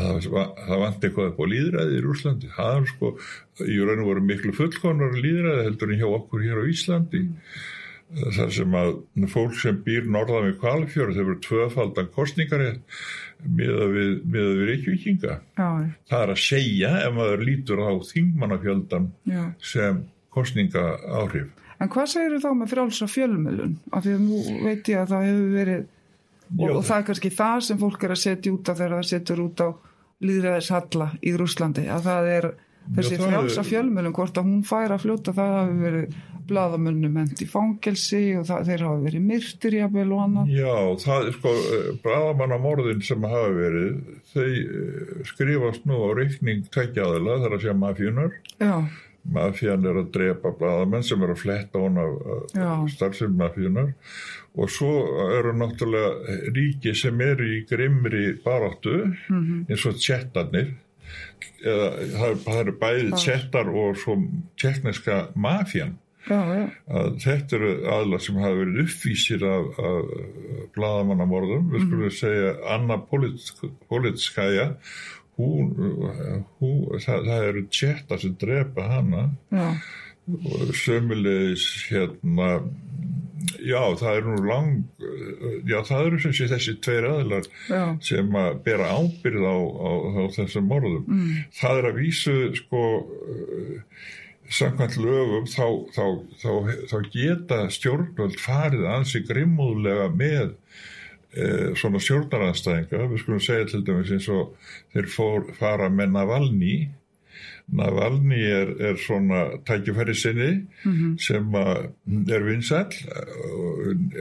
að 0.00 0.28
það 0.30 0.80
vant 0.80 1.04
eitthvað 1.04 1.28
upp 1.32 1.42
á 1.42 1.46
líðræði 1.52 1.98
í 1.98 2.06
Úslandi. 2.14 2.52
Það 2.54 2.78
er 2.78 2.88
sko, 2.92 3.12
í 3.66 3.76
raun 3.82 4.04
og 4.04 4.08
voru 4.08 4.24
miklu 4.24 4.54
fullkonar 4.56 5.18
líðræði 5.18 5.68
heldur 5.68 5.92
en 5.92 6.00
hjá 6.00 6.08
okkur 6.08 6.46
hér 6.46 6.62
á 6.64 6.70
Íslandi. 6.72 7.24
Mm. 7.28 7.80
Það 8.12 8.50
sem 8.52 8.74
að 8.76 8.90
fólk 9.32 9.54
sem 9.56 9.78
býr 9.86 10.08
norðan 10.12 10.50
við 10.50 10.58
kvalfjörð, 10.60 11.20
verður 11.20 11.38
tvöfaldan 11.46 12.10
kostningarétt 12.12 12.98
miða 13.42 13.86
við, 13.92 14.10
við 14.34 14.60
reykjuvíkinga. 14.68 15.38
Það 15.56 16.18
er 16.18 16.34
að 16.34 16.42
segja 16.42 16.92
ef 17.06 17.16
maður 17.16 17.46
lítur 17.48 17.80
á 17.80 17.92
þingmannafjöldan 18.10 19.08
sem 19.64 20.04
kostninga 20.32 20.84
áhrif. 21.08 21.48
En 21.82 21.90
hvað 21.90 22.12
segir 22.12 22.36
þú 22.36 22.42
þá 22.44 22.52
með 22.60 22.72
frjálsa 22.74 23.08
fjölmjölun? 23.10 23.72
Af 23.90 24.04
því 24.04 24.12
að 24.14 24.26
nú 24.28 24.42
veit 24.62 24.90
ég 24.92 25.00
að 25.00 25.14
það 25.14 25.24
hefur 25.28 25.48
verið 25.56 25.80
og, 26.58 26.68
og 26.68 26.84
það 26.86 26.98
er 26.98 27.06
kannski 27.08 27.32
það 27.32 27.64
sem 27.66 27.80
fólk 27.80 28.04
er 28.04 28.14
að 28.14 28.22
setja 28.22 28.52
út 28.52 28.68
á 28.70 28.72
þegar 28.72 28.94
það 28.98 29.08
setur 29.08 29.42
út 29.46 29.62
á 29.64 29.68
líðræðis 30.22 30.70
halla 30.76 31.08
í 31.18 31.32
Rúslandi 31.38 31.86
að 31.90 32.06
það 32.06 32.30
er 32.36 32.48
þessi 32.96 33.18
frjálsa 33.20 33.64
fjölmjölum 33.66 34.14
hvort 34.16 34.38
að 34.38 34.48
hún 34.48 34.62
fær 34.66 34.94
að 34.94 35.04
fljóta 35.06 35.34
það 35.36 35.54
hafi 35.58 35.76
verið 35.82 36.16
bladamönnum 36.48 37.20
hendi 37.20 37.46
fangelsi 37.48 38.22
og 38.38 38.48
það, 38.48 38.66
þeir 38.68 38.84
hafa 38.86 38.98
verið 39.04 39.24
myrtir 39.28 39.76
jafnvel 39.78 40.08
og 40.16 40.24
annað. 40.24 40.50
Já, 40.56 40.74
það 41.04 41.28
er 41.28 41.36
sko 41.36 41.54
bladamannamorðin 42.02 43.06
sem 43.06 43.28
hafa 43.30 43.54
verið 43.56 44.02
þau 44.32 44.50
eh, 44.50 45.14
skrifast 45.30 45.88
nú 45.88 46.02
á 46.02 46.08
reikning 46.18 46.68
tveggjaðila 46.74 47.40
þar 47.44 47.56
að 47.56 47.64
segja 47.64 47.78
mafíunar. 47.78 48.36
Já. 48.58 48.76
Mafían 49.32 49.86
er 49.86 50.00
að 50.00 50.12
drepa 50.16 50.50
bladamenn 50.58 51.04
sem 51.06 51.20
er 51.22 51.30
að 51.30 51.42
fletta 51.44 51.78
hún 51.78 52.00
af 52.02 52.88
starfsefn 52.90 53.36
mafíunar 53.38 53.92
og 54.58 54.70
svo 54.74 54.90
eru 55.38 55.52
náttúrulega 55.54 56.40
ríki 56.52 56.90
sem 56.98 57.20
eru 57.22 57.46
í 57.46 57.60
grimri 57.68 58.32
baráttu 58.42 58.96
mm 59.06 59.38
-hmm. 59.38 59.60
eins 59.70 59.86
og 59.86 59.94
tjettarnir 60.02 60.74
eða 61.62 61.88
það, 62.18 62.38
það 62.46 62.60
eru 62.62 62.76
bæðið 62.84 63.18
tjettar 63.24 63.72
og 63.82 63.98
svo 64.02 64.16
tjekkneska 64.60 65.18
mafjan 65.34 65.96
já. 66.26 66.40
þetta 67.22 67.58
eru 67.58 67.72
aðla 67.96 68.20
sem 68.22 68.38
hafa 68.42 68.60
verið 68.60 68.84
uppvísir 68.84 69.46
af, 69.46 69.80
af 69.90 70.12
bladamannamorðum 70.76 71.72
við 71.72 71.86
skulum 71.86 72.06
mm. 72.06 72.14
segja 72.20 72.54
Anna 72.76 73.00
Politskaya 73.90 74.68
hún, 75.38 75.72
hún 76.60 77.02
það, 77.02 77.26
það 77.28 77.48
eru 77.48 77.64
tjettar 77.72 78.22
sem 78.22 78.36
drepa 78.40 78.88
hana. 78.90 79.26
Sömulegis 80.78 81.66
hérna 81.90 82.60
Já, 83.62 83.80
það 83.98 84.16
er 84.16 84.26
nú 84.26 84.36
lang, 84.46 84.72
já 85.68 85.78
það 85.88 86.06
eru 86.06 86.18
sem 86.22 86.34
sé 86.36 86.48
þessi 86.50 86.74
tveir 86.84 87.06
aðlar 87.08 87.46
já. 87.68 87.82
sem 88.04 88.38
að 88.38 88.58
bera 88.66 88.90
ábyrð 88.94 89.46
á, 89.46 89.56
á, 89.58 89.90
á 90.20 90.22
þessum 90.36 90.68
morðum. 90.70 91.06
Mm. 91.08 91.38
Það 91.58 91.80
er 91.80 91.88
að 91.90 92.00
vísu 92.00 92.36
sko 92.58 92.82
samkvæmt 94.52 94.98
lögum 95.00 95.46
þá, 95.48 95.66
þá, 95.94 96.06
þá, 96.42 96.50
þá 96.90 96.96
geta 97.12 97.60
stjórnvöld 97.72 98.40
farið 98.40 98.88
ansi 98.90 99.22
grimmúðlega 99.26 100.08
með 100.12 100.52
e, 101.32 101.46
svona 101.78 102.00
stjórnaranstæðinga. 102.02 103.06
Við 103.12 103.22
skulum 103.22 103.42
segja 103.42 103.70
til 103.70 103.84
dæmis 103.86 104.12
eins 104.12 104.28
og 104.32 104.52
þeir 104.94 105.08
fór, 105.12 105.48
fara 105.58 105.88
með 105.92 106.16
Navalny 106.18 106.76
Navalny 107.72 108.40
er, 108.52 108.70
er 108.84 108.98
svona 109.00 109.42
tækifæri 109.66 110.14
sinni 110.14 110.50
mm 110.84 110.92
-hmm. 110.92 111.18
sem 111.18 111.54
er 112.34 112.44
vinsall 112.44 112.92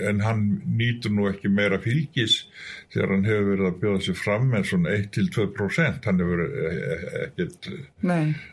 en 0.10 0.22
hann 0.22 0.62
nýtur 0.78 1.12
nú 1.12 1.28
ekki 1.30 1.50
meira 1.50 1.80
fylgis 1.80 2.48
þegar 2.94 3.12
hann 3.12 3.26
hefur 3.26 3.50
verið 3.50 3.68
að 3.68 3.80
bjóða 3.82 4.02
sér 4.06 4.18
fram 4.24 4.48
með 4.52 4.64
svona 4.70 4.90
1-2% 4.90 6.06
hann 6.06 6.20
hefur 6.24 6.44
ekkert 7.26 7.72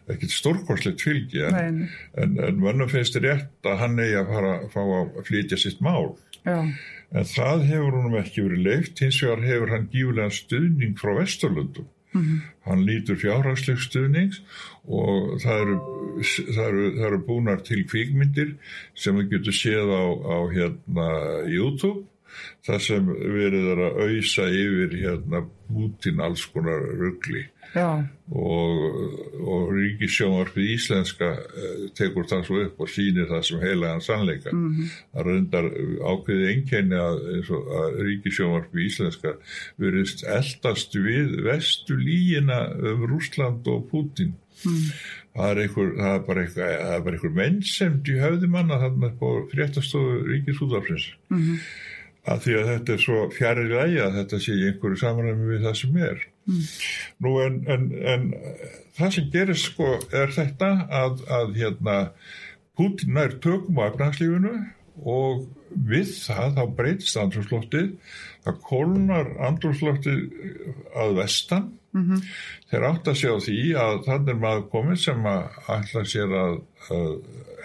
ekkert 0.08 0.30
stórkorsleitt 0.30 1.02
fylgi 1.02 1.44
en, 1.46 1.88
en, 2.14 2.38
en 2.38 2.60
mönnum 2.60 2.88
finnst 2.88 3.14
þetta 3.14 3.28
rétt 3.28 3.70
að 3.70 3.78
hann 3.78 3.98
eigi 3.98 4.16
að 4.16 4.32
fara 4.32 4.54
að 4.58 4.70
fá 4.74 4.82
að 4.82 5.22
flytja 5.30 5.56
sitt 5.56 5.80
mál. 5.80 6.16
Já. 6.46 6.58
en 7.12 7.24
það 7.24 7.62
hefur 7.70 7.94
húnum 7.96 8.18
ekki 8.18 8.42
verið 8.42 8.66
leift 8.66 9.00
hins 9.02 9.22
vegar 9.22 9.46
hefur 9.46 9.70
hann 9.74 9.88
gífulega 9.92 10.30
stuðning 10.30 10.98
frá 10.98 11.14
Vesturlundum 11.18 11.86
Mm 12.12 12.22
-hmm. 12.22 12.40
Hann 12.64 12.84
lítur 12.88 13.16
fjárhagsleg 13.16 13.78
stuðnings 13.78 14.40
og 14.88 15.40
það 15.42 15.60
eru, 15.62 15.76
það, 16.24 16.68
eru, 16.68 16.84
það 16.96 17.06
eru 17.06 17.18
búnar 17.26 17.60
til 17.62 17.84
kvíkmyndir 17.84 18.54
sem 18.94 19.16
við 19.16 19.30
getum 19.30 19.52
séð 19.52 19.88
á, 19.92 20.04
á 20.24 20.38
hérna 20.54 21.08
YouTube 21.48 22.06
það 22.66 22.82
sem 22.88 23.12
verið 23.12 23.70
er 23.74 23.84
að 23.88 24.02
auðsa 24.06 24.48
yfir 24.48 24.98
hérna 25.02 25.44
Putin 25.68 26.20
alls 26.24 26.46
konar 26.52 26.84
ruggli 26.96 27.44
og, 27.76 28.84
og 29.44 29.72
Ríkisjónvarpið 29.74 30.70
Íslenska 30.74 31.28
eh, 31.36 31.82
tekur 31.96 32.26
það 32.28 32.44
svo 32.46 32.62
upp 32.64 32.80
og 32.84 32.90
sýnir 32.92 33.28
það 33.28 33.44
sem 33.48 33.60
heilagan 33.62 34.04
sannleika. 34.04 34.52
Mm 34.52 34.68
-hmm. 34.68 34.94
það 35.12 35.26
reyndar 35.28 35.68
ákveðið 36.12 36.48
einkenni 36.52 36.96
að, 36.96 37.20
að 37.82 38.00
Ríkisjónvarpið 38.08 38.86
Íslenska 38.86 39.34
verist 39.76 40.24
eldast 40.24 40.96
við 40.96 41.42
vestu 41.44 41.96
líina 41.96 42.60
um 42.72 43.06
Rúsland 43.06 43.68
og 43.68 43.88
Putin 43.90 44.34
mm. 44.64 44.88
það, 45.34 45.50
er 45.50 45.62
einhver, 45.62 45.92
það 45.98 46.14
er 46.14 46.24
bara 46.26 46.40
einhver, 46.40 46.64
einhver, 46.64 47.12
einhver 47.12 47.36
menn 47.36 47.62
sem 47.62 48.00
höfði 48.02 48.48
manna 48.48 48.80
þarna 48.80 49.12
på 49.20 49.48
fréttastofu 49.52 50.24
Ríkisútafsins 50.24 51.12
mm 51.28 51.38
-hmm 51.38 51.60
að 52.28 52.42
því 52.44 52.56
að 52.58 52.70
þetta 52.72 52.94
er 52.94 53.02
svo 53.04 53.20
fjarrir 53.34 53.70
lægi 53.72 54.00
að 54.04 54.18
þetta 54.18 54.40
sé 54.44 54.56
einhverju 54.58 55.00
samanlega 55.02 55.50
við 55.50 55.66
það 55.66 55.78
sem 55.80 56.00
er. 56.08 56.24
Mm. 56.48 56.64
Nú 57.24 57.34
en, 57.44 57.60
en, 57.74 57.86
en 58.14 58.26
það 58.98 59.14
sem 59.16 59.30
gerir 59.34 59.60
sko 59.60 59.92
er 60.22 60.34
þetta 60.34 60.72
að, 61.02 61.22
að 61.38 61.54
hérna 61.58 61.96
Putin 62.78 63.16
nær 63.16 63.38
tökum 63.42 63.80
á 63.82 63.88
efnagslífinu 63.88 64.54
og 65.08 65.46
við 65.88 66.12
það 66.24 66.54
þá 66.56 66.62
breytist 66.78 67.18
andrúrslóttið, 67.20 67.90
það 68.46 68.62
kólnar 68.66 69.32
andrúrslóttið 69.48 70.22
að 70.96 71.18
vestan 71.18 71.66
mm 71.94 72.04
-hmm. 72.04 72.22
þeir 72.70 72.86
átt 72.90 73.10
að 73.10 73.18
sjá 73.22 73.32
því 73.46 73.58
að 73.82 73.98
þannig 74.06 74.32
er 74.34 74.40
maður 74.44 74.68
komið 74.74 75.02
sem 75.04 75.26
að 75.26 75.58
ætla 75.76 76.04
sér 76.14 76.36
að, 76.44 76.56
að 76.96 77.10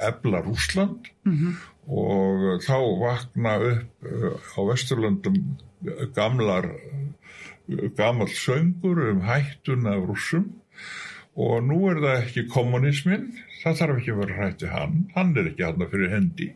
ebla 0.09 0.43
Rúsland 0.45 1.13
mm 1.23 1.37
-hmm 1.37 1.61
og 1.87 2.61
þá 2.63 2.77
vakna 3.01 3.55
upp 3.71 4.07
uh, 4.07 4.35
á 4.55 4.59
Vesturlundum 4.71 5.39
gamlar 6.15 6.69
gammal 7.97 8.31
söngur 8.31 9.01
um 9.11 9.23
hættun 9.27 9.87
af 9.87 10.03
rúsum 10.07 10.51
og 11.35 11.63
nú 11.65 11.79
er 11.89 11.99
það 12.03 12.21
ekki 12.21 12.47
kommunismin 12.51 13.31
það 13.63 13.79
þarf 13.79 13.99
ekki 13.99 14.13
að 14.13 14.21
vera 14.21 14.39
hætti 14.41 14.69
hann. 14.71 15.01
Hann 15.15 15.35
er 15.37 15.49
ekki 15.49 15.65
hann 15.67 15.89
fyrir 15.91 16.13
hendi. 16.13 16.49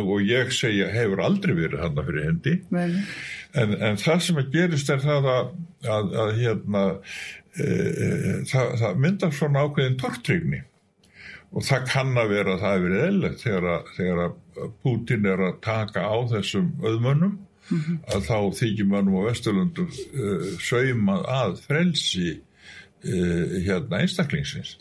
Og 0.00 0.24
ég 0.24 0.52
segja 0.54 0.88
hefur 0.92 1.20
aldrei 1.26 1.54
verið 1.58 1.82
hann 1.82 2.02
fyrir 2.06 2.28
hendi. 2.28 2.56
En, 2.72 3.74
en 3.76 4.00
það 4.00 4.26
sem 4.26 4.40
að 4.40 4.52
gerist 4.54 4.92
er 4.92 5.02
það 5.02 5.30
að, 5.32 5.54
að, 5.96 6.12
að 6.24 6.34
hérna 6.38 6.84
e, 6.92 7.66
e, 7.66 8.36
það, 8.48 8.76
það 8.80 9.02
myndar 9.04 9.34
svona 9.36 9.66
ákveðin 9.66 9.98
tortrygni 10.00 10.62
og 11.52 11.66
það 11.66 11.88
kann 11.90 12.12
að 12.20 12.32
vera 12.32 12.54
að 12.54 12.62
það 12.62 12.74
hefur 12.74 12.86
verið 12.88 13.06
eðlert 13.08 13.42
þegar, 13.42 13.90
þegar 13.96 14.22
að 14.24 14.70
Putin 14.84 15.26
er 15.28 15.42
að 15.48 15.58
taka 15.64 16.04
á 16.04 16.16
þessum 16.32 16.70
auðmönnum 16.82 17.34
mm 17.34 17.80
-hmm. 17.80 17.98
að 18.14 18.24
þá 18.28 18.38
þykjum 18.60 18.94
mannum 18.94 19.18
á 19.20 19.28
Vesturlundu 19.28 19.86
uh, 19.88 20.48
saumað 20.60 21.28
að 21.36 21.60
frelsi 21.66 22.30
uh, 22.32 23.44
hérna 23.66 24.00
einstaklingsins 24.00 24.76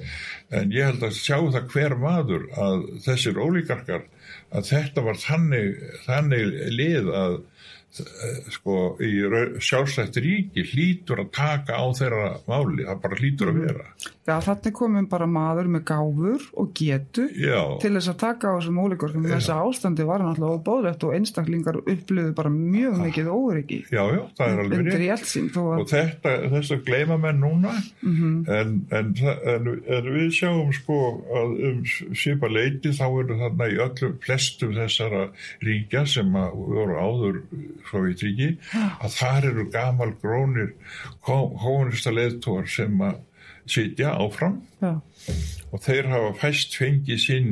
en 0.49 0.71
ég 0.71 0.91
held 0.91 1.03
að 1.03 1.19
sjá 1.19 1.37
það 1.39 1.69
hver 1.75 1.97
maður 1.99 2.47
að 2.55 2.87
þessir 3.05 3.39
ólíkarkar 3.39 4.07
að 4.51 4.67
þetta 4.71 5.05
var 5.05 5.19
þannig, 5.19 5.79
þannig 6.05 6.55
lið 6.75 7.11
að 7.15 7.39
sko 7.91 8.75
í 9.03 9.09
sjálfstætt 9.59 10.19
ríki 10.23 10.63
hlýtur 10.69 11.25
að 11.25 11.31
taka 11.35 11.75
á 11.75 11.85
þeirra 11.97 12.29
máli, 12.47 12.85
það 12.87 13.01
bara 13.03 13.19
hlýtur 13.19 13.51
að 13.51 13.57
mhm. 13.57 13.65
vera 13.67 14.11
Já, 14.21 14.35
þannig 14.45 14.75
komum 14.77 15.07
bara 15.11 15.25
maður 15.27 15.67
með 15.73 15.83
gáfur 15.89 16.43
og 16.61 16.69
getu 16.77 17.25
Já. 17.35 17.59
til 17.81 17.91
þess 17.97 18.11
að 18.13 18.17
taka 18.21 18.53
á 18.53 18.55
þessum 18.55 18.79
ólíkorkum 18.83 19.25
þess 19.27 19.51
að 19.51 19.63
ástandi 19.65 20.05
var 20.07 20.23
náttúrulega 20.23 20.59
óbóðlegt 20.61 21.05
og 21.07 21.15
einstaklingar 21.17 21.79
upplöðu 21.81 22.35
bara 22.37 22.51
mjög 22.53 22.95
ah. 22.95 23.01
mikið 23.07 23.31
óryggi 23.33 23.79
Já, 23.91 24.03
já, 24.13 24.21
það 24.37 24.53
er 24.53 24.63
alveg 24.63 24.91
rétt 25.01 25.59
og 25.61 25.83
þetta, 25.91 26.35
þess 26.55 26.75
að 26.77 26.85
gleima 26.87 27.17
menn 27.25 27.43
núna 27.43 27.73
mm 27.75 28.15
-hmm. 28.15 28.37
en, 28.59 28.73
en, 28.93 29.11
en, 29.55 29.71
en 29.97 30.11
við 30.15 30.31
sjáum 30.37 30.71
sko 30.79 31.01
að 31.41 31.57
um 31.71 31.83
sípa 32.15 32.47
leiti 32.47 32.95
þá 32.95 33.05
eru 33.09 33.39
þarna 33.41 33.67
í 33.67 33.79
öllum 33.87 34.17
flestum 34.23 34.75
þessara 34.77 35.27
ríkja 35.65 36.05
sem 36.07 36.35
að 36.37 36.55
voru 36.71 36.97
áður 37.01 37.41
frá 37.87 38.05
Ítríki 38.11 38.53
að 38.73 39.17
þar 39.17 39.49
eru 39.51 39.67
gamal 39.73 40.11
grónir 40.21 40.73
hónista 41.27 42.13
leðtóar 42.13 42.69
sem 42.71 42.95
að 43.05 43.19
sitja 43.69 44.15
áfram 44.17 44.59
Já. 44.81 44.97
og 45.71 45.83
þeir 45.85 46.09
hafa 46.11 46.33
fæst 46.41 46.75
fengið 46.79 47.21
sinn, 47.21 47.51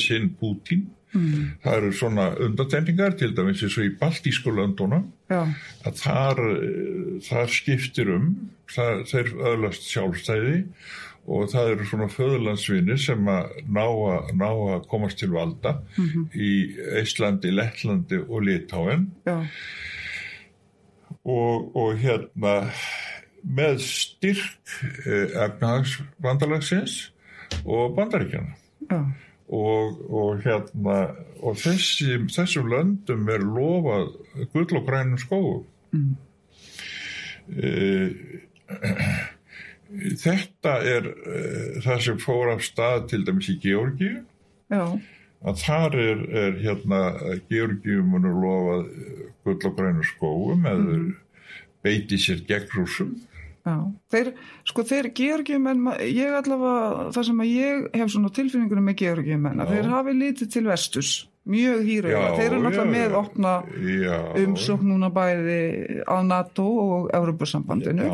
sinn 0.00 0.32
Putin 0.40 0.88
mm. 1.14 1.42
það 1.64 1.78
eru 1.78 1.92
svona 1.94 2.26
undatendingar 2.46 3.16
til 3.20 3.32
dæmis 3.36 3.62
eins 3.64 3.78
og 3.78 3.86
í 3.86 3.94
Baltísku 4.00 4.52
löndunum 4.54 5.08
að 5.30 6.00
þar, 6.02 6.42
þar 7.26 7.52
skiptir 7.54 8.12
um 8.14 8.28
það, 8.72 9.04
þeir 9.12 9.32
öðlast 9.52 9.88
sjálfstæði 9.90 10.56
og 10.56 10.74
það 11.26 11.72
eru 11.72 11.86
svona 11.88 12.06
föðurlandsvinni 12.12 12.96
sem 13.02 13.28
að 13.30 13.58
ná, 13.66 13.84
að 13.86 14.30
ná 14.38 14.48
að 14.76 14.86
komast 14.90 15.18
til 15.18 15.32
valda 15.34 15.76
mm 15.96 16.06
-hmm. 16.06 16.24
í 16.32 16.50
Íslandi, 17.02 17.50
Lettlandi 17.50 18.18
og 18.28 18.42
Litáen 18.46 19.10
og, 21.24 21.76
og 21.76 21.98
hérna 21.98 22.70
með 23.42 23.78
styrk 23.82 24.74
eh, 25.06 25.28
efnahagsbandalagsins 25.44 27.12
og 27.64 27.94
bandaríkjana 27.96 28.54
og, 29.48 30.10
og 30.10 30.42
hérna 30.42 30.96
og 31.42 31.56
þessi, 31.56 32.26
þessum 32.34 32.66
löndum 32.70 33.28
er 33.30 33.38
lofað 33.38 34.08
gull 34.52 34.76
og 34.78 34.86
grænum 34.86 35.18
skóum 35.18 35.64
mm. 35.92 36.14
þetta 40.22 40.78
er 40.94 41.10
uh, 41.12 41.76
það 41.84 42.02
sem 42.08 42.18
fór 42.22 42.54
af 42.54 42.64
stað 42.66 43.06
til 43.12 43.22
dæmis 43.26 43.50
í 43.52 43.58
Georgíu. 43.62 44.24
Að 45.46 45.60
þar 45.62 45.94
er, 46.00 46.22
er 46.42 46.58
hérna 46.62 47.00
Georgíum 47.50 48.16
og 48.18 48.26
lofað 48.26 48.88
gull 49.46 49.68
og 49.68 49.76
grænum 49.76 50.06
skóum 50.06 50.66
eða 50.66 50.96
mm. 50.96 51.10
beiti 51.86 52.18
sér 52.18 52.42
gegn 52.48 52.72
rúsum 52.74 53.12
Já, 53.66 53.78
þeir, 54.14 54.28
sko 54.70 54.82
þeir 54.86 55.08
georgiumenn, 55.18 55.88
ég 56.06 56.34
allavega, 56.38 57.06
það 57.16 57.24
sem 57.26 57.40
að 57.42 57.48
ég 57.50 57.86
hef 57.98 58.12
svona 58.14 58.28
tilfinningunum 58.36 58.84
með 58.86 59.00
georgiumenn, 59.00 59.62
að 59.64 59.72
þeir 59.74 59.88
hafi 59.90 60.14
litið 60.14 60.52
til 60.54 60.62
vestus, 60.68 61.10
mjög 61.50 61.80
hýröða, 61.86 62.28
þeir 62.38 62.46
eru 62.46 62.60
náttúrulega 62.62 62.92
með 62.92 63.16
opna 63.20 63.56
umsókn 64.44 64.92
núna 64.92 65.10
bæði 65.14 65.58
að 66.06 66.22
NATO 66.30 66.66
og 66.84 67.10
Európa-sambandinu, 67.18 68.06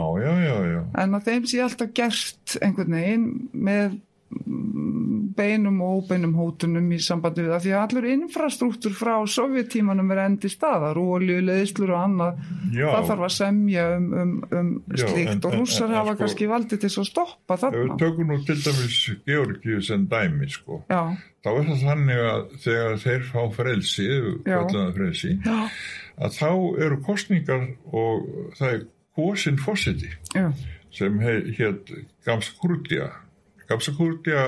en 1.05 1.19
að 1.21 1.29
þeim 1.29 1.45
sé 1.53 1.61
alltaf 1.65 1.93
gert 2.01 2.57
einhvern 2.65 2.97
veginn 2.97 3.29
með 3.53 4.01
beinum 5.37 5.81
og 5.83 6.03
óbeinum 6.03 6.35
hótunum 6.37 6.89
í 6.93 6.99
sambandi 7.03 7.45
við 7.45 7.53
það 7.55 7.65
því 7.65 7.73
að 7.73 7.83
allur 7.83 8.07
infrastruktúr 8.13 8.95
frá 8.97 9.13
sovjettímanum 9.29 10.11
er 10.15 10.23
endi 10.27 10.51
staðar 10.53 11.01
olju, 11.01 11.39
leðislur 11.47 11.95
og 11.95 12.01
annað 12.03 12.43
Já. 12.75 12.87
það 12.89 13.09
þarf 13.11 13.27
að 13.29 13.35
semja 13.37 13.87
um, 13.97 14.09
um, 14.23 14.33
um 14.51 14.71
Já, 14.93 15.05
slíkt 15.07 15.33
en, 15.33 15.43
og 15.49 15.57
rússar 15.57 15.95
hafa 15.95 16.15
sko, 16.15 16.21
kannski 16.23 16.51
valdið 16.51 16.85
til 16.85 16.93
að 16.93 17.09
stoppa 17.09 17.59
þarna. 17.63 17.83
Við 17.83 18.05
tökum 18.05 18.33
nú 18.33 18.39
til 18.49 18.59
dæmis 18.61 18.99
Georgiðu 19.29 19.83
sem 19.89 20.07
dæmi 20.13 20.51
sko 20.53 20.83
Já. 20.93 21.03
þá 21.45 21.51
er 21.55 21.65
það 21.71 21.87
þannig 21.87 22.23
að 22.29 22.45
þegar 22.67 23.03
þeir 23.07 23.27
fá 23.31 23.43
frelsi, 23.57 24.09
frelsi 24.99 25.35
að 26.23 26.39
þá 26.39 26.51
eru 26.87 27.03
kostningar 27.07 27.69
og 27.89 28.29
það 28.59 28.77
er 28.77 28.87
kosin 29.17 29.61
fósiti 29.61 30.13
sem 30.93 31.21
hér 31.21 31.79
gamst 33.73 33.97
Kurdia 33.97 34.47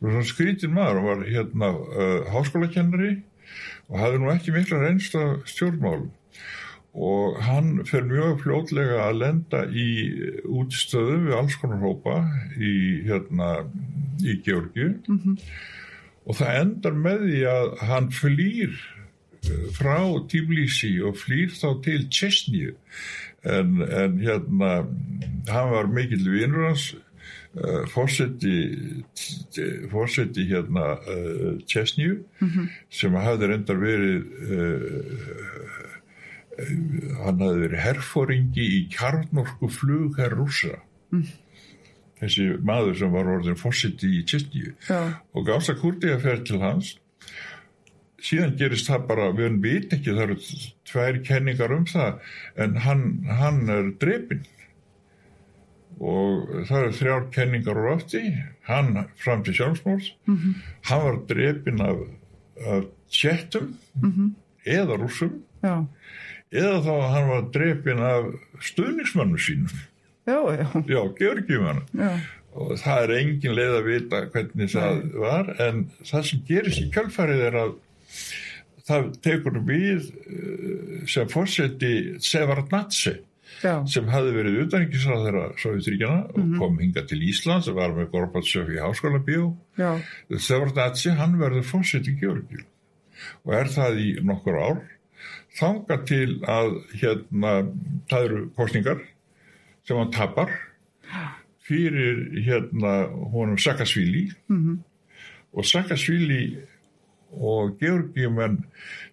Kapsakúrtja 0.00 0.24
skrítin 0.28 0.72
maður, 0.76 1.00
hann 1.00 1.08
var 1.08 1.26
hérna 1.28 1.68
uh, 1.74 2.30
háskólakennari 2.32 3.10
og 3.90 3.98
hafði 4.00 4.20
nú 4.22 4.30
ekki 4.32 4.54
mikla 4.54 4.80
reynst 4.80 5.16
af 5.18 5.44
stjórnmálum. 5.50 6.10
Og 6.90 7.36
hann 7.46 7.84
fer 7.86 8.02
mjög 8.08 8.40
fljótlega 8.42 9.04
að 9.06 9.20
lenda 9.20 9.60
í 9.70 9.88
útstöðu 10.50 11.20
við 11.26 11.36
alls 11.38 11.58
konar 11.60 11.82
hópa 11.84 12.16
í 12.58 12.72
hérna 13.06 13.50
í 14.24 14.40
Georgi 14.44 14.88
mm 14.88 15.18
-hmm. 15.18 15.36
og 16.26 16.36
það 16.36 16.56
endar 16.60 16.96
með 17.04 17.20
því 17.28 17.44
að 17.52 17.68
hann 17.90 18.10
flýr 18.10 18.72
uh, 18.74 19.68
frá 19.76 19.98
Tbilisi 20.28 20.96
og 21.02 21.16
flýr 21.16 21.54
þá 21.54 21.68
til 21.84 22.08
Česníu 22.08 22.74
en, 23.44 23.80
en 23.82 24.18
hérna 24.18 24.84
hann 25.48 25.70
var 25.70 25.86
mikill 25.86 26.26
vinnur 26.30 26.68
hans 26.68 26.94
Uh, 27.50 27.82
fórseti 27.90 29.02
fórseti 29.90 30.44
hérna 30.46 30.92
uh, 31.02 31.58
Česnju 31.66 32.12
mm 32.38 32.48
-hmm. 32.48 32.68
sem 32.90 33.14
hafði 33.14 33.46
reyndar 33.50 33.76
verið 33.80 34.22
uh, 34.54 35.00
hann 37.24 37.42
hafði 37.42 37.60
verið 37.64 37.82
herfóringi 37.86 38.66
í 38.76 38.78
kjarnorku 38.94 39.66
flugherr 39.66 40.36
rúsa 40.38 40.78
mm. 41.10 41.26
þessi 42.22 42.46
maður 42.62 42.94
sem 43.02 43.10
var 43.18 43.26
orðin 43.34 43.58
fórseti 43.58 44.06
í 44.20 44.22
Česnju 44.22 44.74
ja. 44.88 45.02
og 45.34 45.46
Gása 45.50 45.74
Kurdi 45.74 46.14
að 46.14 46.22
fer 46.28 46.46
til 46.46 46.62
hans 46.62 46.94
síðan 48.22 48.56
gerist 48.60 48.86
það 48.86 49.06
bara, 49.10 49.30
við 49.34 49.58
veit 49.64 49.92
ekki 49.96 50.14
það 50.14 50.22
eru 50.22 50.38
tvær 50.86 51.20
kenningar 51.26 51.74
um 51.74 51.86
það 51.88 52.22
en 52.54 52.76
hann, 52.86 53.04
hann 53.26 53.68
er 53.68 53.90
drefinn 53.98 54.46
og 56.00 56.48
það 56.68 56.82
eru 56.82 56.96
þrjár 56.96 57.26
kenningar 57.34 57.78
úr 57.80 57.90
átti, 57.92 58.22
hann 58.64 59.04
fram 59.20 59.44
til 59.44 59.54
sjálfsmórs, 59.58 60.14
mm 60.26 60.36
-hmm. 60.36 60.54
hann 60.88 61.02
var 61.04 61.18
drefin 61.28 61.80
af, 61.84 61.98
af 62.66 62.84
tjettum 63.10 63.76
mm 64.02 64.10
-hmm. 64.10 64.30
eða 64.64 64.96
rúsum 64.96 65.42
já. 65.62 65.86
eða 66.52 66.80
þá 66.82 66.94
hann 67.12 67.28
var 67.28 67.42
drefin 67.52 67.98
af 67.98 68.24
stuðningsmannu 68.60 69.38
sínum 69.38 69.78
já, 70.26 70.40
já, 70.56 70.84
já 70.86 71.14
Georgiumannu 71.18 71.82
og 72.52 72.78
það 72.78 73.02
er 73.02 73.10
engin 73.18 73.54
leið 73.54 73.74
að 73.76 73.84
vita 73.86 74.26
hvernig 74.26 74.70
það 74.70 74.94
Nei. 74.96 75.18
var 75.20 75.54
en 75.58 75.90
það 76.04 76.26
sem 76.26 76.42
gerist 76.48 76.82
í 76.82 76.90
kjálfarið 76.90 77.40
er 77.40 77.54
að 77.54 77.74
það 78.90 79.10
tekur 79.22 79.58
við 79.66 80.10
eh, 80.26 81.06
sem 81.06 81.28
fórseti 81.28 81.94
Sevarnatsi 82.18 83.20
Já. 83.60 83.74
sem 83.92 84.08
hafði 84.08 84.32
verið 84.36 84.58
utanriksrað 84.64 85.24
þeirra 85.26 85.44
Sovjetríkjana 85.60 86.20
og 86.24 86.38
mm 86.38 86.44
-hmm. 86.44 86.58
kom 86.58 86.78
hinga 86.78 87.02
til 87.06 87.20
Ísland 87.28 87.64
sem 87.64 87.74
var 87.74 87.92
með 87.96 88.10
Gorbatsjöf 88.14 88.68
í 88.68 88.80
háskóla 88.80 89.20
bíó 89.24 89.52
Sevardatsi 90.30 91.10
hann 91.10 91.38
verður 91.38 91.66
fósitt 91.66 92.08
í 92.08 92.16
Georgíu 92.20 92.64
og 93.44 93.54
er 93.54 93.68
það 93.68 94.00
í 94.00 94.08
nokkur 94.24 94.56
ár 94.56 94.80
þanga 95.58 95.96
til 96.08 96.40
að 96.48 96.76
hérna 97.00 97.52
það 98.10 98.24
eru 98.24 98.42
kostningar 98.56 99.00
sem 99.84 99.96
hann 99.96 100.12
tapar 100.14 100.50
fyrir 101.66 102.42
hérna 102.46 102.94
honum 103.32 103.58
Sakasvili 103.58 104.30
mm 104.48 104.58
-hmm. 104.58 104.78
og 105.52 105.64
Sakasvili 105.64 106.58
og 107.36 107.76
Georgiumenn 107.80 108.58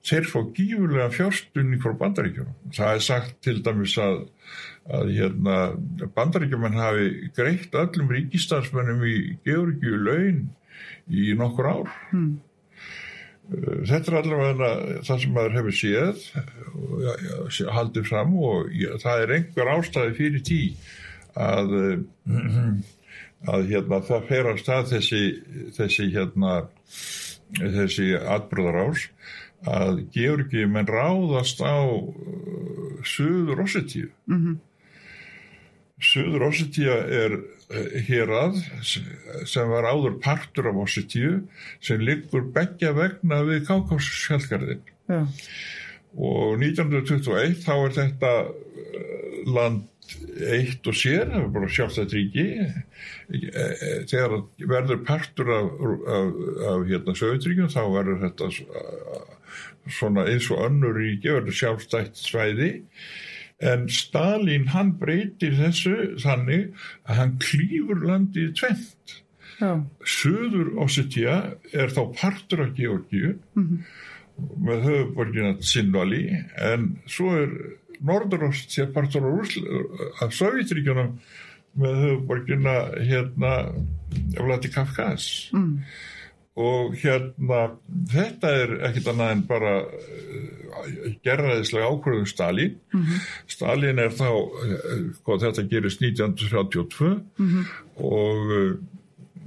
þeir 0.07 0.27
fá 0.29 0.39
gífurlega 0.55 1.09
fjárstunning 1.13 1.81
frá 1.83 1.93
bandaríkjum. 1.99 2.49
Það 2.75 2.93
er 2.93 3.05
sagt 3.05 3.37
til 3.45 3.61
dæmis 3.65 3.97
að, 4.01 4.23
að 4.89 5.13
hérna, 5.17 5.57
bandaríkjumenn 6.15 6.79
hafi 6.79 7.31
greitt 7.37 7.77
öllum 7.77 8.11
ríkistarsmennum 8.15 9.05
í 9.07 9.17
Georgiu 9.45 10.01
laun 10.01 10.43
í 11.07 11.31
nokkur 11.37 11.71
ár. 11.71 11.95
Hmm. 12.11 12.37
Þetta 13.47 14.11
er 14.11 14.17
allavega 14.19 14.69
það 15.07 15.21
sem 15.23 15.35
maður 15.35 15.53
hefur 15.55 15.75
séð 15.79 16.25
haldið 17.71 18.09
fram 18.09 18.33
og 18.43 18.73
það 18.99 19.21
er 19.23 19.33
einhver 19.37 19.71
ástæði 19.71 20.17
fyrir 20.17 20.43
tí 20.43 20.59
að, 21.37 21.71
að 23.53 23.71
hérna, 23.71 24.01
það 24.09 24.27
fer 24.27 24.51
að 24.51 24.59
stað 24.65 24.91
þessi, 24.91 25.21
þessi 25.77 26.09
hérna 26.17 26.57
þessi 27.55 28.11
atbröðarás 28.17 29.07
að 29.67 30.03
Georgi 30.13 30.65
menn 30.69 30.89
ráðast 30.89 31.61
á 31.65 31.81
uh, 31.81 32.97
Suður 33.07 33.63
Ossetíu 33.65 34.09
mm 34.29 34.37
-hmm. 34.37 34.57
Suður 35.97 36.47
Ossetíu 36.49 36.91
er 36.91 37.33
uh, 37.33 37.97
hér 38.07 38.29
að 38.29 38.61
sem 39.45 39.69
var 39.69 39.89
áður 39.89 40.19
partur 40.21 40.69
af 40.69 40.75
Ossetíu 40.85 41.47
sem 41.81 41.99
liggur 41.99 42.45
begja 42.53 42.93
vegna 42.93 43.41
við 43.43 43.65
Kákássjálfgarðin 43.67 44.83
ja. 45.09 45.25
og 46.15 46.61
1921 46.61 47.57
þá 47.65 47.73
er 47.75 47.93
þetta 48.01 48.33
uh, 48.45 49.43
land 49.45 49.87
eitt 50.57 50.87
og 50.87 50.95
sér, 50.97 51.25
það 51.31 51.41
er 51.43 51.53
bara 51.55 51.71
sjálfstætt 51.77 52.13
ríki 52.15 52.45
e, 52.57 52.67
e, 53.33 53.65
þegar 54.09 54.37
verður 54.73 55.01
partur 55.07 55.53
af, 55.55 55.71
af, 56.17 56.37
af 56.73 56.85
hérna 56.89 57.15
sögutríkjum 57.17 57.71
þá 57.73 57.81
verður 57.95 58.21
þetta 58.25 58.51
svona 59.97 60.27
eins 60.27 60.51
og 60.53 60.65
önnur 60.67 60.97
ríki 60.99 61.31
verður 61.31 61.59
sjálfstætt 61.61 62.19
svæði 62.19 62.71
en 63.63 63.87
Stalin 63.89 64.67
hann 64.73 64.93
breytir 65.01 65.55
þessu 65.57 65.95
þannig 66.21 66.67
að 67.07 67.21
hann 67.21 67.33
klýfur 67.41 68.03
landið 68.05 68.51
tvent. 68.59 69.15
Suður 70.05 70.75
Ossetja 70.83 71.37
er 71.73 71.89
þá 71.89 72.03
partur 72.19 72.67
af 72.67 72.75
Georgíu 72.77 73.33
mm 73.57 73.63
-hmm. 73.63 73.79
með 74.67 74.83
höfuborgina 74.85 75.55
Sinvali 75.61 76.43
en 76.61 76.99
svo 77.09 77.33
er 77.41 77.49
Nordurost 78.05 78.73
sé 78.73 78.87
partur 78.93 79.25
af 80.21 80.33
Sovjetríkjunum 80.33 81.17
með 81.77 81.97
höfuborgina 82.03 82.75
hérna 83.05 83.53
Vladi 84.37 84.71
Kafkas 84.73 85.27
mm. 85.53 85.73
og 86.57 86.95
hérna 86.97 87.61
þetta 88.13 88.53
er 88.63 88.75
ekkit 88.89 89.09
annað 89.11 89.33
en 89.35 89.43
bara 89.49 89.73
uh, 89.85 91.07
gerðaðislega 91.25 91.91
ákvörðum 91.91 92.29
Stalin 92.29 92.77
mm 92.93 93.01
-hmm. 93.03 93.25
Stalin 93.47 93.99
er 93.99 94.13
þá 94.13 94.29
hvað 95.23 95.45
þetta 95.45 95.67
gerist 95.69 96.01
1932 96.01 97.13
mm 97.37 97.49
-hmm. 97.49 97.65
og 97.95 98.87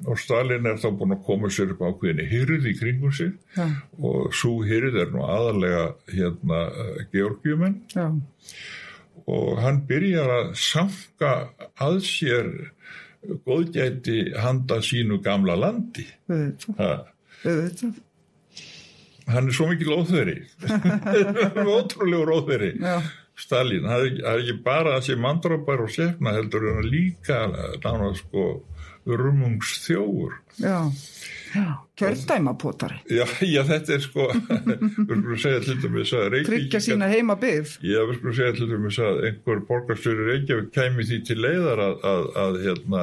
og 0.09 0.19
Stalin 0.21 0.69
er 0.69 0.81
þá 0.81 0.89
búin 0.97 1.15
að 1.17 1.25
koma 1.27 1.51
sér 1.53 1.75
upp 1.75 1.83
ákveðinni 1.85 2.27
hyrð 2.31 2.69
í 2.71 2.75
kringum 2.79 3.13
sig 3.15 3.33
ja. 3.57 3.67
og 4.01 4.35
svo 4.37 4.61
hyrð 4.67 4.99
er 5.03 5.15
nú 5.15 5.25
aðalega 5.27 5.87
hérna 6.13 6.61
Georgiumenn 7.13 7.81
ja. 7.95 8.09
og 9.27 9.61
hann 9.61 9.83
byrjar 9.89 10.35
að 10.39 10.53
samka 10.61 11.33
að 11.81 12.03
sér 12.09 12.53
góðgæti 13.47 14.31
handa 14.41 14.81
sínu 14.85 15.21
gamla 15.25 15.59
landi 15.61 16.07
auðvitað. 16.31 17.99
Hann 19.31 19.47
er 19.47 19.55
svo 19.55 19.69
mikil 19.71 19.93
óþveri. 19.95 20.37
Ótrúlegur 21.77 22.33
óþveri. 22.35 22.73
Já, 22.83 22.97
Stalin, 23.39 23.87
það 23.87 24.07
er 24.09 24.41
ekki, 24.41 24.57
bara 24.65 24.97
að 24.99 25.07
sé 25.07 25.17
mandrópar 25.21 25.85
og 25.85 25.93
sefna 25.95 26.35
heldur 26.37 26.67
en 26.73 26.89
líka 26.91 27.45
nána 27.85 28.11
sko 28.19 28.49
rumungsþjófur. 29.19 30.33
já, 30.61 30.79
já, 31.55 31.67
kjördæmapotari. 31.97 32.99
Já, 33.11 33.25
já, 33.43 33.63
þetta 33.67 33.95
er 33.97 34.03
sko, 34.05 34.27
við 34.69 34.85
skulum 34.95 35.39
segja 35.41 35.61
til 35.65 35.77
dæmis 35.83 36.13
að 36.17 36.37
Tryggja 36.47 36.81
sína 36.85 37.09
heima 37.11 37.37
byggð. 37.41 37.73
já, 37.87 38.01
við 38.09 38.19
skulum 38.21 38.37
segja 38.39 38.53
til 38.59 38.69
dæmis 38.71 38.99
að 39.03 39.23
einhver 39.31 39.63
borgarstjóri 39.71 40.29
Reykjavík 40.31 40.71
kæmi 40.77 41.07
því 41.09 41.19
til 41.31 41.39
leiðar 41.43 41.83
að, 41.87 41.97
að, 42.13 42.29
að 42.45 42.61
hérna, 42.67 43.03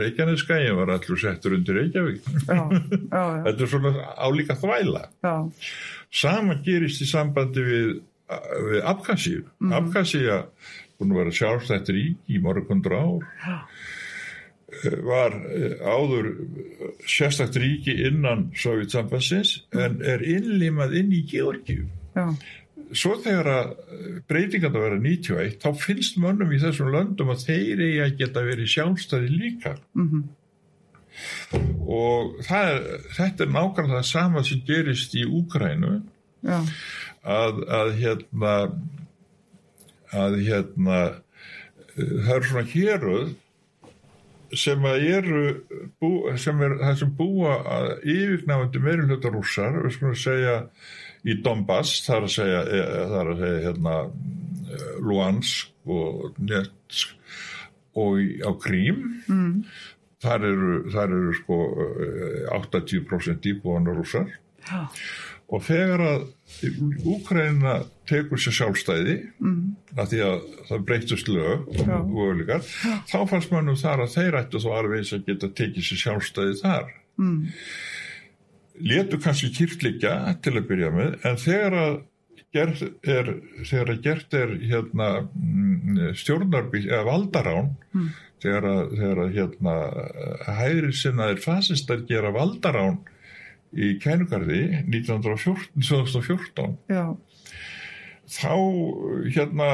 Reykjaneskagjum 0.00 0.80
var 0.80 0.94
allur 0.96 1.20
settur 1.24 1.58
undir 1.58 1.78
Reykjavík. 1.80 2.30
Já, 2.48 2.54
já, 2.54 2.64
já, 3.18 3.24
Þetta 3.48 3.66
er 3.68 3.72
svona 3.74 3.94
álíka 4.28 4.56
þvæla. 4.62 5.04
já, 5.24 5.36
Sama 6.14 6.54
gerist 6.62 7.02
í 7.02 7.08
sambandi 7.10 7.62
við, 7.66 7.88
við 8.70 8.84
Abkhazíu. 8.86 9.42
Mm. 9.58 9.72
Abkhazíu 9.80 10.40
búin 10.94 11.10
að 11.10 11.18
vera 11.24 11.32
sjálfstætt 11.34 11.88
rík 11.90 12.30
í 12.30 12.38
morgundur 12.38 12.94
ár. 12.94 13.24
Já. 13.42 13.56
Eh, 14.82 14.98
Var 15.06 15.34
eh, 15.54 15.74
áður 15.86 16.28
sérstætt 17.08 17.56
ríki 17.60 17.94
innan 18.08 18.48
Sovjetsambassins 18.58 19.54
en 19.72 20.00
er 20.02 20.24
innlimað 20.24 20.96
inn 21.00 21.12
í 21.14 21.22
Georgíu. 21.30 21.86
já, 22.16 22.26
Svo 22.94 23.16
þegar 23.24 23.48
að 23.50 23.70
breytingan 24.28 24.74
að 24.76 24.82
vera 24.84 24.98
91 25.00 25.54
þá 25.62 25.68
finnst 25.80 26.18
mönnum 26.20 26.52
í 26.52 26.58
þessum 26.62 26.90
löndum 26.94 27.30
að 27.32 27.44
þeir 27.48 27.80
eigi 27.86 28.00
að 28.04 28.16
geta 28.20 28.42
verið 28.46 28.68
sjálfstæði 28.74 29.30
líka. 29.34 29.76
mhm, 29.94 30.24
Og 31.86 32.34
það 32.42 32.68
er, 32.72 32.86
þetta 33.14 33.44
er 33.44 33.50
nákvæmlega 33.54 33.98
það 34.00 34.06
sama 34.08 34.42
sem 34.46 34.62
gerist 34.66 35.14
í 35.14 35.24
Úkrænu. 35.26 36.00
að, 37.24 37.60
að 37.72 37.92
hérna 38.00 38.54
að 40.14 40.34
hérna 40.46 40.98
eh, 41.96 42.10
það 42.26 42.34
eru 42.36 42.48
svona 42.50 42.66
héruð 42.74 43.30
sem 44.60 44.84
að 44.88 45.06
eru 45.18 45.44
bú, 46.00 46.10
sem 46.40 46.60
er 46.64 46.76
það 46.82 47.00
sem 47.00 47.14
búa 47.18 47.56
að 47.76 47.88
yfirgnafandi 48.02 48.82
meiri 48.84 49.08
hluta 49.08 49.32
rússar 49.32 49.80
við 49.82 49.96
skulum 49.96 50.18
segja 50.18 50.58
í 51.24 51.38
Donbass 51.44 52.04
það 52.04 52.16
er 52.16 52.28
að 52.28 52.34
segja, 52.36 52.62
eh, 52.68 52.94
það 53.00 53.18
er 53.20 53.32
að 53.32 53.42
segja 53.42 53.64
hérna 53.68 53.96
eh, 54.04 54.94
Luhansk 55.00 55.90
og 55.94 56.38
Netsk 56.38 57.14
og 58.00 58.18
í, 58.20 58.28
á 58.42 58.50
Krím. 58.60 59.02
Mm, 59.30 59.58
þar 60.24 60.48
eru, 60.50 60.72
þar 60.94 61.14
eru 61.18 61.36
sko 61.38 61.60
eh, 62.04 62.56
80% 62.58 63.50
íbúanar 63.52 64.00
rússar. 64.00 64.32
Já, 64.64 64.88
Og 65.54 65.62
þegar 65.62 66.02
að 66.02 66.22
Úkraina 67.14 67.74
tekur 68.08 68.40
sér 68.40 68.56
sjálfstæði 68.58 69.16
mm, 69.38 69.58
að 69.94 70.08
því 70.12 70.22
að 70.26 70.46
það 70.70 70.84
breytust 70.88 71.28
lög 71.30 71.68
og 71.84 72.22
öðlíkar, 72.26 72.64
þá 73.10 73.18
fannst 73.30 73.52
mannum 73.54 73.78
þar 73.80 74.02
að 74.06 74.14
þeir 74.16 74.38
ættu 74.40 74.62
þó 74.64 74.70
alveg 74.78 75.02
eins 75.02 75.12
að 75.16 75.28
geta 75.28 75.50
tekið 75.60 75.86
sér 75.90 76.02
sjálfstæði 76.04 76.56
þar. 76.62 76.90
mm, 77.20 77.38
Létu 78.90 79.20
kannski 79.22 79.52
kýrtlikja 79.54 80.16
til 80.42 80.56
að 80.58 80.66
byrja 80.72 80.90
með, 80.90 81.12
en 81.28 81.36
þegar 81.38 81.76
að 81.78 81.96
gert 82.54 82.82
er, 83.06 83.28
þegar 83.66 83.92
að 83.94 84.00
gert 84.02 84.34
er 84.38 84.52
hérna 84.62 85.08
stjórnarbíl, 86.18 86.84
eða 86.88 87.04
valdarán, 87.08 87.72
Mm. 87.94 88.08
þegar 88.42 88.64
að, 88.66 88.94
þegar 88.98 89.18
að 89.22 89.34
hérna 89.38 89.74
hægri 90.58 90.92
sinnaðir 90.98 91.38
fasistar 91.44 92.00
gera 92.08 92.32
valdarán 92.34 92.98
í 93.74 93.90
kænugarði 94.02 94.62
1914, 94.86 95.68
2014 95.82 96.76
já, 96.92 97.04
þá 98.30 98.54
hérna 99.34 99.70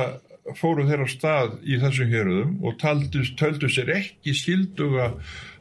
fóru 0.59 0.86
þeirra 0.88 1.07
stað 1.11 1.57
í 1.62 1.78
þessum 1.80 2.11
héröðum 2.11 2.53
og 2.66 2.76
taldu, 2.80 3.22
töldu 3.38 3.70
sér 3.70 3.92
ekki 3.98 4.34
skilduga 4.34 5.12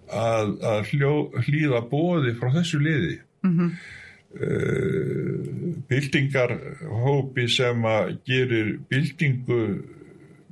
að, 0.09 0.55
að 0.65 0.91
hljó, 0.93 1.13
hlýða 1.45 1.83
bóði 1.91 2.35
frá 2.39 2.53
þessu 2.59 2.83
liði. 2.83 3.17
mhm, 3.45 3.73
Uh, 4.29 5.71
byltingar 5.89 6.51
hópi 6.85 7.47
sem 7.49 7.79
að 7.89 8.11
gerir 8.29 8.67
byltingu 8.85 9.57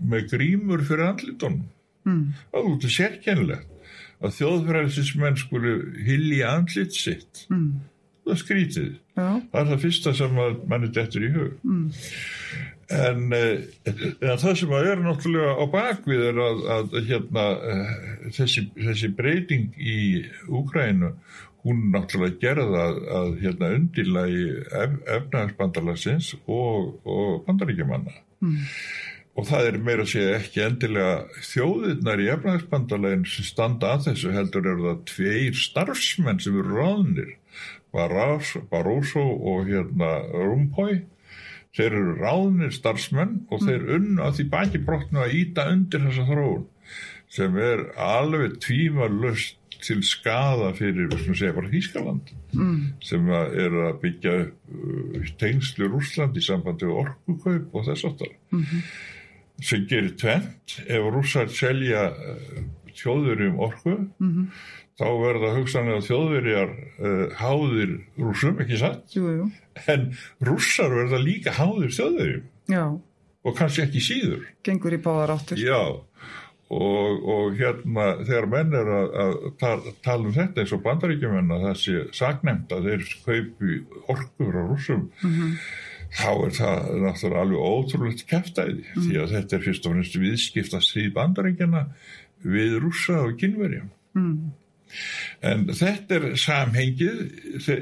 með 0.02 0.32
grímur 0.32 0.82
fyrir 0.82 1.12
andlitunum. 1.12 1.60
mm, 2.10 2.24
Það 2.50 2.58
er 2.58 2.72
út 2.72 2.88
af 2.88 2.96
sérkennilegt 2.96 3.77
að 4.24 4.34
þjóðfræðismenn 4.40 5.38
skulu 5.38 5.76
hilja 6.08 6.56
andlit 6.58 6.96
sitt. 6.98 7.46
mm, 7.50 7.70
Það 8.28 8.34
er 8.34 8.40
skrítið. 8.42 8.88
já, 9.16 9.28
Það 9.52 9.60
er 9.62 9.70
það 9.72 9.84
fyrsta 9.86 10.14
sem 10.18 10.40
að 10.44 10.56
manni 10.68 10.90
dettur 10.96 11.24
í 11.28 11.30
hug. 11.36 11.54
mm, 11.64 11.92
En, 12.90 13.34
eh, 13.36 13.58
en 14.24 14.38
það 14.40 14.54
sem 14.62 14.70
að 14.72 14.86
er 14.94 15.02
náttúrulega 15.04 15.56
á 15.60 15.66
bakvið 15.74 16.22
er 16.30 16.38
að, 16.40 16.62
að 16.76 16.94
hérna, 17.10 17.44
eh, 17.60 18.30
þessi, 18.32 18.62
þessi 18.80 19.10
breyting 19.18 19.74
í 19.76 20.24
Úkrænu, 20.48 21.10
hún 21.68 21.82
náttúrulega 21.92 22.40
gerða 22.40 22.86
að, 22.86 23.02
að 23.20 23.34
hérna, 23.42 23.72
undilagi 23.76 24.46
ef, 24.72 24.96
efnahagsbandalagsins 25.18 26.30
og, 26.48 26.96
og 27.04 27.44
bandaríkjumanna. 27.50 28.16
mm, 28.40 28.58
Og 29.38 29.46
það 29.46 29.68
er 29.70 29.76
meira 29.86 30.06
að 30.06 30.14
segja 30.16 30.38
ekki 30.40 30.64
endilega 30.66 31.44
þjóðirnar 31.46 32.24
í 32.24 32.30
efnahagsbandalagin 32.34 33.28
sem 33.30 33.46
standa 33.46 33.92
að 33.94 34.08
þessu 34.08 34.32
heldur 34.34 34.72
eru 34.72 34.88
það 34.88 35.04
tveir 35.12 35.60
starfsmenn 35.62 36.42
sem 36.42 36.58
eru 36.58 36.80
ráðnir, 36.80 37.36
Barroso, 37.94 39.22
og 39.22 39.70
hérna 39.70 40.10
Rumpói. 40.34 41.04
Þeir 41.78 41.92
eru 41.92 42.16
ráðnir 42.18 42.74
starfsmenn 42.74 43.44
og 43.54 43.62
þeir 43.62 43.86
unnu 44.00 44.26
að 44.26 44.40
því 44.40 44.48
baki 44.56 44.82
brotnu 44.88 45.22
að 45.22 45.38
íta 45.44 45.68
undir 45.70 46.08
þessa 46.08 46.26
þróun 46.32 46.66
sem 47.38 47.58
er 47.60 47.84
alveg 48.00 48.58
tvímalust 48.64 49.58
til 49.84 50.00
skada 50.06 50.72
fyrir, 50.74 51.12
Hískaland 51.72 52.32
mm, 52.56 52.80
sem 53.04 53.28
er 53.30 53.76
að 53.88 54.00
byggja 54.02 54.34
uh, 54.48 55.28
tengslu 55.38 55.90
Rúsland 55.92 56.38
í 56.38 56.44
sambandi 56.44 56.88
við 56.88 57.02
orkukaup 57.04 57.76
og 57.78 57.86
þess 57.90 58.08
aftar 58.10 58.34
mhm, 58.50 58.82
sem 59.64 59.86
gerir 59.90 60.14
tvent 60.20 60.76
ef 60.88 61.08
rússar 61.14 61.48
selja 61.50 62.10
uh, 62.14 62.66
þjóðverjum 62.98 63.60
orku 63.62 63.96
mhm, 64.20 64.50
þá 64.98 65.06
verða 65.22 65.52
hugsanlega 65.58 66.06
þjóðverjar 66.08 66.72
uh, 66.74 67.24
háðir 67.42 67.92
rússum, 68.18 68.58
ekki 68.64 68.80
satt? 68.82 69.04
Jú, 69.14 69.28
jú, 69.36 69.50
en 69.94 70.08
rússar 70.46 70.90
verða 70.94 71.20
líka 71.22 71.54
háðir 71.58 71.94
þjóðverjum. 71.94 72.48
Já, 72.74 72.84
og 73.48 73.56
kannski 73.56 73.84
ekki 73.86 74.02
síður. 74.04 74.48
Gengur 74.66 74.98
í 74.98 75.02
báðar 75.06 75.36
áttir. 75.38 75.62
já. 75.62 75.82
Og, 76.68 77.22
og 77.32 77.54
hérna 77.56 78.10
þegar 78.28 78.46
menn 78.52 78.74
er 78.76 78.90
að, 78.92 79.14
að 79.24 79.36
tala, 79.62 79.92
tala 80.04 80.26
um 80.28 80.34
þetta 80.36 80.60
eins 80.66 80.74
og 80.76 80.82
bandaríkjumenn 80.84 81.54
að 81.56 81.62
það 81.64 81.78
sé 81.80 82.02
sagnemt 82.18 82.74
að 82.76 82.90
þeir 82.90 83.06
kaupi 83.24 83.78
orku 84.12 84.50
frá 84.50 84.66
rússum 84.68 85.06
Mhm, 85.24 85.54
þá 86.16 86.30
er 86.46 86.54
það 86.58 86.86
náttúrulega 87.04 87.42
alveg 87.42 87.66
ótrúlegt 87.72 88.24
kæftæði 88.30 88.86
því 88.96 89.18
að 89.24 89.34
þetta 89.36 89.58
er 89.58 89.66
fyrst 89.66 89.88
og 89.90 89.96
fremst 89.98 90.16
viðskipta 90.22 90.80
síð 90.84 91.12
bandaríkjana 91.18 91.84
við 92.48 92.78
rússa 92.84 93.20
og 93.26 93.36
kynverjum. 93.42 93.90
mm, 94.16 94.38
En 95.44 95.66
þetta 95.68 96.16
er 96.16 96.26
samhengið 96.40 97.18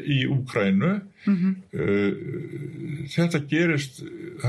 í 0.10 0.24
Úkrænu. 0.26 1.02
mhm, 1.26 1.56
Uh, 1.76 3.06
þetta 3.14 3.40
gerist 3.50 4.02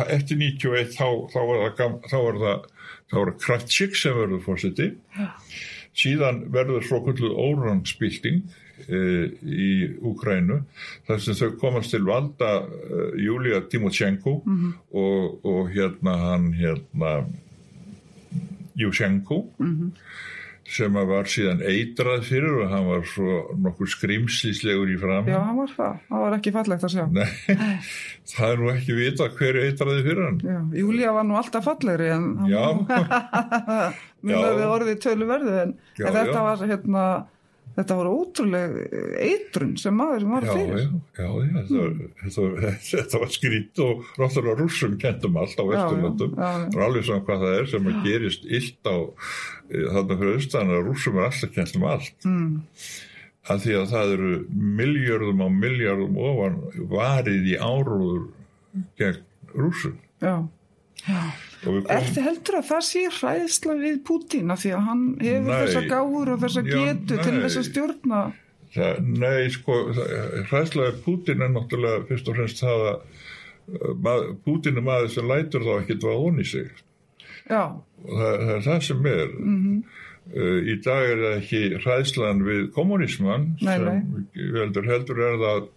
eftir 0.08 0.36
91 0.40 0.92
þá, 0.96 1.08
þá 1.32 1.40
er 1.42 1.72
það, 1.76 2.00
það, 2.10 2.66
þá 3.10 3.16
það 3.16 3.32
Kravtsik 3.44 3.96
sem 3.96 4.16
verður 4.16 4.42
fórseti. 4.44 4.88
Já. 5.16 5.28
Síðan 5.96 6.42
verður 6.52 6.84
svo 6.84 7.00
kvölduð 7.04 7.36
órangsbylting 7.40 8.42
í 8.76 9.70
Úkrænu 10.04 10.60
þar 11.08 11.22
sem 11.24 11.38
þau 11.38 11.56
komast 11.60 11.94
til 11.94 12.04
valda 12.06 12.52
uh, 12.60 13.16
Júlia 13.16 13.62
Timoshenko 13.70 14.38
mhm, 14.44 14.72
og, 14.92 15.44
og 15.48 15.70
hérna 15.72 16.16
hann 16.20 16.50
hérna 16.58 17.18
Jushenko 18.76 19.46
mhm, 19.56 19.92
sem 20.66 20.96
að 20.98 21.10
var 21.12 21.28
síðan 21.30 21.60
eitrað 21.62 22.24
fyrir 22.26 22.56
og 22.64 22.72
hann 22.72 22.88
var 22.88 23.04
svo 23.06 23.36
nokkur 23.62 23.90
skrimslislegur 23.90 24.90
í 24.90 24.96
fram 24.98 25.28
já, 25.30 25.38
hann 25.38 25.60
var 25.60 25.70
það, 25.72 26.00
það 26.08 26.24
var 26.24 26.36
ekki 26.36 26.52
fallegt 26.56 26.86
að 26.88 26.94
sjá. 26.96 27.04
Nei, 27.14 27.58
það 28.32 28.50
er 28.50 28.60
nú 28.60 28.72
ekki 28.72 28.96
vita 28.98 29.28
hver 29.38 29.60
eitraði 29.62 30.02
fyrir 30.08 30.24
hann 30.26 30.42
Já, 30.42 30.58
Júlía 30.82 31.14
var 31.16 31.28
nú 31.28 31.38
alltaf 31.38 31.68
fallegri 31.70 32.10
en 32.16 32.28
hann 32.42 32.50
Já. 32.50 32.66
mjög 34.26 34.58
við 34.58 34.68
orðið 34.74 35.00
tölu 35.06 35.30
verðu 35.30 35.56
en, 35.62 35.74
Já, 35.94 36.08
en 36.10 36.18
þetta 36.18 36.36
já. 36.36 36.44
var 36.50 36.68
hérna 36.74 37.06
þetta 37.76 37.96
var 37.98 38.08
ótrúleg 38.10 38.76
eitrun 39.20 39.74
sem 39.80 39.96
maður 39.96 40.26
var 40.30 40.46
Já, 40.46 40.52
fyrir. 40.56 40.84
já, 40.86 41.26
já, 41.26 41.28
þetta, 41.56 41.80
var, 41.80 41.96
þetta, 42.22 42.44
var, 42.44 42.78
þetta 42.90 43.20
var 43.22 43.34
skrýtt 43.36 43.82
og 43.86 44.06
náttúrulega 44.20 44.58
rússum 44.62 44.94
kentum 45.02 45.36
allt 45.42 45.60
á 45.60 45.64
það 45.64 46.24
er 46.26 46.86
alveg 46.86 47.08
svona 47.08 47.26
hvað 47.26 47.44
það 47.46 47.58
er 47.60 47.68
sem 47.74 47.90
að 47.92 48.00
gerist 48.06 48.48
illt 48.48 48.90
á 48.90 48.96
e, 48.96 49.84
þarna 49.92 50.18
fyrir 50.22 50.38
austan 50.40 50.72
að 50.76 50.86
rússum 50.88 51.20
er 51.20 51.28
alltaf 51.28 51.54
kent 51.56 51.76
um 51.76 51.86
allt. 51.92 52.26
Mm, 52.26 52.50
að 53.46 53.62
því 53.66 53.76
að 53.78 53.86
það 53.92 54.16
eru 54.16 54.32
miljörðum 54.80 55.44
á 55.44 55.48
miljörðum 55.60 56.20
ofan 56.30 56.58
varið 56.90 57.50
í 57.52 57.56
áróður 57.60 58.24
gegn 58.98 59.22
rúsum. 59.56 60.00
Já. 60.24 60.36
Já. 61.04 61.20
Við 61.66 61.86
Er 61.90 62.04
þið 62.14 62.24
heldur 62.28 62.56
að 62.60 62.66
það 62.70 62.82
sé 62.86 63.02
hræðsla 63.18 63.74
við 63.80 63.96
Pútín 64.06 64.52
af 64.54 64.60
því 64.62 64.72
að 64.76 64.84
hann 64.86 65.04
hefur 65.20 65.46
Nei. 65.50 65.60
þessa 65.66 65.82
gáfur 65.90 66.30
og 66.34 66.42
þessa 66.44 66.62
Já, 66.66 66.72
getu 66.76 67.18
til 67.22 67.32
nei. 67.34 67.40
þess 67.44 67.60
að 67.60 67.66
stjórna? 67.70 68.20
Það, 68.76 68.98
nei, 69.24 69.48
sko, 69.54 69.76
hræðslega 70.50 70.96
Pútin 71.04 71.42
er 71.46 71.52
náttúrulega 71.54 72.02
fyrst 72.10 72.28
og 72.28 72.36
fremst 72.38 72.60
það 72.62 72.84
að 72.90 72.98
uh, 73.94 74.34
Pútin 74.46 74.76
er 74.80 74.84
maður 74.86 75.12
sem 75.14 75.30
lætur 75.30 75.64
þá 75.66 75.72
ekki 75.80 75.96
dvað 76.02 76.26
onni 76.28 76.44
sig 76.50 76.68
Já, 77.46 77.62
það, 78.04 78.34
það 78.42 78.52
er 78.56 78.66
það 78.66 78.80
sem 78.90 79.08
er 79.12 79.32
Mhm. 79.36 79.78
uh, 80.34 80.58
í 80.66 80.76
dag 80.84 81.08
er 81.14 81.24
það 81.24 81.36
ekki 81.40 81.62
hræðslan 81.86 82.44
við 82.46 82.62
kommunisman 82.76 83.48
Nei, 83.62 83.76
sem 83.78 84.28
heldur, 84.60 84.90
heldur 84.92 85.24
er 85.30 85.40
það 85.44 85.68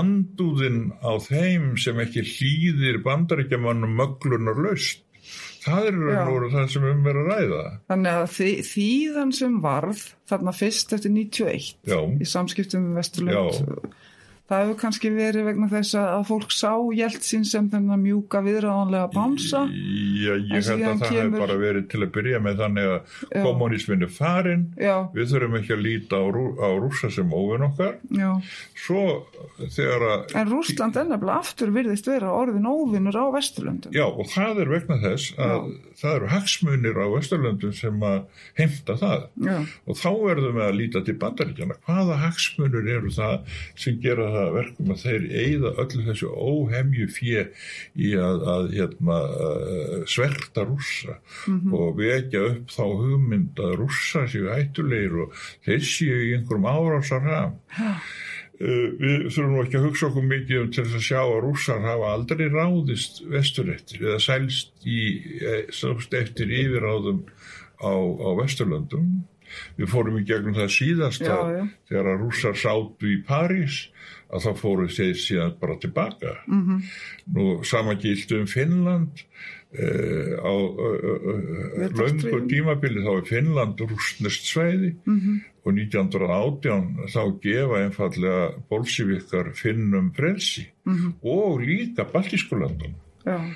andúðin 0.00 0.92
á 1.00 1.12
þeim 1.22 1.74
sem 1.80 1.98
ekki 2.02 2.24
hlýðir 2.26 3.00
bandaríkjamannum 3.06 3.96
möglunar 4.00 4.60
laust 4.66 5.04
það 5.64 5.86
er 5.88 5.98
Já. 5.98 6.22
nú 6.28 6.48
það 6.52 6.66
sem 6.74 6.86
um 6.88 7.06
er 7.08 7.18
að 7.20 7.28
ræða. 7.30 7.60
Þannig 7.92 8.18
að 8.20 8.26
þi, 8.34 8.48
þýðan 8.70 9.34
sem 9.38 9.54
varð 9.64 10.02
þarna 10.30 10.54
fyrst 10.56 10.96
eftir 10.96 11.14
91 11.14 11.70
já, 11.88 11.98
í 12.20 12.28
samskiptum 12.28 12.90
við 12.90 12.98
Vesturlönd 13.00 13.94
það 14.44 14.60
hefur 14.60 14.76
kannski 14.82 15.10
verið 15.14 15.46
vegna 15.48 15.66
þess 15.72 15.94
að 15.96 16.24
fólk 16.28 16.50
sá 16.52 16.72
hjælt 16.92 17.24
sín 17.24 17.46
sem 17.48 17.68
þennan 17.72 18.02
mjúka 18.04 18.42
viðræðanlega 18.44 19.06
bánsa 19.14 19.62
Já, 19.72 20.34
ég 20.36 20.68
held 20.68 20.84
að 20.84 20.98
það 21.00 21.14
kemur- 21.14 21.22
hef 21.38 21.38
bara 21.40 21.56
verið 21.62 21.86
til 21.94 22.00
að 22.04 22.10
byrja 22.18 22.40
með 22.44 22.58
þannig 22.60 22.90
að 22.90 23.14
Já. 23.32 23.40
kommunismin 23.46 24.04
er 24.04 24.12
farin 24.12 24.66
Já, 24.76 24.96
við 25.16 25.32
þurfum 25.32 25.56
ekki 25.60 25.72
að 25.78 25.82
líta 25.86 26.20
á, 26.20 26.24
rú, 26.36 26.44
á 26.60 26.68
rússa 26.76 27.10
sem 27.14 27.32
óvinn 27.32 27.64
okkar. 27.70 27.96
Já. 28.12 28.30
Svo 28.84 29.04
þegar 29.72 30.04
að 30.10 30.36
En 30.42 30.50
Rússland 30.52 30.96
er 31.00 31.08
nefnilega 31.08 31.40
aftur 31.40 31.72
virðist 31.72 32.06
vera 32.12 32.28
orðin 32.36 32.68
óvinnur 32.68 33.16
á 33.16 33.24
Vesturlöndum. 33.32 33.92
Já, 33.96 34.04
og 34.04 34.28
það 34.28 34.60
er 34.64 34.72
vegna 34.74 34.98
þess 35.00 35.32
að 35.40 35.66
það 36.04 36.16
eru 36.18 36.28
hagsmunir 36.34 37.00
á 37.00 37.06
Vesturlöndum 37.16 37.72
sem 37.80 38.04
að 38.04 38.20
heimta 38.60 38.96
það. 39.00 39.26
Já, 39.40 39.56
og 39.88 39.96
þá 40.04 40.08
verðum 40.20 40.58
við 40.60 40.66
að 40.68 40.78
líta 40.82 41.04
til 41.08 41.16
bandaríkjana 41.24 41.78
hvaða 41.88 42.20
hagsmunir 42.26 42.92
eru 42.98 43.12
það 43.14 43.56
sem 43.80 43.98
gera 44.04 44.28
það 44.34 44.43
að 44.44 44.58
verkum 44.58 44.92
að 44.94 45.02
þeir 45.04 45.24
eigða 45.42 45.72
öllu 45.84 46.04
þessu 46.08 46.30
óhemju 46.32 47.08
fjö 47.14 47.46
í 47.94 48.12
að, 48.20 48.44
að 48.54 48.68
hérna, 48.74 49.18
uh, 49.48 49.96
sverta 50.10 50.66
rússa 50.68 51.18
og 51.72 51.98
vekja 51.98 52.44
upp 52.52 52.70
þá 52.74 52.84
hugmynd 52.84 53.64
að 53.64 53.76
rússa 53.82 54.24
séu 54.30 54.50
hættulegir 54.52 55.18
og 55.26 55.42
þeir 55.66 55.90
séu 55.90 56.22
í 56.28 56.32
einhverjum 56.38 56.70
árásarham. 56.70 57.58
Uh, 57.74 58.88
við 59.00 59.28
þurfum 59.34 59.50
nú 59.50 59.62
ekki 59.64 59.78
að 59.80 59.86
hugsa 59.88 60.08
okkur 60.08 60.26
mikið 60.30 60.60
um 60.60 60.72
til 60.76 60.84
að 60.86 61.06
sjá 61.08 61.20
að 61.24 61.40
rússar 61.42 61.82
hafa 61.82 62.12
aldrei 62.14 62.46
ráðist 62.52 63.24
vesturrættir 63.26 64.04
eða 64.04 64.20
sælst 64.22 64.86
í 64.86 65.00
eh, 65.42 65.64
eftir 66.20 66.52
yfiráðum 66.62 67.24
á, 67.82 67.92
á 67.92 68.28
vesturlöndum. 68.38 69.24
Við 69.78 69.90
fórum 69.90 70.18
í 70.18 70.24
gegnum 70.26 70.56
það 70.56 70.70
síðast 70.76 71.24
Já, 71.24 71.34
já. 71.50 71.62
þegar 71.90 72.10
að 72.12 72.22
rússar 72.24 72.56
sátu 72.58 73.10
í 73.10 73.18
París 73.26 73.84
að 74.34 74.42
þá 74.48 74.50
fóru 74.58 74.88
þeir 74.90 75.14
síðan 75.14 75.54
bara 75.60 75.76
tilbaka 75.78 76.34
Mhm. 76.46 76.62
-hmm. 76.68 76.82
nú 77.34 77.64
sama 77.64 77.94
gildi 77.94 78.40
um 78.40 78.46
Finnland 78.46 79.24
Uh, 79.74 80.38
á 80.38 80.54
löngu 80.54 81.78
Vetrarstríðinu. 81.78 82.46
tímabili 82.48 83.00
þá 83.02 83.16
er 83.18 83.24
Finnland 83.26 83.80
rústnest 83.80 84.46
svæði 84.46 84.94
Mhm. 85.06 85.40
og 85.66 85.72
1918 85.74 87.08
þá 87.10 87.40
gefa 87.42 87.80
einfallega 87.82 88.54
bolsjevikar 88.70 89.52
finnum 89.54 90.12
frelsi 90.14 90.66
Mhm. 90.86 91.14
og 91.24 91.60
líka 91.60 92.04
baltískulandum. 92.12 92.94
já, 93.26 93.50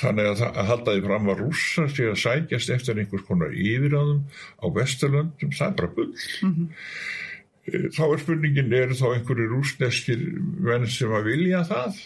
Þannig 0.00 0.26
að, 0.26 0.36
það- 0.38 0.54
að 0.56 0.66
halda 0.66 0.92
því 0.92 1.04
fram 1.06 1.26
að 1.28 1.38
rússar 1.40 1.88
sé 1.88 2.04
að 2.10 2.18
sækjast 2.24 2.70
eftir 2.74 2.94
einhvers 2.98 3.26
konar 3.26 3.50
yfiráðum 3.52 4.22
á 4.62 4.66
vesturlöndum, 4.74 5.50
það 5.52 5.68
er 5.68 5.74
bara 5.76 5.88
bull. 5.94 6.14
Mhm. 6.42 6.68
Eh, 6.68 7.29
Þá 7.70 8.02
er 8.06 8.22
spurningin, 8.22 8.74
eru 8.74 8.96
þá 8.98 9.06
einhverju 9.14 9.48
rúsneskir 9.50 10.24
menn 10.64 10.88
sem 10.90 11.12
að 11.14 11.30
vilja 11.30 11.62
það? 11.68 12.00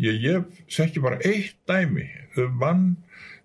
Ég, 0.00 0.20
ég 0.24 0.60
þekki 0.72 1.02
bara 1.04 1.20
eitt 1.26 1.56
dæmi 1.68 2.06
um 2.40 2.56
mann 2.60 2.84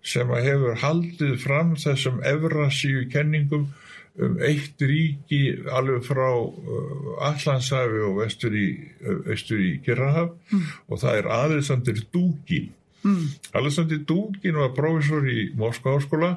sem 0.06 0.30
að 0.30 0.46
hefur 0.46 0.78
haldið 0.82 1.34
fram 1.42 1.74
þessum 1.80 2.22
Evrasíu 2.26 3.06
kenningum 3.10 3.66
um 4.22 4.38
eitt 4.40 4.80
ríki 4.80 5.40
alveg 5.76 6.06
frá 6.06 6.28
uh, 6.32 7.10
Allansafi 7.26 8.00
og 8.06 8.20
vestur 8.22 8.54
í, 8.56 8.68
vestur 9.26 9.60
í 9.60 9.74
Kirrahaf 9.84 10.32
og 10.88 11.02
það 11.02 11.18
er 11.20 11.28
Alexander 11.36 12.00
Dugin. 12.14 12.70
mm, 13.02 13.26
Alexander 13.60 14.00
Dugin 14.08 14.56
var 14.62 14.72
prófessor 14.78 15.28
í 15.28 15.50
Moskva 15.58 15.98
áskóla 15.98 16.32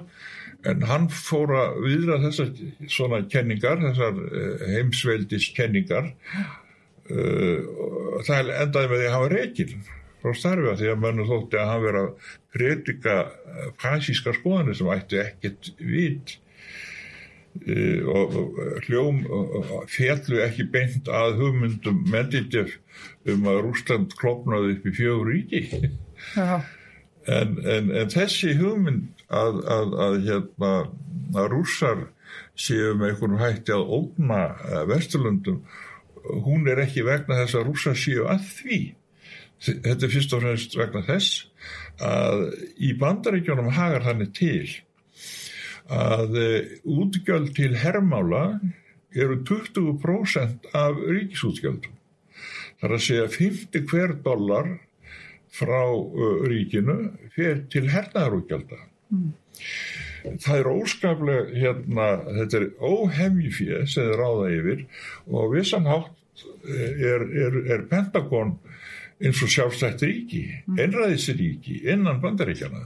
en 0.68 0.84
hann 0.90 1.08
fór 1.14 1.54
að 1.56 1.78
viðra 1.86 2.18
þessar 2.26 2.50
svona 2.92 3.22
kenningar, 3.32 3.80
þessar 3.84 4.18
uh, 4.26 4.66
heimsveldis 4.74 5.48
kenningar 5.56 6.10
uh, 6.10 7.62
og 7.86 8.28
það 8.28 8.52
endaði 8.58 8.92
með 8.92 9.00
því 9.00 9.08
að 9.08 9.16
hann 9.16 9.26
var 9.26 9.36
reikinn 9.38 9.88
frá 10.20 10.36
starfi 10.36 10.68
að 10.68 10.82
því 10.82 10.92
að 10.92 11.02
mönnum 11.06 11.30
þótti 11.30 11.60
að 11.62 11.72
hann 11.72 11.86
vera 11.86 12.04
að 12.04 12.36
predika 12.58 13.16
uh, 13.30 13.66
fasískar 13.80 14.38
skoðanir 14.40 14.80
sem 14.80 14.92
ættu 14.96 15.22
ekkert 15.24 15.72
vit 15.80 16.36
uh, 17.64 18.12
og, 18.12 18.36
hljóm 18.90 19.24
fjallu 19.92 20.44
ekki 20.44 20.68
beint 20.74 21.08
að 21.08 21.40
hugmyndum 21.40 22.04
Medvedev 22.12 22.76
um 23.32 23.48
að 23.48 23.64
Rúsland 23.64 24.20
klopnaði 24.20 24.76
upp 24.76 24.92
í 24.92 24.96
fjögur 24.98 25.32
ríki. 25.32 25.64
En, 27.30 27.56
en, 27.64 27.90
en 27.94 28.12
þessi 28.12 28.56
hugmynd 28.58 29.19
að, 29.30 29.60
að, 29.70 29.94
að, 30.06 30.18
hérna, 30.26 30.72
að 31.38 31.52
rússar 31.54 32.08
séu 32.60 32.96
með 32.98 33.14
einhvern 33.14 33.40
hætti 33.42 33.74
að 33.76 33.94
ógna 34.00 34.42
eh, 34.66 34.84
Vesturlundum, 34.90 35.62
hún 36.46 36.68
er 36.70 36.84
ekki 36.84 37.06
vegna 37.08 37.40
þess 37.44 37.58
að 37.60 37.70
rússar 37.70 37.98
séu 37.98 38.26
að 38.30 38.44
því. 38.58 38.80
Þetta 39.60 40.06
er 40.08 40.12
fyrst 40.14 40.36
og 40.36 40.44
fremst 40.44 40.76
vegna 40.80 41.02
þess 41.08 41.46
að 42.00 42.46
í 42.80 42.94
bandaríkjónum 43.00 43.74
hagar 43.76 44.06
þannig 44.08 44.36
til 44.38 44.68
að 45.90 46.38
eh, 46.40 46.76
útgjöld 46.86 47.54
til 47.58 47.74
hermála 47.82 48.44
eru 49.16 49.40
20% 49.44 50.70
af 50.78 51.00
ríkisútgjöldum. 51.02 51.96
Það 52.80 52.86
er 52.88 52.96
að 52.96 53.04
segja 53.04 53.32
50 53.34 53.90
hver 53.90 54.14
dollar 54.24 54.70
frá 55.50 55.82
uh, 55.90 56.46
ríkinu 56.46 57.10
fyrir 57.34 57.66
til 57.74 57.90
hernaðarútgjalda. 59.10 59.36
Það 60.44 60.60
er 60.60 60.68
óskaplega, 60.70 61.44
hérna, 61.56 62.08
þetta 62.38 62.60
er 62.60 62.66
óhemjufið 62.84 63.76
sem 63.88 64.10
þið 64.10 64.16
ráða 64.20 64.48
yfir 64.56 64.82
og 65.32 65.54
vissanhátt 65.54 66.44
er, 66.68 67.24
er, 67.24 67.60
er 67.76 67.86
Pentagon 67.92 68.58
eins 69.20 69.44
og 69.44 69.52
sjálfstætt 69.52 70.04
ríki, 70.06 70.44
einræðisríki 70.78 71.82
innan 71.92 72.22
bandaríkjana. 72.24 72.84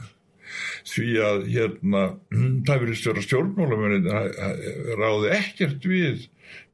Því 0.85 1.09
að 1.25 1.43
hérna, 1.49 2.03
það 2.67 2.83
verið 2.83 3.25
stjórnmálamennin 3.25 4.09
ráði 4.99 5.33
ekkert 5.33 5.87
við 5.89 6.27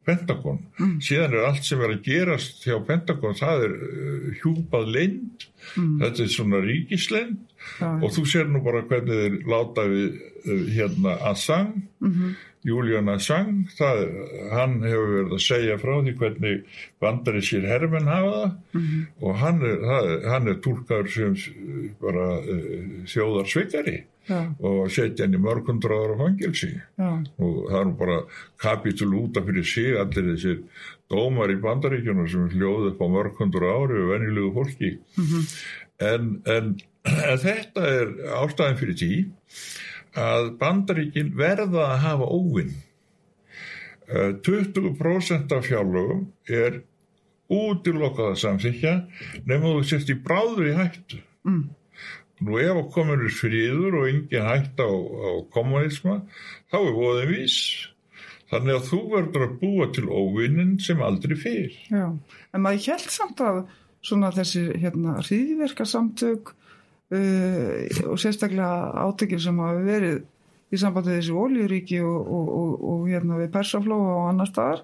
Pentagon. 0.09 0.59
Síðan 1.05 1.37
er 1.37 1.45
allt 1.51 1.63
sem 1.69 1.79
er 1.85 1.93
að 1.95 2.03
gerast 2.09 2.65
hjá 2.65 2.75
Pentagon, 2.89 3.37
það 3.37 3.63
er 3.69 3.77
uh, 3.77 4.27
hjúpað 4.41 4.91
leind, 4.97 5.47
þetta 5.77 6.25
er 6.25 6.33
svona 6.33 6.59
ríkislend 6.65 7.37
já, 7.79 7.89
og 8.01 8.09
þú 8.15 8.25
sér 8.33 8.47
nú 8.49 8.61
bara 8.65 8.81
hvernig 8.89 9.23
þeir 9.23 9.39
láta 9.53 9.85
við 9.91 10.05
uh, 10.17 10.61
hérna 10.75 11.17
Assange, 11.33 11.85
Mhm. 12.01 12.37
Julian 12.67 13.07
Assange, 13.07 13.69
það, 13.77 13.99
hann 14.51 14.73
hefur 14.83 15.11
verið 15.13 15.35
að 15.37 15.43
segja 15.45 15.77
frá 15.79 15.93
því 16.03 16.13
hvernig 16.19 16.65
bandari 16.99 17.39
sér 17.47 17.63
hermenn 17.71 18.09
hafa 18.11 18.41
Mhm. 18.75 19.05
og 19.21 19.37
hann 19.39 19.61
er, 19.63 19.77
er- 19.79 20.49
er 20.51 20.57
túlkaður 20.65 21.07
sem 21.13 21.37
uh, 21.39 21.85
bara 22.03 22.25
uh, 22.39 23.05
þjóðarsveikari 23.07 23.97
já, 24.29 24.39
og 24.69 24.91
setja 24.93 25.25
hann 25.25 25.35
í 25.35 25.41
mörgundraðar 25.43 26.15
á 26.15 26.21
fangilsi 26.21 26.71
já, 26.77 27.09
og 27.41 27.59
það 27.67 27.79
er 27.81 27.91
bara 27.99 28.17
kapitul 28.61 29.11
út 29.23 29.39
af 29.41 29.49
fyrir 29.49 29.67
sig 29.67 29.97
allir 29.99 30.31
þessir 30.33 30.61
dómar 31.09 31.53
í 31.53 31.59
bandaríkjunum 31.63 32.29
sem 32.29 32.49
hljóðu 32.53 32.93
upp 32.93 33.01
á 33.01 33.07
mörg 33.09 33.39
hundur 33.41 33.65
ári 33.65 33.97
við 33.97 34.11
venjulegu 34.13 34.51
fólki. 34.57 34.91
En, 35.99 36.27
en, 36.45 36.75
en 37.09 37.41
þetta 37.41 37.87
er 37.95 38.13
ástæðin 38.43 38.77
fyrir 38.79 38.99
tí 38.99 39.11
að 40.19 40.53
bandaríkin 40.61 41.33
verða 41.37 41.89
að 41.93 42.05
hafa 42.05 42.29
óvinn. 42.29 42.77
20% 44.09 45.51
af 45.53 45.67
fjárlögum 45.67 46.23
er 46.49 46.79
útilokað 47.49 48.31
að 48.31 48.39
samþykja 48.43 48.93
nema 49.49 49.73
þú 49.75 49.83
sért 49.89 50.09
í 50.13 50.17
bráður 50.25 50.69
í 50.69 50.77
hættu. 50.77 51.19
Mm. 51.45 51.67
Nú 52.39 52.55
ef 52.61 52.71
að 52.71 52.91
komin 52.95 53.25
er 53.25 53.33
friður 53.35 53.97
og 53.99 54.05
engin 54.09 54.45
hægt 54.47 54.79
á, 54.79 54.87
á 54.87 55.29
kommunisma, 55.51 56.21
þá 56.71 56.77
er 56.79 56.93
voðin 56.95 57.33
vís. 57.33 57.57
þannig 58.49 58.77
að 58.79 58.85
þú 58.89 58.99
verður 59.11 59.43
að 59.45 59.57
búa 59.61 59.85
til 59.93 60.05
óvinnin 60.09 60.71
sem 60.81 61.01
aldrei 61.05 61.35
fyrr 61.37 61.73
Já, 61.93 62.05
en 62.55 62.63
maður 62.63 62.87
held 62.95 63.11
samt 63.13 63.43
að 63.45 63.59
svona 64.01 64.31
þessi 64.33 64.63
hérna 64.81 65.17
hríðverkarsamtök 65.21 66.49
uh, 67.13 68.09
og 68.09 68.17
sérstaklega 68.17 68.71
átökir 69.05 69.41
sem 69.43 69.59
hafa 69.61 69.83
verið 69.85 70.23
í 70.73 70.79
sambandi 70.81 71.15
þessi 71.19 71.35
oljuríki 71.43 71.99
og, 72.05 72.17
og, 72.25 72.49
og, 72.57 72.73
og 72.93 73.05
hérna 73.11 73.37
við 73.43 73.51
persaflóa 73.53 74.15
og 74.15 74.27
annar 74.31 74.49
staðar 74.49 74.83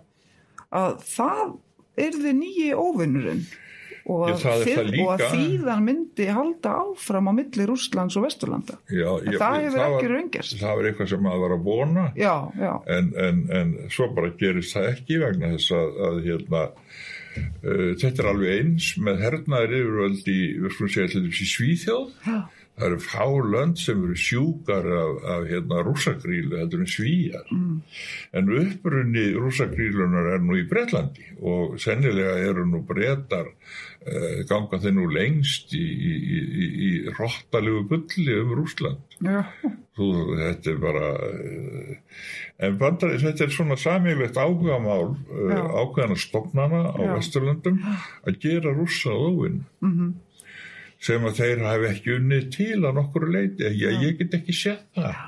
að 0.76 0.96
það 1.16 1.44
nýji 2.44 2.72
óvinnurinn 2.76 3.42
er 3.42 3.42
þið- 3.42 3.44
það 3.46 3.46
líka. 3.46 3.65
Og 4.06 4.26
að 4.30 5.24
þýðan 5.32 5.82
myndi 5.88 6.28
halda 6.30 6.74
áfram 6.84 7.30
á 7.30 7.34
milli 7.34 7.66
Rússlands 7.70 8.18
og 8.20 8.26
Vesturlanda. 8.28 8.78
Já, 8.90 9.08
ég- 9.26 9.40
það 9.42 9.56
hefur 9.66 9.82
ekki 9.86 10.08
var- 10.08 10.14
raungerst. 10.16 10.58
það 10.62 10.76
var 10.80 10.90
eitthvað 10.92 11.10
sem 11.10 11.24
maður 11.26 11.44
var 11.46 11.56
að 11.58 11.64
vona. 11.66 12.06
Já, 12.16 12.36
já, 12.60 12.74
en, 12.98 13.12
en, 13.18 13.40
en 13.60 13.74
svo 13.90 14.10
bara 14.14 14.30
gerist 14.40 14.76
það 14.78 14.90
ekki 14.94 15.20
vegna 15.24 15.54
þess 15.56 15.72
að, 15.80 15.98
að 16.10 16.20
hérna, 16.28 16.62
uh, 17.36 17.90
þetta 18.04 18.22
er 18.24 18.30
alveg 18.34 18.60
eins 18.60 18.92
með 19.02 19.24
hernaðir 19.26 19.76
yfirvöld 19.82 20.30
í, 20.30 20.40
í 21.42 21.50
Svíþjóð. 21.56 22.14
Já, 22.30 22.38
það 22.76 22.88
eru 22.90 23.00
fá 23.00 23.26
lönd 23.54 23.80
sem 23.80 24.04
eru 24.04 24.18
sjúkar 24.20 24.88
af, 25.00 25.20
af 25.36 25.48
hérna, 25.48 25.82
rússagrílu 25.86 26.60
heldur 26.60 26.84
en 26.84 26.92
svíjar 26.92 27.48
mm. 27.54 27.78
en 28.36 28.54
upprunni 28.60 29.26
rússagrílunar 29.38 30.34
er 30.36 30.44
nú 30.44 30.58
í 30.60 30.66
Bretlandi 30.68 31.30
og 31.40 31.78
sennilega 31.82 32.36
eru 32.50 32.66
nú 32.68 32.82
brettar 32.88 33.48
uh, 33.48 34.44
ganga 34.50 34.82
þeir 34.84 34.98
nú 34.98 35.08
lengst 35.14 35.72
í, 35.78 35.86
í, 35.86 36.14
í, 36.36 36.68
í, 36.90 36.92
rottalegu 37.16 37.86
bulli 37.90 38.40
um 38.42 38.54
Rússland 38.60 39.18
já, 39.24 39.46
Þú, 39.96 40.10
þetta 40.36 40.72
er 40.74 40.80
bara 40.84 41.10
uh, 41.16 42.20
en 42.68 42.78
bandar, 42.82 43.16
þetta 43.22 43.48
er 43.48 43.56
svona 43.56 43.80
samílegt 43.80 44.36
áhugamál 44.36 45.14
uh, 45.16 45.48
Já. 45.48 45.64
ákveðana 45.64 46.20
stofnana 46.20 46.84
á 46.92 47.00
Já. 47.00 47.12
Vesturlöndum 47.16 47.80
að 48.28 48.40
gera 48.44 48.76
rússa 48.76 49.16
óvinn 49.16 49.64
mhm, 49.80 50.16
sem 51.06 51.26
að 51.28 51.40
þeir 51.42 51.64
hafi 51.66 51.90
ekki 51.92 52.18
unnið 52.20 52.52
til 52.56 52.76
að 52.82 53.00
nokkuru 53.00 53.32
leiti, 53.34 53.70
ég, 53.70 54.04
ég 54.04 54.20
get 54.22 54.38
ekki 54.40 54.56
sett 54.58 54.86
það. 54.98 55.24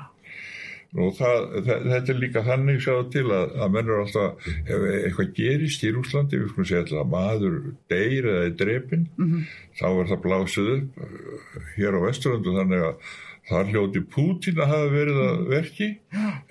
Og 0.96 1.10
það, 1.18 1.42
það, 1.66 1.82
þetta 1.92 2.12
er 2.14 2.20
líka 2.22 2.42
þannig 2.46 2.78
sjáðu 2.80 3.08
til 3.12 3.24
að, 3.36 3.50
að 3.60 3.72
mennur 3.74 3.98
alltaf, 4.00 4.46
ef 4.64 4.84
eitthvað 4.88 5.32
gerist 5.36 5.84
í 5.84 5.90
Rúslandi, 5.92 6.40
við 6.40 6.52
skulum 6.54 6.68
segja 6.70 6.80
alltaf 6.86 7.02
að 7.02 7.10
maður 7.12 7.58
deyr 7.92 8.28
eða 8.32 8.46
er 8.46 8.54
drepin 8.62 9.04
mhm, 9.18 9.42
þá 9.76 9.86
er 9.90 10.08
það 10.12 10.22
blásið 10.24 10.70
upp 10.78 11.02
uh, 11.04 11.66
hér 11.74 11.98
á 11.98 12.00
Vesturlandu 12.06 12.56
þannig 12.56 12.86
að 12.88 13.12
þar 13.48 13.70
hljóti 13.72 14.04
Pútín 14.14 14.62
að 14.62 14.72
hafa 14.72 14.88
verið 14.92 15.20
að 15.24 15.44
verki. 15.52 15.90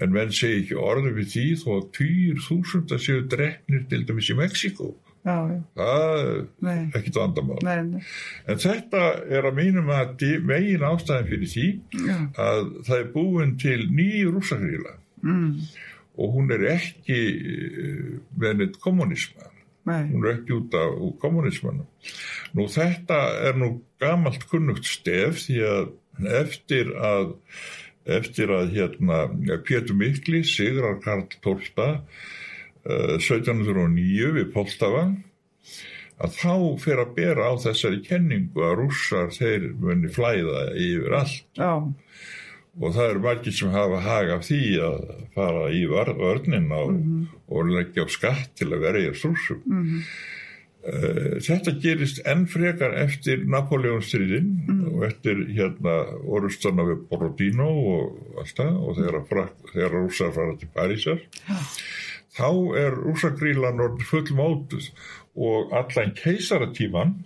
En 0.01 0.13
menn 0.13 0.33
segi 0.33 0.63
ekki 0.63 0.79
orðið 0.81 1.17
við 1.17 1.33
því 1.33 1.47
þó 1.63 1.67
að 1.75 1.89
týr 1.97 2.39
þúsunda 2.45 3.01
séu 3.01 3.25
drefnir 3.33 3.85
til 3.89 4.03
dæmis 4.05 4.31
í 4.33 4.37
já, 4.37 4.87
það 5.27 6.71
er 6.71 6.95
ekkit 6.99 7.19
vandamál. 7.19 7.59
En 7.67 8.61
þetta 8.63 9.03
er 9.27 9.49
að 9.49 9.59
mínum 9.59 9.91
að 9.93 10.25
megin 10.47 10.87
ástæðin 10.87 11.29
fyrir 11.31 11.51
því 11.53 11.67
já, 12.07 12.15
að 12.47 12.63
það 12.87 12.97
er 13.01 13.11
búin 13.13 13.53
til 13.61 13.79
ný 13.91 14.09
rússagríla 14.31 14.95
mm, 15.25 15.51
og 16.17 16.33
hún 16.37 16.55
er 16.55 16.65
ekki 16.77 17.21
eh, 17.37 18.17
með 18.39 18.59
neitt 18.61 18.81
kommunisma 18.83 19.51
nei, 19.87 20.03
hún 20.11 20.25
er 20.25 20.37
ekki 20.37 20.55
út 20.57 20.77
af 20.77 20.95
úr 20.95 21.15
kommunismanum. 21.21 21.87
Nú 22.57 22.67
þetta 22.71 23.19
er 23.47 23.59
nú 23.59 23.73
gamalt 24.01 24.47
kunnugt 24.51 24.87
stef 24.87 25.43
því 25.45 25.59
að 25.67 25.91
eftir 26.41 26.93
að 26.95 27.35
eftir 28.07 28.51
að 28.55 28.71
hérna 28.71 29.25
Pétur 29.67 29.97
Mikli, 29.99 30.43
Sigrar 30.47 31.01
Karl 31.03 31.27
Tólta 31.43 31.89
1709 32.87 34.31
við 34.37 34.51
Poltava 34.53 35.03
að 36.17 36.33
þá 36.39 36.53
fer 36.81 37.01
að 37.03 37.11
bera 37.17 37.49
á 37.51 37.53
þessari 37.61 37.99
kenningu 38.05 38.63
að 38.65 38.77
rússar 38.79 39.29
þeir 39.35 39.67
muni 39.77 40.09
flæða 40.09 40.63
yfir 40.73 41.13
allt. 41.19 41.43
Já, 41.59 41.73
og 42.77 42.93
það 42.95 43.09
eru 43.11 43.21
margir 43.25 43.53
sem 43.57 43.69
hafa 43.73 43.99
hag 44.05 44.31
af 44.37 44.47
því 44.47 44.61
að 44.87 44.97
fara 45.35 45.67
í 45.73 45.83
var- 45.89 46.13
vörnina 46.17 46.79
og, 46.87 46.97
og 47.49 47.69
leggja 47.73 48.05
á 48.05 48.07
skatt 48.09 48.51
til 48.57 48.71
að 48.73 48.83
verja 48.87 49.13
rússum. 49.13 49.61
mhm, 49.65 50.03
Eh, 50.87 51.41
Þetta 51.43 51.71
gerist 51.83 52.21
enn 52.23 52.45
frekar 52.47 52.93
eftir 52.95 53.41
Napoleonstríðin 53.49 54.93
og 54.93 55.01
eftir 55.03 55.41
hérna 55.51 55.95
orustana 56.23 56.85
við 56.87 57.01
Borodino 57.09 57.65
og 57.67 58.37
allt 58.39 58.55
það 58.55 58.77
og 58.87 58.95
þegar, 58.95 59.89
rússar 59.91 60.31
fara 60.37 60.55
til 60.55 60.69
Parísar 60.77 61.19
þá 62.37 62.49
er 62.79 62.95
rússagrílan 63.01 63.81
orðin 63.83 64.09
full 64.09 64.29
mótuð 64.37 64.91
og 65.37 65.73
allan 65.77 66.13
keisaratíman 66.17 67.17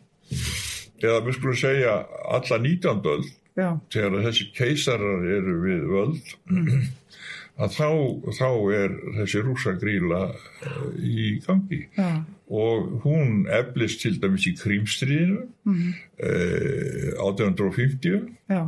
eða 1.01 1.21
við 1.25 1.37
skulum 1.37 1.59
segja 1.59 1.99
alla 2.31 2.59
19. 2.63 3.05
öld 3.13 3.29
já, 3.59 3.69
þegar 3.93 4.25
þessi 4.27 4.49
keisarar 4.55 5.29
eru 5.37 5.55
við 5.65 5.87
völd 5.91 6.33
að 7.61 7.75
þá, 7.75 7.89
þá 8.37 8.49
er 8.77 8.93
þessi 9.19 9.41
rússagríla 9.45 10.21
eh, 10.31 10.85
í 11.03 11.25
gangi. 11.45 11.81
Já, 11.97 12.23
og 12.51 13.03
hún 13.05 13.45
eflist 13.53 14.01
til 14.03 14.17
dæmis 14.19 14.47
í 14.49 14.55
krímstríðinu 14.59 15.45
mhm, 15.67 15.93
eh, 16.19 17.11
1850 17.19 18.25
já, 18.51 18.63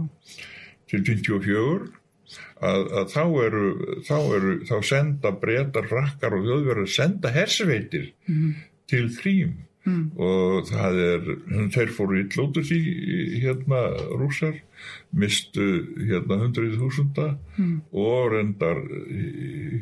til 0.92 1.04
54 1.10 2.03
að, 2.64 2.86
að 3.00 3.12
þá 3.14 3.24
eru 3.46 3.66
þá, 4.08 4.18
eru, 4.38 4.54
þá 4.70 4.76
senda 4.90 5.34
breytar 5.44 5.90
frakkar 5.92 6.38
og 6.38 6.48
þjóðverður 6.48 6.92
senda 6.96 7.34
hersveitir 7.36 8.10
mhm, 8.30 8.56
til 8.92 9.06
krím 9.18 9.58
mm, 9.86 10.04
og 10.18 10.70
það 10.70 11.00
er 11.08 11.32
þeir 11.74 11.96
fóru 11.96 12.20
illótið 12.24 12.72
í 12.76 13.42
hérna 13.44 13.86
rússar 14.20 14.60
mistu 15.16 15.66
hérna 16.02 16.40
hundruð 16.42 16.76
þúsunda 16.82 17.30
mm, 17.56 17.74
og 17.94 18.34
reyndar 18.34 18.82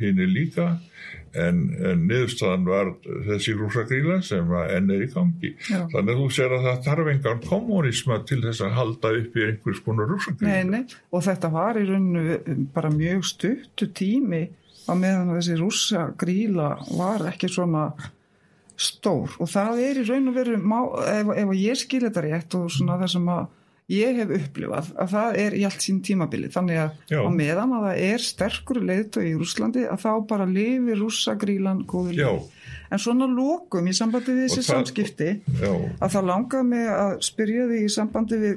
hinn 0.01 0.21
líka. 0.33 0.75
En, 1.31 1.61
en 1.79 2.01
niðurstaðan 2.09 2.65
var 2.67 2.89
þessi 3.29 3.53
rússagríla 3.55 4.17
sem 4.27 4.49
að 4.51 4.73
enn 4.75 4.89
er 4.91 5.05
í 5.05 5.11
gangi. 5.13 5.53
Já. 5.63 5.85
þannig 5.93 6.11
að 6.11 6.19
þú 6.19 6.25
sér 6.35 6.55
að 6.57 6.65
það 6.67 6.81
þarf 6.87 7.11
engan 7.13 7.43
kommunisma 7.45 8.17
til 8.27 8.41
þess 8.43 8.65
að 8.65 8.75
halda 8.75 9.13
upp 9.21 9.37
í 9.39 9.45
einhvers 9.47 9.83
konar 9.85 10.09
nei, 10.09 10.15
rússagríla. 10.15 10.63
Nei, 10.73 10.97
og 11.15 11.23
þetta 11.29 11.53
var 11.53 11.79
í 11.79 11.85
rauninu 11.87 12.57
bara 12.75 12.91
mjög 12.91 13.29
stuttu 13.31 13.87
tími 13.95 14.43
á 14.89 14.93
meðan 14.97 15.35
þessi 15.37 15.59
rússa 15.59 16.09
gríla 16.19 16.73
var 16.97 17.29
ekki 17.31 17.49
svona 17.51 17.91
stór 18.81 19.33
og 19.41 19.49
það 19.51 19.81
er 19.87 19.99
í 20.01 20.05
raun 20.09 20.29
og 20.31 20.37
veru 20.39 20.57
má, 20.61 20.77
ef, 21.11 21.31
ef 21.43 21.51
ég 21.59 21.79
skil 21.81 22.03
þetta 22.07 22.23
rétt 22.25 22.55
og 22.59 22.69
svona 22.73 22.97
það 23.01 23.11
sem 23.15 23.29
að 23.35 23.43
ég 23.91 24.19
hef 24.21 24.29
upplifað 24.37 24.91
að 25.03 25.09
það 25.11 25.37
er 25.43 25.55
í 25.59 25.63
allt 25.67 25.83
sín 25.83 25.97
tímabili 26.05 26.47
þannig 26.53 26.77
að 26.79 26.91
Já. 27.11 27.19
á 27.21 27.29
meðan 27.35 27.73
að 27.75 27.85
það 27.89 28.03
er 28.07 28.23
sterkur 28.23 28.79
leiðtöð 28.87 29.25
í 29.27 29.33
Rúslandi 29.41 29.83
að 29.91 30.03
þá 30.05 30.11
bara 30.29 30.45
lifi 30.47 30.95
rússagrílan 31.01 31.81
góður 31.91 32.15
Já. 32.21 32.29
líf 32.31 32.67
en 32.91 32.99
svona 32.99 33.27
lokum 33.31 33.87
í 33.87 33.95
sambandi 33.95 34.33
við 34.37 34.45
þessi 34.47 34.61
það- 34.63 34.69
samskipti 34.71 35.29
Já, 35.59 35.73
að 35.99 36.13
það 36.15 36.29
langaði 36.31 36.69
mig 36.71 36.87
að 36.95 37.11
spyrja 37.27 37.67
þig 37.73 37.83
í 37.87 37.91
sambandi 37.97 38.39
við 38.45 38.55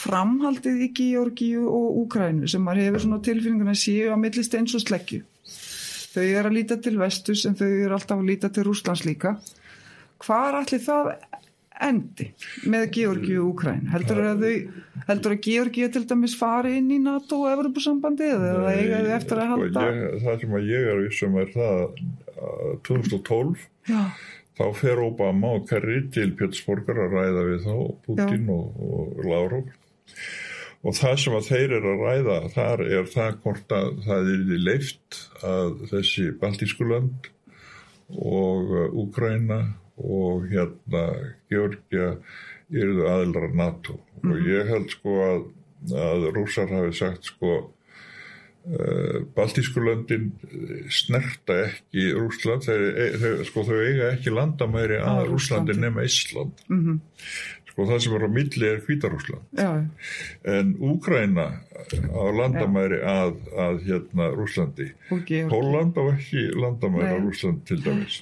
framhaldið 0.00 0.82
í 0.86 0.88
Georgíu 0.96 1.62
og 1.66 2.00
Úkrænu 2.04 2.48
sem 2.48 2.62
maður 2.62 2.84
hefur 2.88 3.02
svona 3.04 3.20
tilfinninguna 3.26 3.72
að 3.74 3.80
séu 3.82 4.12
á 4.14 4.16
millist 4.22 4.54
eins 4.54 4.74
og 4.78 4.84
sleggju. 4.84 5.22
Þau 6.14 6.22
eru 6.26 6.50
að 6.50 6.54
líta 6.56 6.76
til 6.82 6.92
vestus 7.00 7.42
en 7.48 7.56
þau 7.58 7.66
eru 7.68 7.96
alltaf 7.96 8.18
að 8.20 8.28
líta 8.30 8.50
til 8.54 8.64
Rúslands 8.68 9.02
líka. 9.06 9.32
Hvar 10.20 10.58
allir 10.60 10.82
það 10.84 11.12
endi 11.80 12.26
með 12.68 12.86
Georgíu 12.96 13.38
og 13.40 13.54
Úkrænu? 13.54 13.88
Heldur 13.94 14.20
að 14.28 14.42
þau, 14.44 14.82
heldur 15.08 15.34
að 15.36 15.46
Georgíu 15.46 15.88
til 15.94 16.02
dæmis 16.10 16.34
fari 16.36 16.74
inn 16.80 16.90
í 16.92 16.98
NATO 17.02 17.38
og 17.46 17.54
Evropasambandi 17.54 18.28
eða 18.34 18.50
það 18.58 18.68
eiga 18.74 18.98
þau 19.06 19.14
eftir 19.16 19.40
að 19.40 19.46
Nei, 19.46 19.52
halda? 19.54 19.86
sko, 19.86 19.94
ég, 20.02 20.18
það 20.26 20.44
sem 20.44 20.58
að 20.58 20.68
ég 20.68 20.90
er 20.92 21.00
vissum 21.06 21.40
er 21.40 21.54
það 21.54 21.80
að 21.80 22.76
2012 22.90 23.64
Já, 23.90 24.02
þá 24.60 24.64
fer 24.82 25.02
Obama 25.06 25.54
og 25.56 25.66
Kerry 25.70 25.98
til 26.12 26.28
Pétursborgar 26.36 27.02
að 27.06 27.16
ræða 27.16 27.48
við 27.48 27.66
þá 27.66 27.74
Putin 28.06 28.46
og, 28.52 28.84
og 28.84 29.24
Lavrov 29.24 29.74
og 30.80 30.96
það 30.96 31.18
sem 31.20 31.36
að 31.36 31.48
þeir 31.50 31.74
eru 31.76 31.90
að 31.94 32.06
ræða 32.06 32.38
þar 32.54 32.82
er 32.86 33.10
það 33.12 33.34
hvort 33.44 33.74
að 33.76 33.90
það 34.06 34.30
er 34.34 34.44
því 34.48 34.60
leift 34.68 35.20
að 35.44 35.74
þessi 35.90 36.30
Baltísku 36.40 36.88
lönd 36.88 37.28
og 38.10 38.72
uh, 38.74 38.86
Úkraina 39.02 39.60
og 40.04 40.46
hérna 40.50 41.04
Georgia 41.50 42.14
eruðu 42.70 43.06
aðilar 43.10 43.52
NATO. 43.56 43.98
Og 44.22 44.40
ég 44.46 44.68
held 44.70 44.90
sko 44.92 45.18
að, 45.26 45.44
að 45.96 46.26
rússar 46.36 46.70
hafi 46.70 46.92
sagt 46.96 47.30
sko 47.30 47.52
uh, 47.60 49.20
Baltísku 49.36 49.82
löndin 49.84 50.30
snerta 50.92 51.56
ekki 51.66 52.10
Rúsland 52.16 52.66
þeir, 52.66 52.84
þeir, 53.22 53.40
sko 53.48 53.64
þau 53.68 53.78
eiga 53.80 54.12
ekki 54.14 54.34
landamæri 54.34 55.00
Að 55.02 55.32
Rúslandi 55.32 55.78
nema 55.80 56.04
Ísland. 56.06 56.62
Mhm, 56.68 57.00
Sko 57.70 57.84
það 57.86 58.00
sem 58.02 58.14
er 58.16 58.24
á 58.26 58.30
milli 58.34 58.66
er 58.66 58.80
Hvítarúsland. 58.82 59.44
Já, 59.54 59.68
En 60.44 60.72
Úkraina 60.82 61.44
á 62.10 62.22
landamæri 62.34 62.98
að, 63.06 63.36
að 63.54 63.78
hérna 63.86 64.26
Rúslandi. 64.34 64.88
Póland 65.48 65.94
á 65.94 66.02
ekki 66.10 66.48
landamæri 66.58 67.06
Nei. 67.06 67.14
að 67.14 67.28
Rúsland 67.28 67.62
til 67.70 67.78
dæmis. 67.84 68.18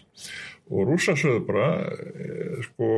Og 0.69 0.89
rússa 0.91 1.15
sögðu 1.17 1.45
bara, 1.49 1.69
eh, 1.81 2.59
sko, 2.67 2.89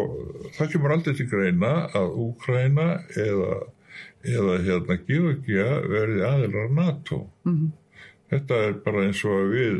það 0.57 0.73
kemur 0.73 0.95
aldrei 0.97 1.15
til 1.15 1.29
greina 1.31 1.75
að 1.95 2.17
Úkraina 2.25 2.89
eða, 3.15 3.61
eða 4.27 4.57
hérna 4.67 4.97
Georgia 5.07 5.69
verði 5.87 6.25
aðilar 6.27 6.73
NATO. 6.75 7.31
Mhm. 7.45 7.71
Þetta 8.31 8.59
er 8.69 8.73
bara 8.85 9.07
eins 9.07 9.25
og 9.27 9.33
að 9.41 9.55
við 9.55 9.79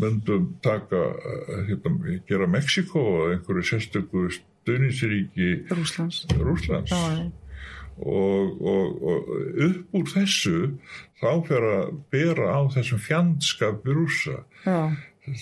myndum 0.00 0.46
taka, 0.62 1.02
eh, 1.14 1.64
hérna, 1.68 2.20
gera 2.26 2.46
Mexiko 2.46 3.00
og 3.00 3.34
einhverju 3.34 3.62
sérstöku 3.62 4.30
stuðnisríki 4.66 5.68
Rúslands. 6.30 6.92
Og, 7.96 8.60
og, 8.60 9.02
og 9.08 9.28
upp 9.64 9.94
úr 9.96 10.08
þessu 10.10 10.56
þá 11.16 11.30
fer 11.48 11.64
að 11.64 11.94
bera 12.12 12.50
á 12.52 12.60
þessum 12.74 13.00
fjandskapi 13.00 13.94
rússa 13.96 14.42
Já, 14.66 14.92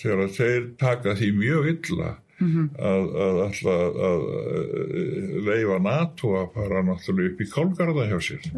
þegar 0.01 0.29
þeir 0.39 0.69
taka 0.81 1.15
því 1.19 1.29
mjög 1.39 1.69
illa 1.75 2.11
mhm, 2.41 2.69
að, 2.79 3.09
að 3.27 3.41
alltaf 3.49 3.69
að, 3.75 3.99
að 4.11 5.43
leifa 5.51 5.79
NATO 5.89 6.33
að 6.41 6.49
fara 6.57 6.83
náttúrulega 6.89 7.33
upp 7.35 7.45
í 7.45 7.51
kálgarða 7.53 8.09
hjá 8.13 8.19
sér. 8.31 8.49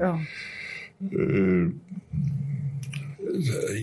Uh, 0.96 1.72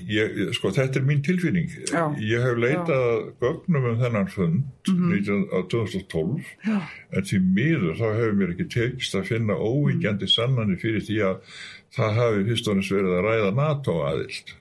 ég, 0.09 0.37
sko 0.55 0.71
þetta 0.73 0.97
er 1.01 1.05
mín 1.05 1.19
tilfinning. 1.25 1.67
Já. 1.91 2.07
ég 2.17 2.41
hef 2.41 2.57
leitað 2.57 3.03
að 3.03 3.19
gögnum 3.43 3.85
um 3.91 3.99
þennan 4.01 4.29
fund 4.31 4.63
Mhm. 4.89 5.11
19, 5.11 5.43
á 5.53 5.59
2012 5.69 6.41
já, 6.65 6.79
en 7.13 7.23
því 7.29 7.39
miður 7.53 7.93
þá 7.99 8.05
hefur 8.17 8.33
mér 8.39 8.53
ekki 8.55 8.67
tekist 8.73 9.15
að 9.15 9.27
finna 9.29 9.53
óvíkjandi 9.59 10.27
sannanir 10.31 10.79
fyrir 10.81 11.03
því 11.05 11.19
að 11.27 11.37
það 11.95 12.17
hafi 12.17 12.43
fyrst 12.49 12.67
og 12.71 12.75
næst 12.79 12.91
verið 12.95 13.13
að 13.19 13.25
ræða 13.27 13.51
NATO 13.59 13.97
aðild 14.09 14.55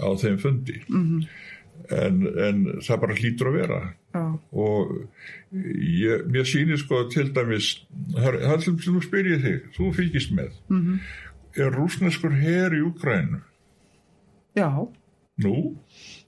á 0.00 0.08
þeim 0.24 0.38
fundi. 0.42 0.76
Mhm, 0.88 1.22
en, 1.90 2.20
en 2.46 2.60
það 2.84 3.00
bara 3.02 3.16
hlýtur 3.18 3.50
að 3.50 3.56
vera. 3.60 3.80
Já, 4.14 4.22
og 4.52 4.94
ég, 5.54 6.24
mér 6.30 6.46
sýnir 6.48 6.80
sko 6.82 7.04
til 7.12 7.28
dæmis 7.36 7.68
það 8.14 8.64
sem 8.64 8.78
nú 8.94 9.02
spyr 9.04 9.28
ég 9.34 9.44
þig, 9.44 9.68
þú 9.76 9.90
fylgist 9.96 10.32
með. 10.36 10.56
Mhm, 10.72 10.98
er 11.60 11.70
rúsneskur 11.74 12.34
her 12.40 12.74
í 12.76 12.82
Ukrænu? 12.86 13.40
já, 14.58 14.66
Nú? 15.40 15.76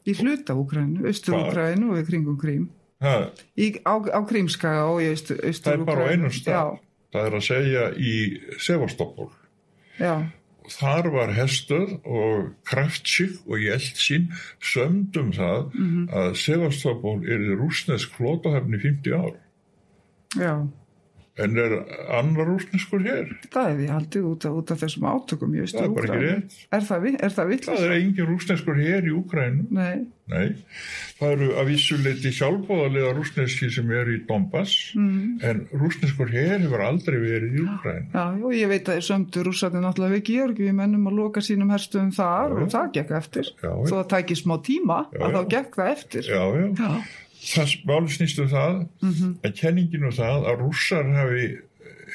í 0.07 0.13
hluta 0.17 0.55
Úkrænu, 0.57 1.05
austur 1.07 1.35
Hvar? 1.35 1.51
Úkrænu 1.53 1.91
og 1.99 2.07
kringum 2.09 2.39
Krím. 2.41 2.69
Í, 3.59 3.67
á, 3.85 3.95
á 3.99 4.21
Krímskaga 4.25 4.87
og 4.89 5.03
í 5.03 5.11
austur, 5.11 5.37
austur 5.43 5.73
það 5.73 5.81
er 5.81 5.85
bara 5.85 6.07
á 6.07 6.11
einum 6.15 6.31
stað. 6.33 6.79
það 7.13 7.27
er 7.29 7.37
að 7.37 7.45
segja 7.45 7.83
í 7.99 8.15
Sevastopol. 8.63 9.29
Já, 9.99 10.15
já, 10.23 10.31
þar 10.71 11.09
var 11.15 11.33
Hestöð 11.37 11.97
og 12.05 12.53
Kraftsík 12.69 13.41
og 13.47 13.63
Jeltsin 13.63 14.31
sömdum 14.63 15.33
það 15.35 15.73
mhm, 15.75 16.05
að 16.13 16.37
Sevastopol 16.43 17.23
er 17.27 17.43
rúsnesk 17.59 18.15
flótahefni 18.19 18.81
50 18.83 19.19
ár 19.19 19.35
já. 20.39 20.55
En 21.41 21.55
er 21.57 21.73
annar 22.13 22.45
rúsneskur 22.45 23.01
hér? 23.07 23.31
Það 23.55 23.69
hef 23.71 23.79
ég 23.87 23.93
haldið 23.95 24.27
út 24.29 24.45
af, 24.45 24.57
út 24.61 24.73
af 24.75 24.81
þessum 24.83 25.07
átökum 25.09 25.55
í 25.57 25.63
það 25.63 25.87
austur 25.87 26.11
er 26.13 26.25
Er 26.77 26.83
það, 26.85 27.07
er 27.09 27.23
það 27.23 27.39
það 27.39 27.49
vitlis? 27.55 27.81
er 27.87 27.95
engin 27.97 28.29
rúsneskur 28.29 28.77
hér 28.83 29.07
í 29.09 29.15
Úkrænu 29.17 29.65
Nei, 29.73 30.03
nei, 30.29 30.51
það 31.17 31.33
eru 31.37 31.49
að 31.63 31.71
vissuleiti 31.73 32.33
sjálfbóðarlega 32.37 33.15
rúsneski 33.17 33.71
sem 33.73 33.95
eru 33.97 34.19
í 34.19 34.21
Donbass 34.29 34.75
mm, 34.99 35.41
en 35.49 35.65
rúsneskur 35.73 36.29
hér 36.37 36.59
hefur 36.67 36.85
aldrei 36.85 37.17
verið 37.25 37.57
í 37.57 37.65
Úkrænu 37.65 38.13
já, 38.13 38.27
og 38.45 38.53
ég 38.59 38.69
veit 38.75 38.85
að 38.93 39.01
þeir 39.01 39.09
sömdu 39.09 39.47
rússarnir 39.49 39.87
náttúrulega 39.87 40.19
við 40.19 40.25
Georgi 40.29 40.69
við 40.69 40.79
mennum 40.83 41.09
að 41.09 41.19
loka 41.23 41.41
sínum 41.49 41.73
herstöðum 41.73 42.13
þar 42.13 42.53
Já, 42.53 42.61
og 42.61 42.63
já. 42.69 42.71
það 42.77 42.93
gekk 43.01 43.17
eftir. 43.23 43.51
Já, 43.65 43.73
Þó 43.73 43.93
að 43.93 43.99
það 43.99 44.09
tæki 44.17 44.39
smá 44.45 44.57
tíma 44.69 45.01
Já, 45.17 45.21
að 45.25 45.29
já. 45.33 45.37
þá 45.41 45.43
gekk 45.57 45.77
það 45.81 45.93
eftir. 45.97 46.29
já, 46.29 46.43
já, 46.61 46.67
Já, 46.83 46.93
það 47.43 47.77
máli 47.89 48.15
snýst 48.15 48.41
um 48.43 48.51
það 48.53 48.75
mhm, 49.03 49.37
en 49.43 49.55
kenningin 49.59 50.09
um 50.09 50.17
það 50.17 50.49
að 50.51 50.65
rússar 50.65 51.13
hafi 51.17 51.47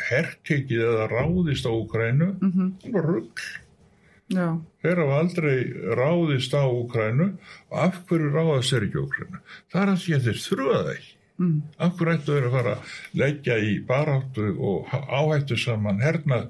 hertekið 0.07 0.83
eða 0.87 1.07
ráðist 1.11 1.67
á 1.67 1.71
Úkrænu 1.73 2.29
mhm, 2.37 2.69
það 2.83 2.97
var 2.97 3.09
rugg 3.11 3.45
þeir 4.27 5.01
hafa 5.03 5.19
aldrei 5.21 5.57
ráðist 5.97 6.55
á 6.55 6.63
Úkrænu 6.67 7.29
og 7.71 7.77
af 7.83 8.01
hverju 8.07 8.31
ráðast 8.33 8.73
þeir 8.73 8.87
ekki 8.87 8.99
á 8.99 9.05
Úkrænu 9.05 9.43
það 9.73 9.83
er 9.83 9.93
að 9.93 10.01
því 10.03 10.17
að 10.17 10.27
þeir 10.27 10.41
það 10.47 10.91
ekki. 10.95 11.13
Mm, 11.37 11.57
af 11.85 11.91
hverju 11.99 12.13
ættu 12.17 12.33
þeir 12.33 12.45
að 12.47 12.55
fara 12.55 12.71
að 12.73 12.93
leggja 13.21 13.55
í 13.61 13.73
baráttu 13.85 14.47
og 14.57 14.87
áhættu 14.89 15.57
saman 15.61 16.01
hernað 16.01 16.47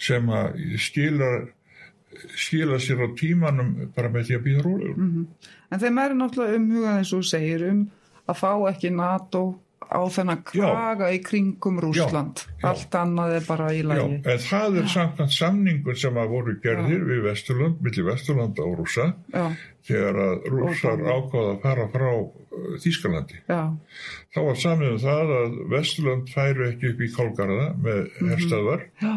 sem 0.00 0.30
að 0.32 0.62
skila 0.80 1.28
skila 2.38 2.78
sér 2.80 3.04
á 3.04 3.08
tímanum 3.18 3.74
bara 3.94 4.08
með 4.12 4.30
því 4.30 4.38
að 4.38 4.46
býða 4.46 4.64
rólegur? 4.64 4.96
Mhm. 4.96 5.26
En 5.70 5.82
þeim 5.82 6.00
er 6.00 6.14
náttúrulega 6.14 6.58
umhugað 6.60 6.98
eins 6.98 7.12
og 7.12 7.24
segir 7.28 7.66
um 7.68 7.84
að 8.28 8.38
fá 8.40 8.50
ekki 8.70 8.90
NATO 8.94 9.44
á 9.84 10.00
þennan 10.08 10.40
kraga 10.48 11.10
í 11.12 11.18
kringum 11.22 11.76
Rúsland. 11.82 12.40
já. 12.62 12.68
Allt 12.70 12.94
annað 12.96 13.34
er 13.36 13.44
bara 13.46 13.66
í 13.76 13.82
Já, 13.82 13.86
lagi. 13.90 14.14
en 14.24 14.38
það 14.40 14.78
er 14.80 14.86
samkvæmt 14.94 15.34
samningur 15.36 15.98
sem 16.00 16.14
að 16.16 16.28
voru 16.32 16.54
gerðir 16.64 17.04
við 17.04 17.20
Vesturlund, 17.28 17.82
millir 17.84 18.06
Vesturlanda 18.08 18.64
og 18.64 18.78
Rússa 18.80 19.10
Já, 19.34 19.44
þegar 19.84 20.18
að 20.24 20.48
rússar 20.54 21.04
Og- 21.04 21.12
ákvaða 21.12 21.52
að 21.52 21.60
fara 21.66 21.86
frá 21.92 22.08
uh, 22.16 22.30
Þýskalandi. 22.80 23.38
já, 23.48 23.60
Þá 24.34 24.38
var 24.48 24.54
samið 24.64 24.92
um 24.94 24.98
það 25.04 25.34
að 25.38 25.58
Vesturland 25.76 26.28
færu 26.32 26.68
ekki 26.72 26.90
upp 26.94 27.00
í 27.04 27.12
Kolgarða 27.14 27.66
með 27.76 28.00
herstöðvar. 28.32 28.86
Já, 29.02 29.14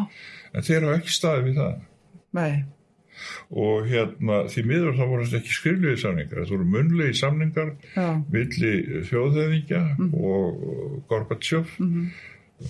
en 0.52 0.62
þeir 0.68 0.84
hafa 0.84 0.98
ekki 1.00 1.16
staðið 1.16 1.44
við 1.48 1.54
það. 1.62 1.80
nei, 2.38 2.64
Og 3.50 3.86
hérna 3.90 4.40
því 4.52 4.64
miður 4.70 4.96
þá 4.98 5.04
voru 5.10 5.26
þetta 5.28 5.40
ekki 5.42 5.56
skriflegi 5.58 6.00
samningar, 6.04 6.40
þetta 6.42 6.56
voru 6.56 6.70
munlegi 6.76 7.18
samningar 7.20 7.70
já, 7.96 8.08
milli 8.32 8.72
þjóðheðingja 9.10 9.84
og 10.14 10.66
Gorbachev. 11.12 11.76
mhm, 11.78 12.10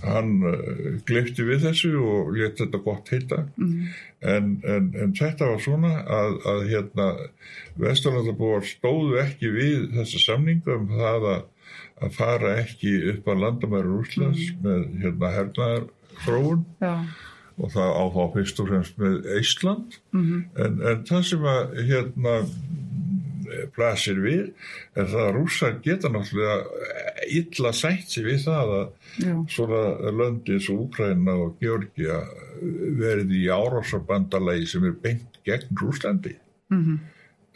Hann 0.04 0.34
uh, 0.44 0.98
gleifti 1.08 1.46
við 1.48 1.62
þessu 1.64 1.94
og 1.96 2.34
let 2.36 2.58
þetta 2.60 2.80
gott 2.84 3.08
heita. 3.08 3.38
mhm, 3.56 3.86
En, 4.20 4.48
en, 4.68 4.88
en 4.98 5.12
þetta 5.16 5.46
var 5.48 5.60
svona 5.64 5.92
að, 6.04 6.34
að 6.50 6.64
hérna 6.68 7.04
Vesturlandabúar 7.78 8.66
stóðu 8.66 9.20
ekki 9.22 9.50
við 9.54 9.86
þessa 9.94 10.20
samninga 10.24 10.74
um 10.76 10.88
það 10.90 11.26
að, 11.32 11.44
að 12.04 12.16
fara 12.18 12.52
ekki 12.64 12.92
upp 13.14 13.30
að 13.32 13.42
landamæri 13.44 13.88
Rúslands 13.92 14.48
með 14.64 14.84
hérna 15.04 15.30
hernaðar 15.36 15.86
þróun 16.24 16.64
já, 16.82 16.92
og 17.58 17.72
það 17.74 17.94
á 17.98 18.04
þá 18.14 18.20
fyrst 18.34 18.60
og 18.62 18.68
fremst 18.70 19.00
með 19.02 19.30
Ísland 19.38 19.98
mhm, 20.14 20.42
en, 20.64 20.82
en 20.90 21.06
það 21.08 21.24
sem 21.32 21.48
að 21.52 21.78
hérna 21.88 22.34
blasir 23.74 24.18
við 24.22 24.50
er 24.98 25.08
það 25.08 25.22
að 25.24 25.34
rússar 25.38 25.78
geta 25.84 26.10
náttúrulega 26.12 27.24
illa 27.38 27.72
sætt 27.76 28.12
sig 28.12 28.26
við 28.26 28.44
það 28.44 28.72
að 28.76 28.84
já, 29.24 29.34
svona 29.54 30.12
löndi 30.20 30.56
eins 30.56 30.68
og 30.72 30.84
Úkraina 30.86 31.36
og 31.46 31.56
Georgia 31.62 32.20
verið 33.00 33.34
í 33.38 33.44
árásarbandalagi 33.52 34.68
sem 34.68 34.86
er 34.88 34.96
beint 35.02 35.40
gegn 35.48 35.80
Rúslandi 35.80 36.36
mhm, 36.74 36.98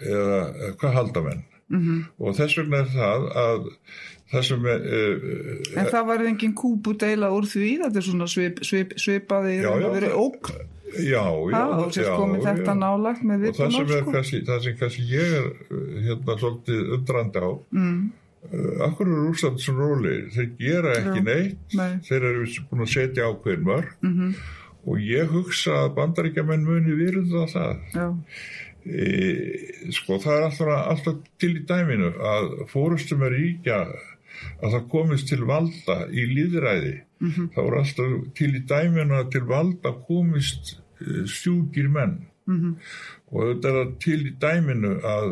eða 0.02 0.42
eða 0.50 0.76
hvað 0.80 0.98
halda 0.98 1.24
menn 1.28 1.48
mhm. 1.72 2.00
og 2.18 2.36
þess 2.38 2.58
vegna 2.60 2.82
er 2.84 2.90
það 2.92 3.28
að 3.42 3.70
það 4.32 4.46
sem 4.48 4.68
er 4.72 4.86
uh, 4.88 5.80
En 5.80 5.90
það 5.92 6.06
var 6.10 6.24
engin 6.28 6.54
kúpu 6.56 6.94
deila 7.00 7.32
úr 7.34 7.48
því, 7.48 7.72
þetta 7.84 8.00
er 8.00 8.06
svona 8.06 8.28
svip, 8.30 8.62
svip, 8.66 8.94
svipaði, 9.00 9.58
Já, 9.60 9.72
já. 9.82 9.88
verið 9.92 10.16
ók, 10.22 10.50
já, 10.92 11.22
já, 11.24 11.58
það 11.58 11.76
var 11.76 11.92
sér 11.96 12.08
já, 12.08 12.14
komið 12.20 12.48
þetta 12.48 12.78
nálagt 12.80 13.28
með 13.28 13.46
og 13.50 13.60
það 13.60 13.76
sem 13.76 13.84
er 13.84 13.92
sko. 13.92 14.16
kannski, 14.16 14.42
það 14.48 14.64
sem 14.66 14.80
kannski 14.80 15.06
ég 15.12 15.36
er 15.38 15.46
uh, 15.52 15.84
hérna 16.08 16.40
svolítið 16.40 16.96
undrandi 16.98 17.44
á 17.44 17.50
Mm, 17.72 18.00
uh, 18.48 18.72
akkur 18.88 19.10
eru 19.10 19.28
Rúsland 19.28 19.62
sem 19.62 19.78
róli 19.78 20.16
þeir 20.34 20.50
gera 20.58 20.96
ekki 21.02 21.22
neitt. 21.28 21.78
nei, 21.78 21.92
þeir 22.08 22.28
eru 22.32 22.48
búin 22.70 22.86
að 22.86 22.92
setja 22.96 23.30
ákveðin 23.30 23.68
mörg 23.68 23.94
mhm, 24.00 24.34
og 24.82 24.98
ég 25.06 25.30
hugsa 25.30 25.84
að 25.84 25.92
bandaríkjamenn 26.00 26.64
muni 26.66 26.96
virða 26.98 27.46
það. 27.52 27.82
Já, 27.94 28.06
e, 28.86 29.06
sko 29.94 30.18
það 30.22 30.38
er 30.38 30.46
alltaf, 30.48 30.72
alltaf 30.94 31.20
til 31.42 31.52
í 31.60 31.62
dæminu 31.68 32.10
að 32.32 32.50
fórustum 32.72 33.24
er 33.26 33.36
ríkja 33.36 33.78
að 33.84 34.74
það 34.74 34.88
komist 34.92 35.28
til 35.30 35.42
valda 35.46 35.98
í 36.10 36.26
líðræði 36.32 36.94
mhm, 37.22 37.48
þá 37.54 37.62
er 37.64 37.78
alltaf 37.80 38.14
til 38.38 38.52
í 38.58 38.62
dæminu 38.74 39.18
að 39.20 39.32
til 39.36 39.44
valda 39.50 39.96
komist 40.08 40.76
e, 41.00 41.24
sjúkir 41.30 41.90
menn. 41.92 42.20
Mhm, 42.50 42.70
og 43.30 43.44
þetta 43.46 43.68
er 43.70 43.76
það 43.76 43.92
til 44.02 44.20
í 44.26 44.32
dæminu 44.42 44.96
að 45.06 45.28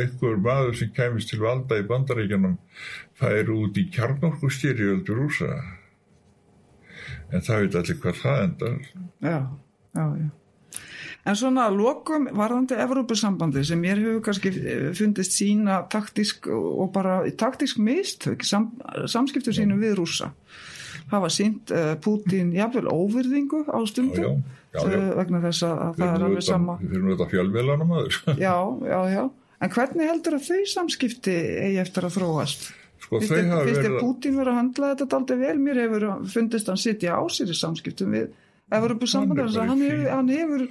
einhver 0.00 0.40
maður 0.42 0.80
sem 0.80 0.90
kæmist 0.96 1.30
til 1.30 1.38
valda 1.44 1.78
í 1.78 1.86
bandaríkjanum 1.86 2.56
fær 3.20 3.52
út 3.54 3.78
í 3.78 3.86
kjarnorku 3.94 4.50
styrjöldur 4.50 5.22
rúsa 5.22 5.52
en 7.30 7.46
það 7.46 7.64
veit 7.64 7.78
allir 7.80 8.02
hvað 8.02 8.20
það 8.24 8.44
endar. 8.48 8.76
Já, 9.22 9.38
já, 9.94 10.04
já. 10.18 10.28
En 11.28 11.36
svona 11.36 11.66
lokum 11.72 12.30
varðandi 12.32 12.78
Evrópusambandi 12.80 13.62
sem 13.68 13.80
mér 13.80 14.00
hefur 14.00 14.22
kannski 14.24 14.52
eh, 14.56 14.86
fundist 14.96 15.36
sína 15.36 15.82
taktísk 15.92 16.48
og 16.50 16.88
bara 16.94 17.20
taktísk 17.38 17.80
mistök 17.82 18.44
sam, 18.46 18.70
samskiptu 19.10 19.52
sínum 19.52 19.82
við 19.82 19.98
rúsa. 20.00 20.32
hafa 21.10 21.28
sínt 21.28 21.70
uh, 21.74 21.96
Pútín 21.98 22.52
jafnvel 22.54 22.86
óvirðingu 22.86 23.64
á 23.66 23.78
stundum 23.88 24.40
Já, 24.70 24.78
já, 24.78 24.90
já, 24.90 24.98
uh, 24.98 25.14
vegna 25.18 25.40
þess 25.42 25.64
að, 25.66 25.78
að 25.84 25.96
það 25.98 26.12
er 26.14 26.24
alveg 26.26 26.44
sama 26.46 26.76
Við 26.80 26.92
erum 26.96 27.08
þetta 27.10 27.28
fjölmiðlanum 27.32 27.94
aður. 27.98 28.18
Já, 28.46 28.56
já, 28.86 29.00
já 29.10 29.22
En 29.60 29.72
hvernig 29.74 30.08
heldur 30.08 30.36
að 30.38 30.46
þau 30.46 30.60
samskipti 30.72 31.34
eigi 31.66 31.80
eftir 31.82 32.06
að 32.06 32.14
þróast? 32.16 32.70
Sko 33.00 33.18
verið 33.20 33.50
að... 33.90 33.98
Pútín 33.98 34.38
verið 34.38 34.52
að 34.54 34.58
handla 34.60 34.92
þetta 34.94 35.18
aldrei 35.18 35.40
vel? 35.42 35.56
Mér 35.60 35.80
hefur 35.82 36.06
fundist 36.32 36.70
hann 36.70 36.80
sitja 36.80 37.18
á 37.20 37.22
sér 37.28 37.52
í 37.52 37.56
samskiptum 37.58 38.14
við 38.16 38.30
Evropasambandar 38.70 39.48
Hann 39.54 39.68
hann, 39.68 40.06
hann 40.10 40.28
hefur, 40.30 40.66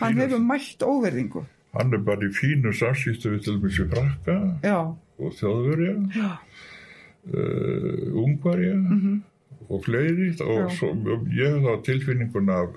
Hann 0.00 0.18
hefur 0.18 0.38
mætt 0.42 0.82
óverðingu. 0.82 1.44
hann 1.76 1.92
er 1.92 1.98
bara 2.06 2.24
í 2.26 2.32
fínu 2.32 2.72
samskiptu 2.72 3.30
við 3.34 3.42
til 3.44 3.56
dæmis 3.58 3.78
í 3.82 3.86
Frakka 3.90 4.36
Já, 4.64 4.78
og 5.20 5.34
Þjóðverja, 5.36 5.94
uh, 7.34 8.22
Ungverja 8.22 8.74
og 9.68 9.82
fleiri. 9.84 10.30
Og 10.44 10.70
svo, 10.76 10.92
ég 11.34 11.56
hef 11.56 11.64
þá 11.66 11.82
tilfinninguna 11.88 12.58
að, 12.64 12.76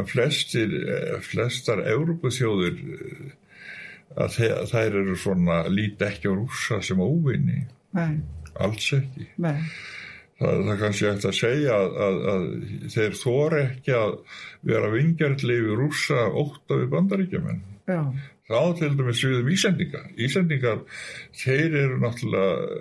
að 0.00 0.08
flestir, 0.10 0.72
eh, 0.80 1.16
flestar 1.22 1.82
Európaþjóðir 1.86 2.80
eh, 2.96 3.30
að 4.20 4.38
þær 4.72 4.98
eru 5.04 5.16
svona 5.16 5.62
líti 5.70 6.06
ekki 6.08 6.28
á 6.30 6.34
rússa 6.34 6.80
sem 6.82 6.98
óvinni, 7.00 7.62
nei, 7.94 8.18
alls 8.58 8.88
ekki. 8.96 9.28
nei, 9.38 9.54
Það, 10.40 10.60
það 10.66 10.78
kannski 10.80 11.08
eftir 11.10 11.30
að 11.30 11.36
segja 11.36 11.76
að, 11.76 11.96
að, 12.06 12.18
að 12.32 12.44
þeir 12.94 13.16
þóra 13.20 13.62
ekki 13.66 13.96
að 13.98 14.12
vera 14.70 14.92
vingjartli 14.94 15.56
við 15.66 15.74
rússa 15.82 16.26
ótta 16.42 16.78
við 16.80 16.92
bandaríkjumenn. 16.94 17.64
Þá 18.50 18.62
til 18.80 18.88
dæmis 18.98 19.20
við 19.22 19.36
um 19.42 19.50
Ísendinga. 19.54 20.00
Ísendingar, 20.26 20.80
þeir 21.38 21.76
eru 21.84 21.98
náttúrulega 22.02 22.80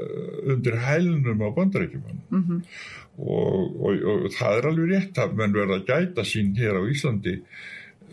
undir 0.55 0.79
hælnum 0.85 1.43
á 1.45 1.49
bandaríkjumenn. 1.59 2.23
mhm, 2.31 2.63
Og, 3.19 3.75
og, 3.83 4.03
og 4.07 4.29
það 4.31 4.57
er 4.57 4.65
alveg 4.69 4.91
rétt 4.93 5.17
að 5.19 5.33
menn 5.35 5.51
verða 5.51 5.79
að 5.81 5.89
gæta 5.89 6.23
sín 6.23 6.53
hér 6.55 6.77
á 6.79 6.83
Íslandi. 6.87 7.33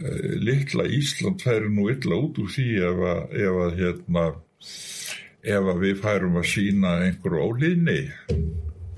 Eh, 0.03 0.33
Litla 0.43 0.89
Ísland 0.91 1.45
færi 1.47 1.71
nú 1.71 1.87
illa 1.93 2.19
út 2.19 2.41
úr 2.43 2.51
því 2.51 2.67
ef 2.89 3.05
að, 3.13 3.21
ef 3.39 3.61
að, 3.63 3.77
hérna, 3.79 4.25
ef 5.47 5.71
að 5.73 5.81
við 5.85 6.03
færum 6.03 6.41
að 6.43 6.49
sína 6.51 6.97
einhverju 7.07 7.45
óliðni. 7.47 8.01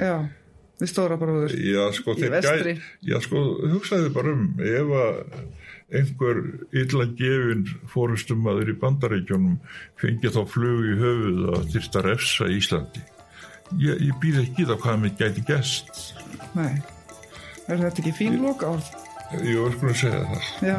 já, 0.00 0.14
við 0.78 0.90
stóra 0.92 1.16
bróður. 1.20 1.54
Já, 1.58 1.84
sko, 1.96 2.14
Í 2.18 2.28
vestri. 2.32 2.74
já, 3.02 3.16
sko, 3.24 3.42
hugsaðu 3.74 4.12
bara 4.14 4.34
um 4.34 4.44
ef 4.62 4.92
að 5.02 5.22
einhver 5.98 6.40
illa 6.76 7.06
gefin 7.16 7.62
fórustumadur 7.88 8.68
í 8.74 8.76
bandaríkjónum 8.82 9.54
fengi 10.00 10.28
þá 10.34 10.42
flug 10.52 10.84
í 10.84 10.96
höfuð 11.00 11.44
að 11.56 11.68
þyrsta 11.74 12.02
refsa 12.04 12.48
í 12.52 12.58
Íslandi. 12.60 13.04
Ég, 13.80 13.98
ég 14.08 14.14
býð 14.22 14.42
ekki 14.44 14.66
það 14.68 14.80
hvað 14.84 15.00
mér 15.02 15.14
gæti 15.18 15.44
gæst. 15.48 16.02
Nei, 16.56 16.76
er 17.68 17.82
þetta 17.82 18.02
ekki 18.04 18.14
fín 18.16 18.38
loka 18.44 18.70
orð? 18.76 18.92
Ég 19.44 19.58
var 19.60 19.74
sko 19.76 19.90
að 19.90 19.98
segja 20.02 20.20
það. 20.28 20.46
Já, 20.64 20.76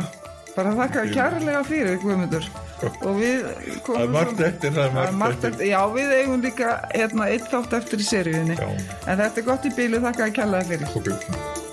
bara 0.60 0.76
þakka 0.82 1.06
kærlega 1.14 1.62
fyrir 1.68 2.02
Guðmundur. 2.04 2.50
Og 3.08 3.18
við 3.20 3.48
er 3.48 4.12
margt 4.12 4.44
eftir, 4.44 4.76
það 4.76 5.00
er 5.06 5.18
margt 5.20 5.48
eftir. 5.50 5.66
já 5.72 5.80
við 5.96 6.14
eigum 6.20 6.44
líka 6.44 6.76
hérna 6.94 7.32
eitt 7.32 7.50
þátt 7.52 7.80
eftir 7.82 8.04
í 8.04 8.08
seríunni. 8.08 8.60
En 8.60 9.20
þetta 9.20 9.42
er 9.44 9.50
gott 9.50 9.68
í 9.68 9.74
bílu, 9.76 10.04
þakka 10.04 10.30
að 10.30 10.38
kærlega 10.40 10.70
fyrir. 10.76 11.69